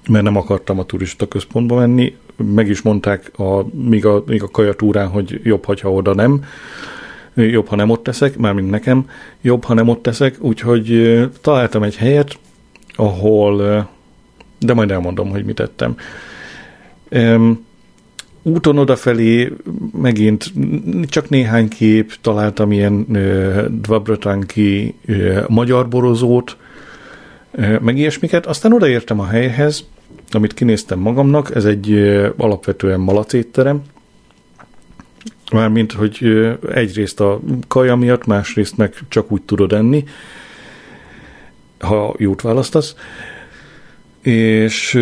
mert 0.09 0.24
nem 0.24 0.36
akartam 0.36 0.78
a 0.78 0.84
turista 0.84 1.28
központba 1.28 1.76
menni. 1.76 2.16
Meg 2.54 2.68
is 2.68 2.82
mondták 2.82 3.38
a, 3.38 3.64
míg, 3.72 4.07
a, 4.07 4.22
míg 4.26 4.42
a 4.42 4.48
kajatúrán, 4.48 5.09
hogy 5.09 5.40
jobb, 5.42 5.64
ha 5.64 5.92
oda 5.92 6.14
nem. 6.14 6.44
Jobb, 7.34 7.66
ha 7.66 7.76
nem 7.76 7.90
ott 7.90 8.02
teszek, 8.02 8.36
mármint 8.36 8.70
nekem, 8.70 9.09
jobb, 9.40 9.64
ha 9.64 9.74
nem 9.74 9.88
ott 9.88 10.02
teszek, 10.02 10.36
úgyhogy 10.40 11.20
találtam 11.40 11.82
egy 11.82 11.96
helyet, 11.96 12.38
ahol, 12.94 13.88
de 14.59 14.74
majd 14.74 14.90
elmondom, 14.90 15.30
hogy 15.30 15.44
mit 15.44 15.54
tettem. 15.54 15.96
Ö, 18.47 18.51
úton 18.51 18.78
odafelé 18.78 19.53
megint 20.01 20.53
csak 21.07 21.28
néhány 21.28 21.68
kép, 21.68 22.12
találtam 22.20 22.72
ilyen 22.72 23.07
Dvabratanki 23.80 24.94
magyar 25.49 25.88
borozót, 25.88 26.57
meg 27.80 27.99
ilyesmiket. 27.99 28.47
Aztán 28.47 28.72
odaértem 28.72 29.20
a 29.20 29.26
helyhez, 29.26 29.84
amit 30.30 30.55
kinéztem 30.55 30.99
magamnak, 30.99 31.55
ez 31.55 31.64
egy 31.64 31.92
alapvetően 32.36 33.01
malacétterem, 33.01 33.82
mármint, 35.53 35.92
hogy 35.92 36.18
egyrészt 36.72 37.20
a 37.20 37.40
kaja 37.68 37.97
miatt, 37.97 38.26
másrészt 38.26 38.76
meg 38.76 38.94
csak 39.09 39.32
úgy 39.32 39.42
tudod 39.42 39.72
enni, 39.72 40.05
ha 41.78 42.14
jót 42.18 42.42
választasz. 42.42 42.94
És 44.22 45.01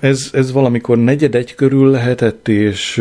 ez, 0.00 0.30
ez 0.32 0.52
valamikor 0.52 0.98
negyed 0.98 1.34
egy 1.34 1.54
körül 1.54 1.90
lehetett, 1.90 2.48
és 2.48 2.94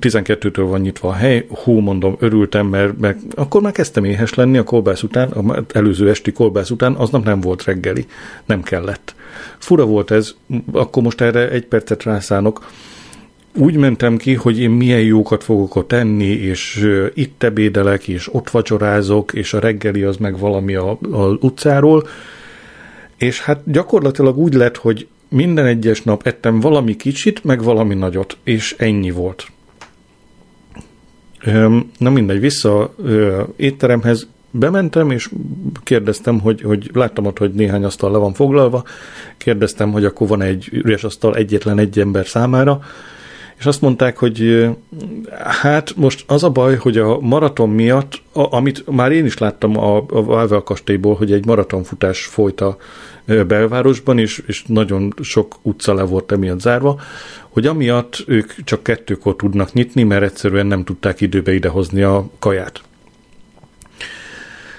12-től 0.00 0.66
van 0.68 0.80
nyitva 0.80 1.08
a 1.08 1.12
hely. 1.12 1.46
Hú, 1.64 1.78
mondom, 1.78 2.16
örültem, 2.18 2.66
mert, 2.66 2.98
mert 2.98 3.18
akkor 3.34 3.62
már 3.62 3.72
kezdtem 3.72 4.04
éhes 4.04 4.34
lenni 4.34 4.58
a 4.58 4.64
kolbász 4.64 5.02
után, 5.02 5.30
az 5.30 5.62
előző 5.72 6.08
esti 6.08 6.32
kolbász 6.32 6.70
után, 6.70 6.92
aznap 6.92 7.24
nem 7.24 7.40
volt 7.40 7.64
reggeli, 7.64 8.06
nem 8.46 8.62
kellett. 8.62 9.14
Fura 9.58 9.84
volt 9.84 10.10
ez, 10.10 10.34
akkor 10.72 11.02
most 11.02 11.20
erre 11.20 11.50
egy 11.50 11.66
percet 11.66 12.02
rászánok. 12.02 12.70
Úgy 13.54 13.76
mentem 13.76 14.16
ki, 14.16 14.34
hogy 14.34 14.60
én 14.60 14.70
milyen 14.70 15.00
jókat 15.00 15.44
fogok 15.44 15.76
ott 15.76 15.88
tenni, 15.88 16.28
és 16.28 16.88
itt 17.14 17.42
ebédelek, 17.42 18.08
és 18.08 18.34
ott 18.34 18.50
vacsorázok, 18.50 19.32
és 19.32 19.54
a 19.54 19.60
reggeli 19.60 20.02
az 20.02 20.16
meg 20.16 20.38
valami 20.38 20.74
a, 20.74 20.98
a 21.10 21.24
utcáról, 21.40 22.06
és 23.16 23.40
hát 23.40 23.60
gyakorlatilag 23.64 24.38
úgy 24.38 24.54
lett, 24.54 24.76
hogy 24.76 25.06
minden 25.30 25.66
egyes 25.66 26.02
nap 26.02 26.26
ettem 26.26 26.60
valami 26.60 26.96
kicsit, 26.96 27.44
meg 27.44 27.62
valami 27.62 27.94
nagyot, 27.94 28.36
és 28.44 28.74
ennyi 28.78 29.10
volt. 29.10 29.46
Na 31.98 32.10
mindegy, 32.10 32.40
vissza 32.40 32.94
étteremhez 33.56 34.28
bementem, 34.50 35.10
és 35.10 35.30
kérdeztem, 35.82 36.40
hogy, 36.40 36.60
hogy 36.60 36.90
láttam 36.92 37.26
ott, 37.26 37.38
hogy 37.38 37.52
néhány 37.52 37.84
asztal 37.84 38.10
le 38.10 38.18
van 38.18 38.32
foglalva, 38.32 38.84
kérdeztem, 39.36 39.92
hogy 39.92 40.04
akkor 40.04 40.28
van 40.28 40.42
egy 40.42 40.68
üres 40.72 41.04
asztal 41.04 41.36
egyetlen 41.36 41.78
egy 41.78 41.98
ember 41.98 42.26
számára, 42.26 42.80
és 43.60 43.66
azt 43.66 43.80
mondták, 43.80 44.16
hogy 44.16 44.68
hát 45.38 45.96
most 45.96 46.24
az 46.26 46.44
a 46.44 46.50
baj, 46.50 46.76
hogy 46.76 46.98
a 46.98 47.18
maraton 47.20 47.68
miatt, 47.68 48.22
a, 48.32 48.56
amit 48.56 48.84
már 48.86 49.12
én 49.12 49.24
is 49.24 49.38
láttam 49.38 49.78
a, 49.78 49.96
a 49.96 50.22
Valvel 50.22 50.60
kastélyból, 50.60 51.14
hogy 51.14 51.32
egy 51.32 51.46
maratonfutás 51.46 52.24
folyt 52.24 52.60
a 52.60 52.76
belvárosban, 53.24 54.18
és, 54.18 54.42
és 54.46 54.64
nagyon 54.66 55.14
sok 55.22 55.58
utca 55.62 55.94
le 55.94 56.02
volt 56.02 56.32
emiatt 56.32 56.60
zárva, 56.60 57.00
hogy 57.48 57.66
amiatt 57.66 58.24
ők 58.26 58.52
csak 58.64 58.82
kettőkor 58.82 59.36
tudnak 59.36 59.72
nyitni, 59.72 60.02
mert 60.02 60.22
egyszerűen 60.22 60.66
nem 60.66 60.84
tudták 60.84 61.20
időbe 61.20 61.52
idehozni 61.52 62.02
a 62.02 62.30
kaját. 62.38 62.80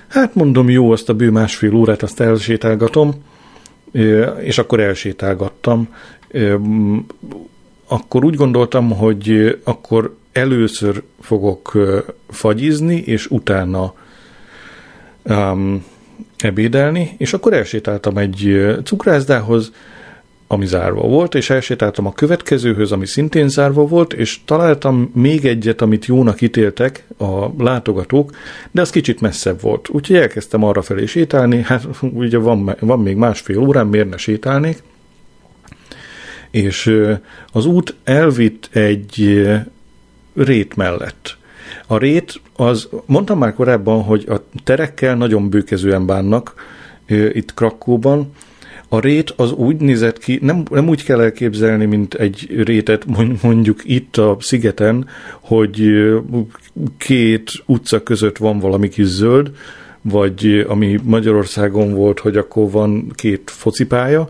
Hát 0.08 0.36
mondom, 0.36 0.70
jó, 0.70 0.92
azt 0.92 1.10
a 1.10 1.14
bő 1.14 1.30
másfél 1.30 1.74
órát 1.76 2.04
azt 2.04 2.20
elsétálgatom, 2.20 3.14
és 4.40 4.58
akkor 4.58 4.80
elsétálgattam 4.80 5.96
akkor 7.92 8.26
úgy 8.26 8.36
gondoltam, 8.36 8.92
hogy 8.92 9.58
akkor 9.64 10.16
először 10.32 11.04
fogok 11.20 11.78
fagyizni, 12.30 12.96
és 12.96 13.28
utána 13.30 13.94
um, 15.24 15.86
ebédelni, 16.38 17.16
és 17.18 17.34
akkor 17.34 17.54
elsétáltam 17.54 18.18
egy 18.18 18.66
cukrászdához, 18.84 19.72
ami 20.48 20.66
zárva 20.66 21.02
volt, 21.02 21.36
és 21.36 21.50
elsétáltam 21.50 22.06
a 22.06 22.14
következőhöz, 22.14 22.92
ami 22.92 23.06
szintén 23.06 23.50
zárva 23.50 23.86
volt, 23.86 24.14
és 24.14 24.40
találtam 24.46 25.12
még 25.14 25.46
egyet, 25.46 25.82
amit 25.82 26.06
jónak 26.06 26.42
ítéltek 26.42 27.06
a 27.18 27.64
látogatók, 27.64 28.32
de 28.72 28.82
az 28.82 28.90
kicsit 28.90 29.22
messzebb 29.22 29.62
volt. 29.62 29.90
Úgyhogy 29.90 30.16
elkezdtem 30.16 30.64
arra 30.64 30.82
felé 30.82 31.06
sétálni, 31.06 31.62
hát 31.62 31.88
ugye 32.02 32.38
van, 32.38 32.76
van 32.80 33.00
még 33.00 33.16
másfél 33.16 33.60
órán, 33.60 33.88
miért 33.88 34.10
ne 34.10 34.18
sétálnék, 34.18 34.84
és 36.52 37.00
az 37.52 37.66
út 37.66 37.96
elvitt 38.04 38.70
egy 38.72 39.44
rét 40.36 40.76
mellett. 40.76 41.38
A 41.88 41.98
rét, 41.98 42.42
az, 42.56 42.90
mondtam 43.06 43.38
már 43.38 43.54
korábban, 43.54 44.04
hogy 44.04 44.26
a 44.30 44.44
terekkel 44.64 45.16
nagyon 45.16 45.50
bőkezően 45.50 46.06
bánnak 46.06 46.54
itt 47.08 47.54
Krakóban, 47.54 48.32
a 48.94 49.00
rét 49.00 49.34
az 49.36 49.52
úgy 49.52 49.76
nézett 49.78 50.18
ki, 50.18 50.40
nem, 50.42 50.64
nem 50.72 50.90
úgy 50.90 51.04
kell 51.04 51.22
elképzelni, 51.22 51.86
mint 51.86 52.14
egy 52.14 52.64
rétet 52.64 53.06
mondjuk 53.42 53.80
itt 53.84 54.18
a 54.18 54.38
szigeten, 54.40 55.08
hogy 55.40 55.92
két 56.98 57.52
utca 57.66 58.04
között 58.04 58.38
van 58.38 58.60
valami 58.60 58.90
kis 58.90 59.06
zöld, 59.06 59.52
vagy 60.02 60.66
ami 60.68 61.00
Magyarországon 61.04 61.94
volt, 61.94 62.20
hogy 62.20 62.38
akkor 62.38 62.72
van 62.72 63.12
két 63.16 63.42
focipálya, 63.46 64.28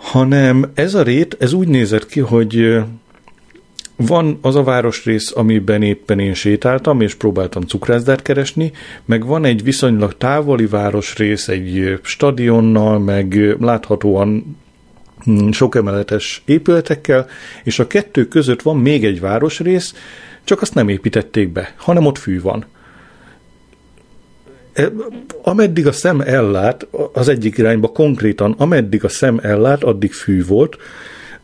hanem 0.00 0.70
ez 0.74 0.94
a 0.94 1.02
rét, 1.02 1.36
ez 1.38 1.52
úgy 1.52 1.68
nézett 1.68 2.06
ki, 2.06 2.20
hogy 2.20 2.82
van 3.96 4.38
az 4.42 4.56
a 4.56 4.62
városrész, 4.62 5.32
amiben 5.34 5.82
éppen 5.82 6.18
én 6.18 6.34
sétáltam, 6.34 7.00
és 7.00 7.14
próbáltam 7.14 7.62
cukrászdát 7.62 8.22
keresni, 8.22 8.72
meg 9.04 9.26
van 9.26 9.44
egy 9.44 9.62
viszonylag 9.62 10.16
távoli 10.16 10.66
városrész, 10.66 11.48
egy 11.48 11.98
stadionnal, 12.02 12.98
meg 12.98 13.56
láthatóan 13.60 14.56
mm, 15.30 15.50
sok 15.50 15.74
emeletes 15.74 16.42
épületekkel, 16.44 17.26
és 17.64 17.78
a 17.78 17.86
kettő 17.86 18.28
között 18.28 18.62
van 18.62 18.76
még 18.76 19.04
egy 19.04 19.20
városrész, 19.20 19.94
csak 20.44 20.62
azt 20.62 20.74
nem 20.74 20.88
építették 20.88 21.48
be, 21.48 21.74
hanem 21.76 22.06
ott 22.06 22.18
fű 22.18 22.40
van. 22.40 22.64
E, 24.72 24.92
ameddig 25.42 25.86
a 25.86 25.92
szem 25.92 26.20
ellát, 26.20 26.86
az 27.12 27.28
egyik 27.28 27.58
irányba 27.58 27.88
konkrétan, 27.88 28.54
ameddig 28.58 29.04
a 29.04 29.08
szem 29.08 29.38
ellát, 29.42 29.82
addig 29.82 30.12
fű 30.12 30.44
volt, 30.44 30.76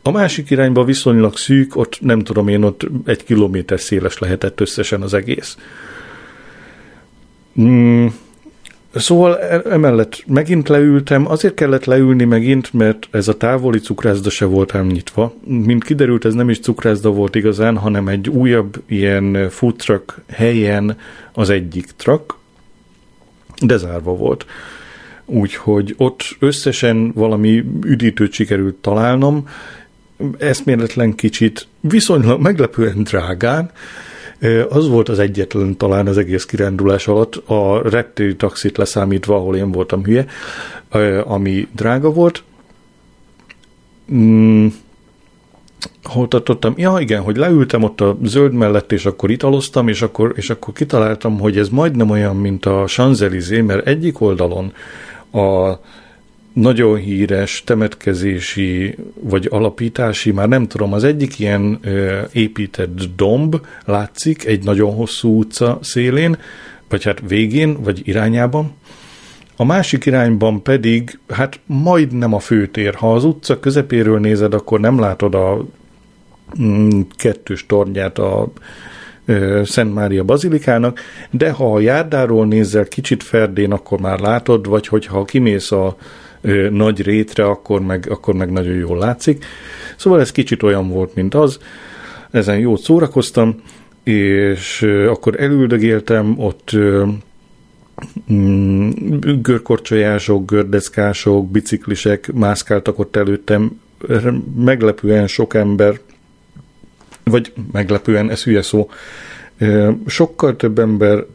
a 0.01 0.11
másik 0.11 0.49
irányba 0.49 0.83
viszonylag 0.83 1.37
szűk, 1.37 1.75
ott 1.75 1.97
nem 2.01 2.19
tudom 2.19 2.47
én, 2.47 2.63
ott 2.63 2.87
egy 3.05 3.23
kilométer 3.23 3.79
széles 3.79 4.17
lehetett 4.17 4.59
összesen 4.59 5.01
az 5.01 5.13
egész. 5.13 5.57
Mm, 7.61 8.05
szóval 8.93 9.37
e, 9.37 9.61
emellett 9.69 10.23
megint 10.27 10.67
leültem, 10.67 11.27
azért 11.29 11.53
kellett 11.53 11.85
leülni 11.85 12.23
megint, 12.23 12.73
mert 12.73 13.07
ez 13.11 13.27
a 13.27 13.37
távoli 13.37 13.79
cukrászda 13.79 14.29
se 14.29 14.45
volt 14.45 14.75
ám 14.75 14.87
nyitva. 14.87 15.33
Mint 15.43 15.83
kiderült, 15.83 16.25
ez 16.25 16.33
nem 16.33 16.49
is 16.49 16.59
cukrászda 16.59 17.09
volt 17.09 17.35
igazán, 17.35 17.77
hanem 17.77 18.07
egy 18.07 18.29
újabb 18.29 18.83
ilyen 18.85 19.49
food 19.49 19.75
truck 19.75 20.21
helyen 20.27 20.97
az 21.33 21.49
egyik 21.49 21.85
truck, 21.95 22.36
de 23.61 23.77
zárva 23.77 24.15
volt. 24.15 24.45
Úgyhogy 25.25 25.93
ott 25.97 26.35
összesen 26.39 27.11
valami 27.13 27.63
üdítőt 27.85 28.31
sikerült 28.31 28.75
találnom, 28.75 29.47
eszméletlen 30.37 31.15
kicsit, 31.15 31.67
viszonylag 31.79 32.41
meglepően 32.41 33.03
drágán, 33.03 33.71
az 34.69 34.87
volt 34.87 35.09
az 35.09 35.19
egyetlen 35.19 35.77
talán 35.77 36.07
az 36.07 36.17
egész 36.17 36.45
kirándulás 36.45 37.07
alatt, 37.07 37.35
a 37.35 37.89
reptéri 37.89 38.35
taxit 38.35 38.77
leszámítva, 38.77 39.35
ahol 39.35 39.55
én 39.55 39.71
voltam 39.71 40.03
hülye, 40.03 40.25
ami 41.23 41.67
drága 41.75 42.11
volt. 42.11 42.43
Hol 46.03 46.27
tartottam? 46.27 46.73
Ja, 46.77 46.97
igen, 46.99 47.21
hogy 47.21 47.37
leültem 47.37 47.83
ott 47.83 48.01
a 48.01 48.17
zöld 48.23 48.53
mellett, 48.53 48.91
és 48.91 49.05
akkor 49.05 49.31
italoztam, 49.31 49.87
és 49.87 50.01
akkor, 50.01 50.33
és 50.35 50.49
akkor 50.49 50.73
kitaláltam, 50.73 51.39
hogy 51.39 51.57
ez 51.57 51.69
majdnem 51.69 52.09
olyan, 52.09 52.35
mint 52.35 52.65
a 52.65 52.83
Champs-Élysées, 52.87 53.65
mert 53.65 53.87
egyik 53.87 54.21
oldalon 54.21 54.73
a 55.31 55.73
nagyon 56.53 56.97
híres 56.97 57.63
temetkezési 57.65 58.95
vagy 59.21 59.47
alapítási, 59.51 60.31
már 60.31 60.47
nem 60.47 60.67
tudom, 60.67 60.93
az 60.93 61.03
egyik 61.03 61.39
ilyen 61.39 61.79
ö, 61.81 62.21
épített 62.31 62.99
domb 63.15 63.55
látszik 63.85 64.45
egy 64.45 64.63
nagyon 64.63 64.93
hosszú 64.93 65.37
utca 65.37 65.79
szélén, 65.81 66.37
vagy 66.89 67.03
hát 67.03 67.21
végén, 67.27 67.81
vagy 67.83 68.01
irányában. 68.03 68.71
A 69.59 69.63
másik 69.65 70.05
irányban 70.05 70.63
pedig, 70.63 71.19
hát 71.29 71.59
majdnem 71.65 72.33
a 72.33 72.39
főtér. 72.39 72.95
Ha 72.95 73.13
az 73.13 73.23
utca 73.23 73.59
közepéről 73.59 74.19
nézed, 74.19 74.53
akkor 74.53 74.79
nem 74.79 74.99
látod 74.99 75.35
a 75.35 75.65
mm, 76.61 77.01
kettős 77.15 77.65
tornyát 77.65 78.17
a 78.17 78.51
Szent 79.63 79.93
Mária 79.93 80.23
Bazilikának, 80.23 80.99
de 81.29 81.51
ha 81.51 81.73
a 81.73 81.79
járdáról 81.79 82.45
nézel 82.45 82.85
kicsit 82.85 83.23
ferdén, 83.23 83.71
akkor 83.71 83.99
már 83.99 84.19
látod, 84.19 84.67
vagy 84.67 84.87
hogyha 84.87 85.25
kimész 85.25 85.71
a 85.71 85.97
nagy 86.69 87.01
rétre, 87.01 87.45
akkor 87.45 87.81
meg, 87.81 88.07
akkor 88.09 88.33
meg 88.33 88.51
nagyon 88.51 88.75
jól 88.75 88.97
látszik. 88.97 89.45
Szóval 89.95 90.19
ez 90.19 90.31
kicsit 90.31 90.63
olyan 90.63 90.89
volt, 90.89 91.15
mint 91.15 91.35
az. 91.35 91.59
Ezen 92.31 92.59
jót 92.59 92.81
szórakoztam, 92.81 93.55
és 94.03 94.81
akkor 95.07 95.41
elüldögéltem, 95.41 96.35
ott 96.37 96.75
görkorcsolyások, 99.41 100.45
gördeszkások, 100.45 101.51
biciklisek 101.51 102.31
mászkáltak 102.33 102.99
ott 102.99 103.15
előttem, 103.15 103.79
meglepően 104.55 105.27
sok 105.27 105.53
ember, 105.53 105.99
vagy 107.23 107.53
meglepően, 107.71 108.29
ez 108.29 108.43
hülye 108.43 108.61
szó, 108.61 108.89
sokkal 110.05 110.55
több 110.55 110.79
ember 110.79 111.25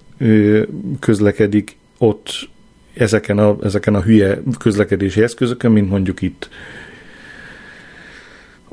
közlekedik 1.01 1.77
ott 1.99 2.49
ezeken 2.95 3.39
a, 3.39 3.57
ezeken 3.63 3.95
a 3.95 4.03
hülye 4.03 4.39
közlekedési 4.59 5.23
eszközökön, 5.23 5.73
mint 5.73 5.91
mondjuk 5.91 6.23
itt. 6.23 6.49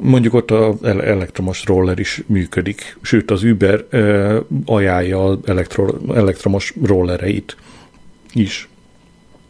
Mondjuk 0.02 0.34
ott 0.34 0.52
az 0.52 0.84
elektromos 0.84 1.66
roller 1.66 2.00
is 2.00 2.24
működik, 2.26 2.98
sőt 3.02 3.32
az 3.32 3.44
Uber 3.44 3.86
ajánlja 4.66 5.24
az 5.24 5.38
elektro, 5.46 6.14
elektromos 6.14 6.74
rollereit 6.84 7.58
is. 8.34 8.70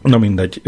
Na 0.01 0.17
mindegy. 0.17 0.61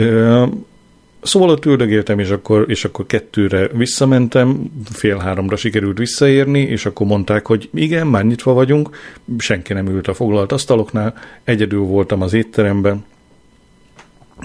Szóval 1.22 1.50
ott 1.50 1.66
üldögéltem, 1.66 2.20
és 2.20 2.30
akkor, 2.30 2.66
és 2.68 2.86
akkor 2.86 3.06
kettőre 3.06 3.68
visszamentem, 3.68 4.72
fél 4.92 5.18
háromra 5.18 5.56
sikerült 5.56 5.98
visszaérni, 5.98 6.60
és 6.60 6.86
akkor 6.86 7.08
mondták, 7.08 7.48
hogy 7.48 7.70
igen, 7.74 8.08
már 8.08 8.26
nyitva 8.26 8.54
vagyunk, 8.54 8.90
senki 9.38 9.74
nem 9.74 9.88
ült 9.88 10.08
a 10.08 10.14
foglalt 10.14 10.52
asztaloknál, 10.52 11.14
egyedül 11.44 11.80
voltam 11.80 12.22
az 12.22 12.34
étteremben, 12.34 13.06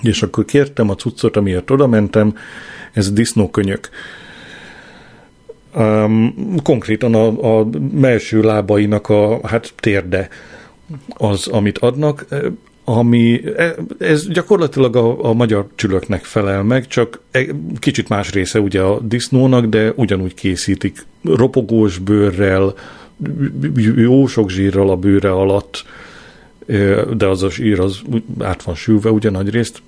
és 0.02 0.22
akkor 0.22 0.44
kértem 0.44 0.90
a 0.90 0.94
cuccot, 0.94 1.36
amiért 1.36 1.70
oda 1.70 1.86
mentem, 1.86 2.36
ez 2.92 3.12
disznókönyök. 3.12 3.88
Um, 5.76 6.34
konkrétan 6.62 7.14
a, 7.14 7.58
a 7.58 7.68
melső 7.92 8.40
lábainak 8.40 9.08
a 9.08 9.46
hát 9.46 9.72
térde 9.80 10.28
az, 11.08 11.46
amit 11.46 11.78
adnak, 11.78 12.26
ami 12.84 13.40
ez 13.98 14.28
gyakorlatilag 14.28 14.96
a, 14.96 15.24
a 15.24 15.32
magyar 15.32 15.66
csülöknek 15.74 16.24
felel 16.24 16.62
meg, 16.62 16.86
csak 16.86 17.20
kicsit 17.78 18.08
más 18.08 18.32
része 18.32 18.60
ugye 18.60 18.80
a 18.80 19.00
disznónak, 19.00 19.66
de 19.66 19.92
ugyanúgy 19.96 20.34
készítik 20.34 21.06
ropogós 21.22 21.98
bőrrel, 21.98 22.74
jó 23.96 24.26
sok 24.26 24.50
zsírral 24.50 24.90
a 24.90 24.96
bőre 24.96 25.32
alatt, 25.32 25.84
de 27.16 27.26
az 27.26 27.42
a 27.42 27.50
zsír 27.50 27.80
az 27.80 28.00
át 28.38 28.62
van 28.62 28.74
sülve 28.74 29.10
ugye 29.10 29.30
nagy 29.30 29.50
részt, 29.50 29.82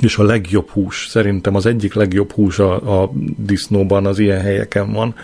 és 0.00 0.16
a 0.16 0.22
legjobb 0.22 0.68
hús, 0.68 1.06
szerintem 1.08 1.54
az 1.54 1.66
egyik 1.66 1.94
legjobb 1.94 2.32
hús 2.32 2.58
a, 2.58 3.02
a 3.02 3.12
disznóban 3.36 4.06
az 4.06 4.18
ilyen 4.18 4.40
helyeken 4.40 4.92
van. 4.92 5.14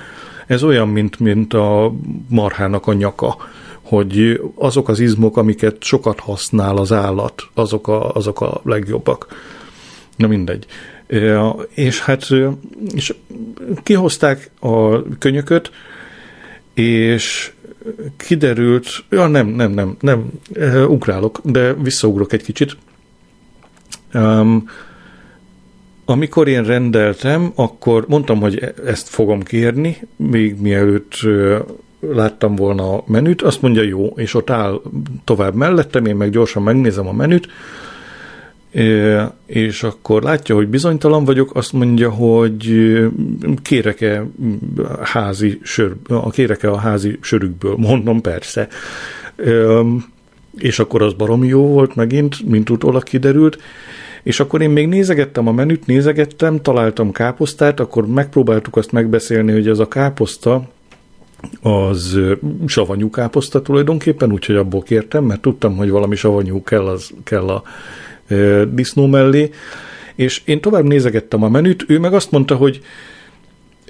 Ez 0.46 0.62
olyan, 0.62 0.88
mint, 0.88 1.18
mint 1.18 1.54
a 1.54 1.92
marhának 2.28 2.86
a 2.86 2.92
nyaka, 2.92 3.36
hogy 3.82 4.40
azok 4.54 4.88
az 4.88 5.00
izmok, 5.00 5.36
amiket 5.36 5.82
sokat 5.82 6.20
használ 6.20 6.76
az 6.76 6.92
állat, 6.92 7.42
azok 7.54 7.88
a, 7.88 8.10
azok 8.12 8.40
a 8.40 8.60
legjobbak. 8.64 9.26
Na 10.16 10.26
mindegy. 10.26 10.66
És 11.74 12.00
hát 12.00 12.26
és 12.94 13.14
kihozták 13.82 14.50
a 14.60 15.02
könyököt, 15.18 15.70
és 16.74 17.52
kiderült, 18.16 18.86
ja 19.10 19.26
nem, 19.26 19.46
nem, 19.46 19.70
nem, 19.70 19.96
nem, 20.00 20.30
ugrálok, 20.88 21.40
de 21.42 21.74
visszaugrok 21.74 22.32
egy 22.32 22.42
kicsit. 22.42 22.76
Um, 24.14 24.68
amikor 26.04 26.48
én 26.48 26.64
rendeltem, 26.64 27.52
akkor 27.54 28.04
mondtam, 28.08 28.40
hogy 28.40 28.58
e- 28.58 28.74
ezt 28.86 29.08
fogom 29.08 29.42
kérni, 29.42 29.96
még 30.16 30.60
mielőtt 30.60 31.18
láttam 32.00 32.54
volna 32.54 32.92
a 32.92 33.04
menüt, 33.06 33.42
azt 33.42 33.62
mondja 33.62 33.82
jó, 33.82 34.06
és 34.06 34.34
ott 34.34 34.50
áll 34.50 34.80
tovább 35.24 35.54
mellettem, 35.54 36.06
én 36.06 36.16
meg 36.16 36.30
gyorsan 36.30 36.62
megnézem 36.62 37.08
a 37.08 37.12
menüt, 37.12 37.48
és 39.46 39.82
akkor 39.82 40.22
látja, 40.22 40.54
hogy 40.54 40.68
bizonytalan 40.68 41.24
vagyok, 41.24 41.54
azt 41.54 41.72
mondja, 41.72 42.10
hogy 42.10 42.94
kérek-e 43.62 44.26
házi 45.02 45.60
sör, 45.62 45.96
kérek-e 46.30 46.70
a 46.70 46.76
házi 46.76 47.18
sörükből, 47.20 47.74
mondom 47.76 48.20
persze. 48.20 48.68
És 50.58 50.78
akkor 50.78 51.02
az 51.02 51.12
baromi 51.12 51.46
jó 51.46 51.66
volt 51.66 51.94
megint, 51.94 52.48
mint 52.48 52.70
utólag 52.70 53.02
kiderült, 53.02 53.58
és 54.22 54.40
akkor 54.40 54.62
én 54.62 54.70
még 54.70 54.88
nézegettem 54.88 55.48
a 55.48 55.52
menüt, 55.52 55.86
nézegettem, 55.86 56.62
találtam 56.62 57.12
káposztát, 57.12 57.80
akkor 57.80 58.06
megpróbáltuk 58.06 58.76
azt 58.76 58.92
megbeszélni, 58.92 59.52
hogy 59.52 59.68
ez 59.68 59.78
a 59.78 59.88
káposzta 59.88 60.68
az 61.62 62.18
savanyú 62.66 63.10
káposzta 63.10 63.62
tulajdonképpen, 63.62 64.32
úgyhogy 64.32 64.56
abból 64.56 64.82
kértem, 64.82 65.24
mert 65.24 65.40
tudtam, 65.40 65.76
hogy 65.76 65.90
valami 65.90 66.16
savanyú 66.16 66.62
kell, 66.62 66.86
az, 66.86 67.10
kell 67.24 67.48
a 67.48 67.62
e, 68.26 68.64
disznó 68.64 69.06
mellé, 69.06 69.50
és 70.14 70.42
én 70.44 70.60
tovább 70.60 70.84
nézegettem 70.84 71.42
a 71.42 71.48
menüt, 71.48 71.84
ő 71.88 71.98
meg 71.98 72.14
azt 72.14 72.30
mondta, 72.30 72.56
hogy 72.56 72.80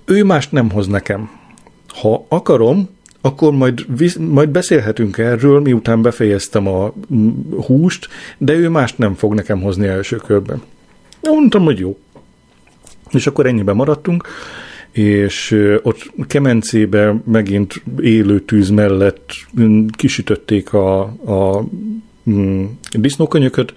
ő 0.04 0.24
mást 0.24 0.52
nem 0.52 0.70
hoz 0.70 0.86
nekem. 0.86 1.30
Ha 1.88 2.26
akarom, 2.28 2.88
akkor 3.24 3.52
majd, 3.52 3.86
majd 4.18 4.48
beszélhetünk 4.48 5.18
erről, 5.18 5.60
miután 5.60 6.02
befejeztem 6.02 6.68
a 6.68 6.92
húst, 7.66 8.08
de 8.38 8.52
ő 8.52 8.68
mást 8.68 8.98
nem 8.98 9.14
fog 9.14 9.34
nekem 9.34 9.60
hozni 9.60 9.86
első 9.86 10.16
körben. 10.16 10.62
Mondtam, 11.22 11.64
hogy 11.64 11.78
jó. 11.78 11.98
És 13.10 13.26
akkor 13.26 13.46
ennyiben 13.46 13.76
maradtunk, 13.76 14.28
és 14.90 15.60
ott 15.82 16.12
kemencébe 16.26 17.20
megint 17.24 17.82
élő 18.00 18.40
tűz 18.40 18.70
mellett 18.70 19.30
kisütötték 19.96 20.72
a, 20.72 21.00
a 21.02 21.64
disznókönyököt, 22.92 23.74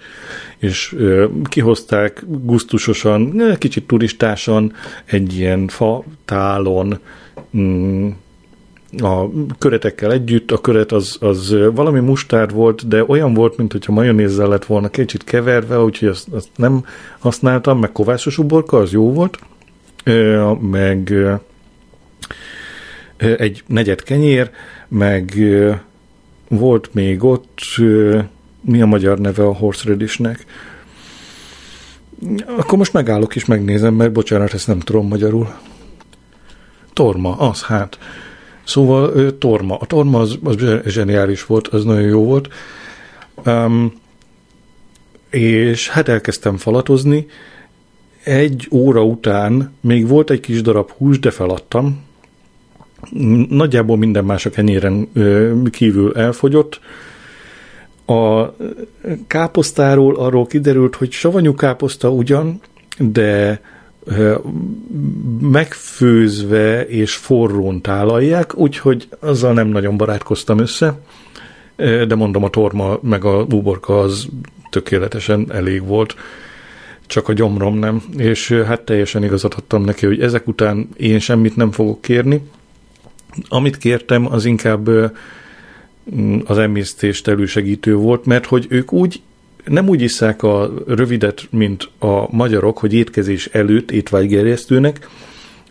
és 0.58 0.96
kihozták 1.44 2.24
guztusosan, 2.26 3.42
kicsit 3.58 3.86
turistásan 3.86 4.72
egy 5.04 5.38
ilyen 5.38 5.68
fa 5.68 6.04
tálon 6.24 6.98
a 8.96 9.28
köretekkel 9.58 10.12
együtt, 10.12 10.50
a 10.50 10.58
köret 10.58 10.92
az, 10.92 11.16
az 11.20 11.56
valami 11.74 12.00
mustár 12.00 12.50
volt, 12.50 12.88
de 12.88 13.04
olyan 13.04 13.34
volt, 13.34 13.56
mint 13.56 13.72
hogyha 13.72 13.92
majonézzel 13.92 14.48
lett 14.48 14.64
volna 14.64 14.88
kicsit 14.88 15.24
keverve, 15.24 15.80
úgyhogy 15.80 16.08
azt, 16.08 16.28
azt 16.28 16.48
nem 16.56 16.84
használtam, 17.18 17.78
meg 17.78 17.92
kovászos 17.92 18.38
uborka, 18.38 18.78
az 18.78 18.92
jó 18.92 19.12
volt, 19.12 19.38
meg 20.60 21.14
egy 23.16 23.62
negyed 23.66 24.02
kenyér, 24.02 24.50
meg 24.88 25.34
volt 26.48 26.94
még 26.94 27.24
ott, 27.24 27.60
mi 28.60 28.82
a 28.82 28.86
magyar 28.86 29.18
neve 29.18 29.44
a 29.44 29.54
horseradishnek? 29.54 30.44
Akkor 32.56 32.78
most 32.78 32.92
megállok 32.92 33.36
és 33.36 33.44
megnézem, 33.44 33.94
mert 33.94 34.12
bocsánat, 34.12 34.54
ezt 34.54 34.66
nem 34.66 34.78
tudom 34.78 35.08
magyarul. 35.08 35.48
Torma, 36.92 37.36
az 37.36 37.62
hát. 37.62 37.98
Szóval 38.68 39.38
Torma. 39.38 39.76
A 39.76 39.86
Torma 39.86 40.20
az, 40.20 40.38
az 40.44 40.56
zseniális 40.86 41.46
volt, 41.46 41.68
az 41.68 41.84
nagyon 41.84 42.08
jó 42.08 42.24
volt. 42.24 42.48
Um, 43.46 43.92
és 45.30 45.88
hát 45.88 46.08
elkezdtem 46.08 46.56
falatozni. 46.56 47.26
Egy 48.24 48.68
óra 48.70 49.04
után 49.04 49.72
még 49.80 50.08
volt 50.08 50.30
egy 50.30 50.40
kis 50.40 50.62
darab 50.62 50.90
hús, 50.90 51.18
de 51.18 51.30
feladtam. 51.30 52.04
Nagyjából 53.48 53.96
minden 53.96 54.24
más 54.24 54.46
a 54.46 54.50
kenyéren 54.50 55.08
kívül 55.70 56.16
elfogyott. 56.16 56.80
A 58.06 58.46
káposztáról 59.26 60.16
arról 60.16 60.46
kiderült, 60.46 60.96
hogy 60.96 61.10
savanyú 61.10 61.54
káposzta 61.54 62.10
ugyan, 62.10 62.60
de 62.98 63.60
megfőzve 65.40 66.86
és 66.86 67.14
forrón 67.14 67.80
tálalják, 67.80 68.56
úgyhogy 68.56 69.08
azzal 69.20 69.52
nem 69.52 69.68
nagyon 69.68 69.96
barátkoztam 69.96 70.58
össze, 70.58 71.00
de 71.76 72.14
mondom, 72.14 72.44
a 72.44 72.50
torma 72.50 72.98
meg 73.02 73.24
a 73.24 73.42
uborka 73.42 73.98
az 73.98 74.28
tökéletesen 74.70 75.52
elég 75.52 75.86
volt, 75.86 76.14
csak 77.06 77.28
a 77.28 77.32
gyomrom 77.32 77.78
nem, 77.78 78.02
és 78.16 78.52
hát 78.52 78.80
teljesen 78.80 79.24
igazat 79.24 79.54
adtam 79.54 79.84
neki, 79.84 80.06
hogy 80.06 80.20
ezek 80.20 80.48
után 80.48 80.88
én 80.96 81.18
semmit 81.18 81.56
nem 81.56 81.70
fogok 81.70 82.00
kérni. 82.00 82.42
Amit 83.48 83.76
kértem, 83.76 84.32
az 84.32 84.44
inkább 84.44 84.88
az 86.44 86.58
emésztést 86.58 87.28
elősegítő 87.28 87.94
volt, 87.94 88.24
mert 88.24 88.46
hogy 88.46 88.66
ők 88.68 88.92
úgy 88.92 89.20
nem 89.68 89.88
úgy 89.88 90.02
iszák 90.02 90.42
a 90.42 90.70
rövidet, 90.86 91.46
mint 91.50 91.90
a 91.98 92.36
magyarok, 92.36 92.78
hogy 92.78 92.92
étkezés 92.92 93.46
előtt 93.46 93.90
étvágygerjesztőnek, 93.90 95.08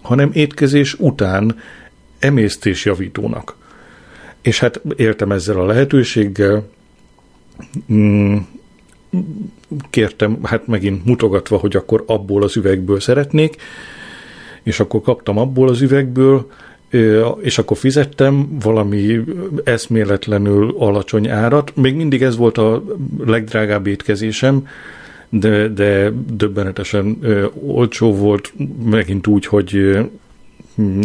hanem 0.01 0.29
étkezés 0.33 0.93
után 0.93 1.59
emésztésjavítónak. 2.19 3.55
És 4.41 4.59
hát 4.59 4.81
éltem 4.95 5.31
ezzel 5.31 5.59
a 5.59 5.65
lehetőséggel, 5.65 6.67
mm, 7.93 8.37
kértem, 9.89 10.39
hát 10.43 10.67
megint 10.67 11.05
mutogatva, 11.05 11.57
hogy 11.57 11.75
akkor 11.75 12.03
abból 12.07 12.43
az 12.43 12.55
üvegből 12.55 12.99
szeretnék, 12.99 13.55
és 14.63 14.79
akkor 14.79 15.01
kaptam 15.01 15.37
abból 15.37 15.69
az 15.69 15.81
üvegből, 15.81 16.51
és 17.41 17.57
akkor 17.57 17.77
fizettem 17.77 18.59
valami 18.59 19.19
eszméletlenül 19.63 20.75
alacsony 20.77 21.29
árat. 21.29 21.75
Még 21.75 21.95
mindig 21.95 22.23
ez 22.23 22.37
volt 22.37 22.57
a 22.57 22.83
legdrágább 23.25 23.87
étkezésem, 23.87 24.67
de, 25.29 25.67
de 25.67 26.11
döbbenetesen 26.33 27.17
olcsó 27.65 28.15
volt, 28.15 28.53
megint 28.83 29.27
úgy, 29.27 29.45
hogy 29.45 29.97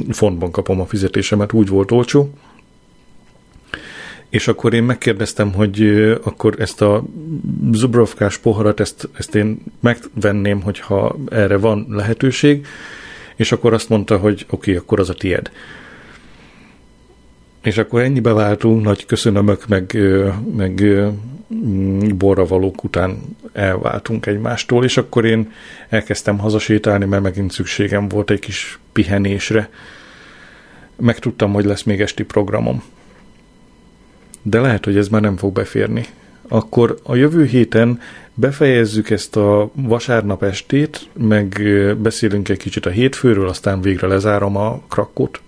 fontban 0.09 0.51
kapom 0.51 0.81
a 0.81 0.87
fizetésemet, 0.87 1.53
úgy 1.53 1.69
volt 1.69 1.91
olcsó. 1.91 2.31
És 4.29 4.49
akkor 4.49 4.75
én 4.75 4.83
megkérdeztem, 4.83 5.53
hogy 5.53 5.83
akkor 6.23 6.55
ezt 6.59 6.83
a 6.83 7.05
Zubrovkás 7.73 8.39
poharat, 8.39 8.81
ezt, 8.81 9.09
ezt 9.13 9.35
én 9.35 9.63
megvenném, 9.81 10.63
hogyha 10.63 11.17
erre 11.31 11.57
van 11.57 11.87
lehetőség, 11.89 12.67
és 13.37 13.53
akkor 13.53 13.73
azt 13.73 13.89
mondta, 13.89 14.17
hogy 14.17 14.47
oké, 14.51 14.71
okay, 14.71 14.75
akkor 14.75 15.01
az 15.01 15.11
a 15.11 15.15
tied. 15.15 15.51
És 17.63 17.79
akkor 17.79 18.01
ennyibe 18.01 18.33
váltunk, 18.33 18.85
nagy 18.85 19.07
köszönömök, 19.07 19.69
meg, 19.69 19.99
meg 20.57 20.85
borravalók 22.17 22.85
után 22.85 23.19
elváltunk 23.53 24.27
egymástól, 24.27 24.85
és 24.85 24.97
akkor 24.97 25.25
én 25.25 25.53
elkezdtem 25.89 26.39
hazasétálni, 26.39 27.05
mert 27.05 27.23
megint 27.23 27.53
szükségem 27.53 28.09
volt 28.09 28.31
egy 28.31 28.39
kis 28.39 28.79
pihenésre. 28.93 29.69
Megtudtam, 30.97 31.53
hogy 31.53 31.65
lesz 31.65 31.83
még 31.83 32.01
esti 32.01 32.23
programom. 32.23 32.83
De 34.43 34.61
lehet, 34.61 34.85
hogy 34.85 34.97
ez 34.97 35.09
már 35.09 35.21
nem 35.21 35.37
fog 35.37 35.53
beférni. 35.53 36.07
Akkor 36.49 36.99
a 37.03 37.15
jövő 37.15 37.45
héten 37.45 38.01
befejezzük 38.35 39.11
ezt 39.11 39.37
a 39.37 39.71
vasárnap 39.75 40.43
estét, 40.43 41.09
meg 41.13 41.63
beszélünk 41.99 42.49
egy 42.49 42.59
kicsit 42.59 42.87
a 42.87 42.91
hétfőről, 42.91 43.49
aztán 43.49 43.81
végre 43.81 44.07
lezárom 44.07 44.57
a 44.57 44.81
krakkot. 44.89 45.41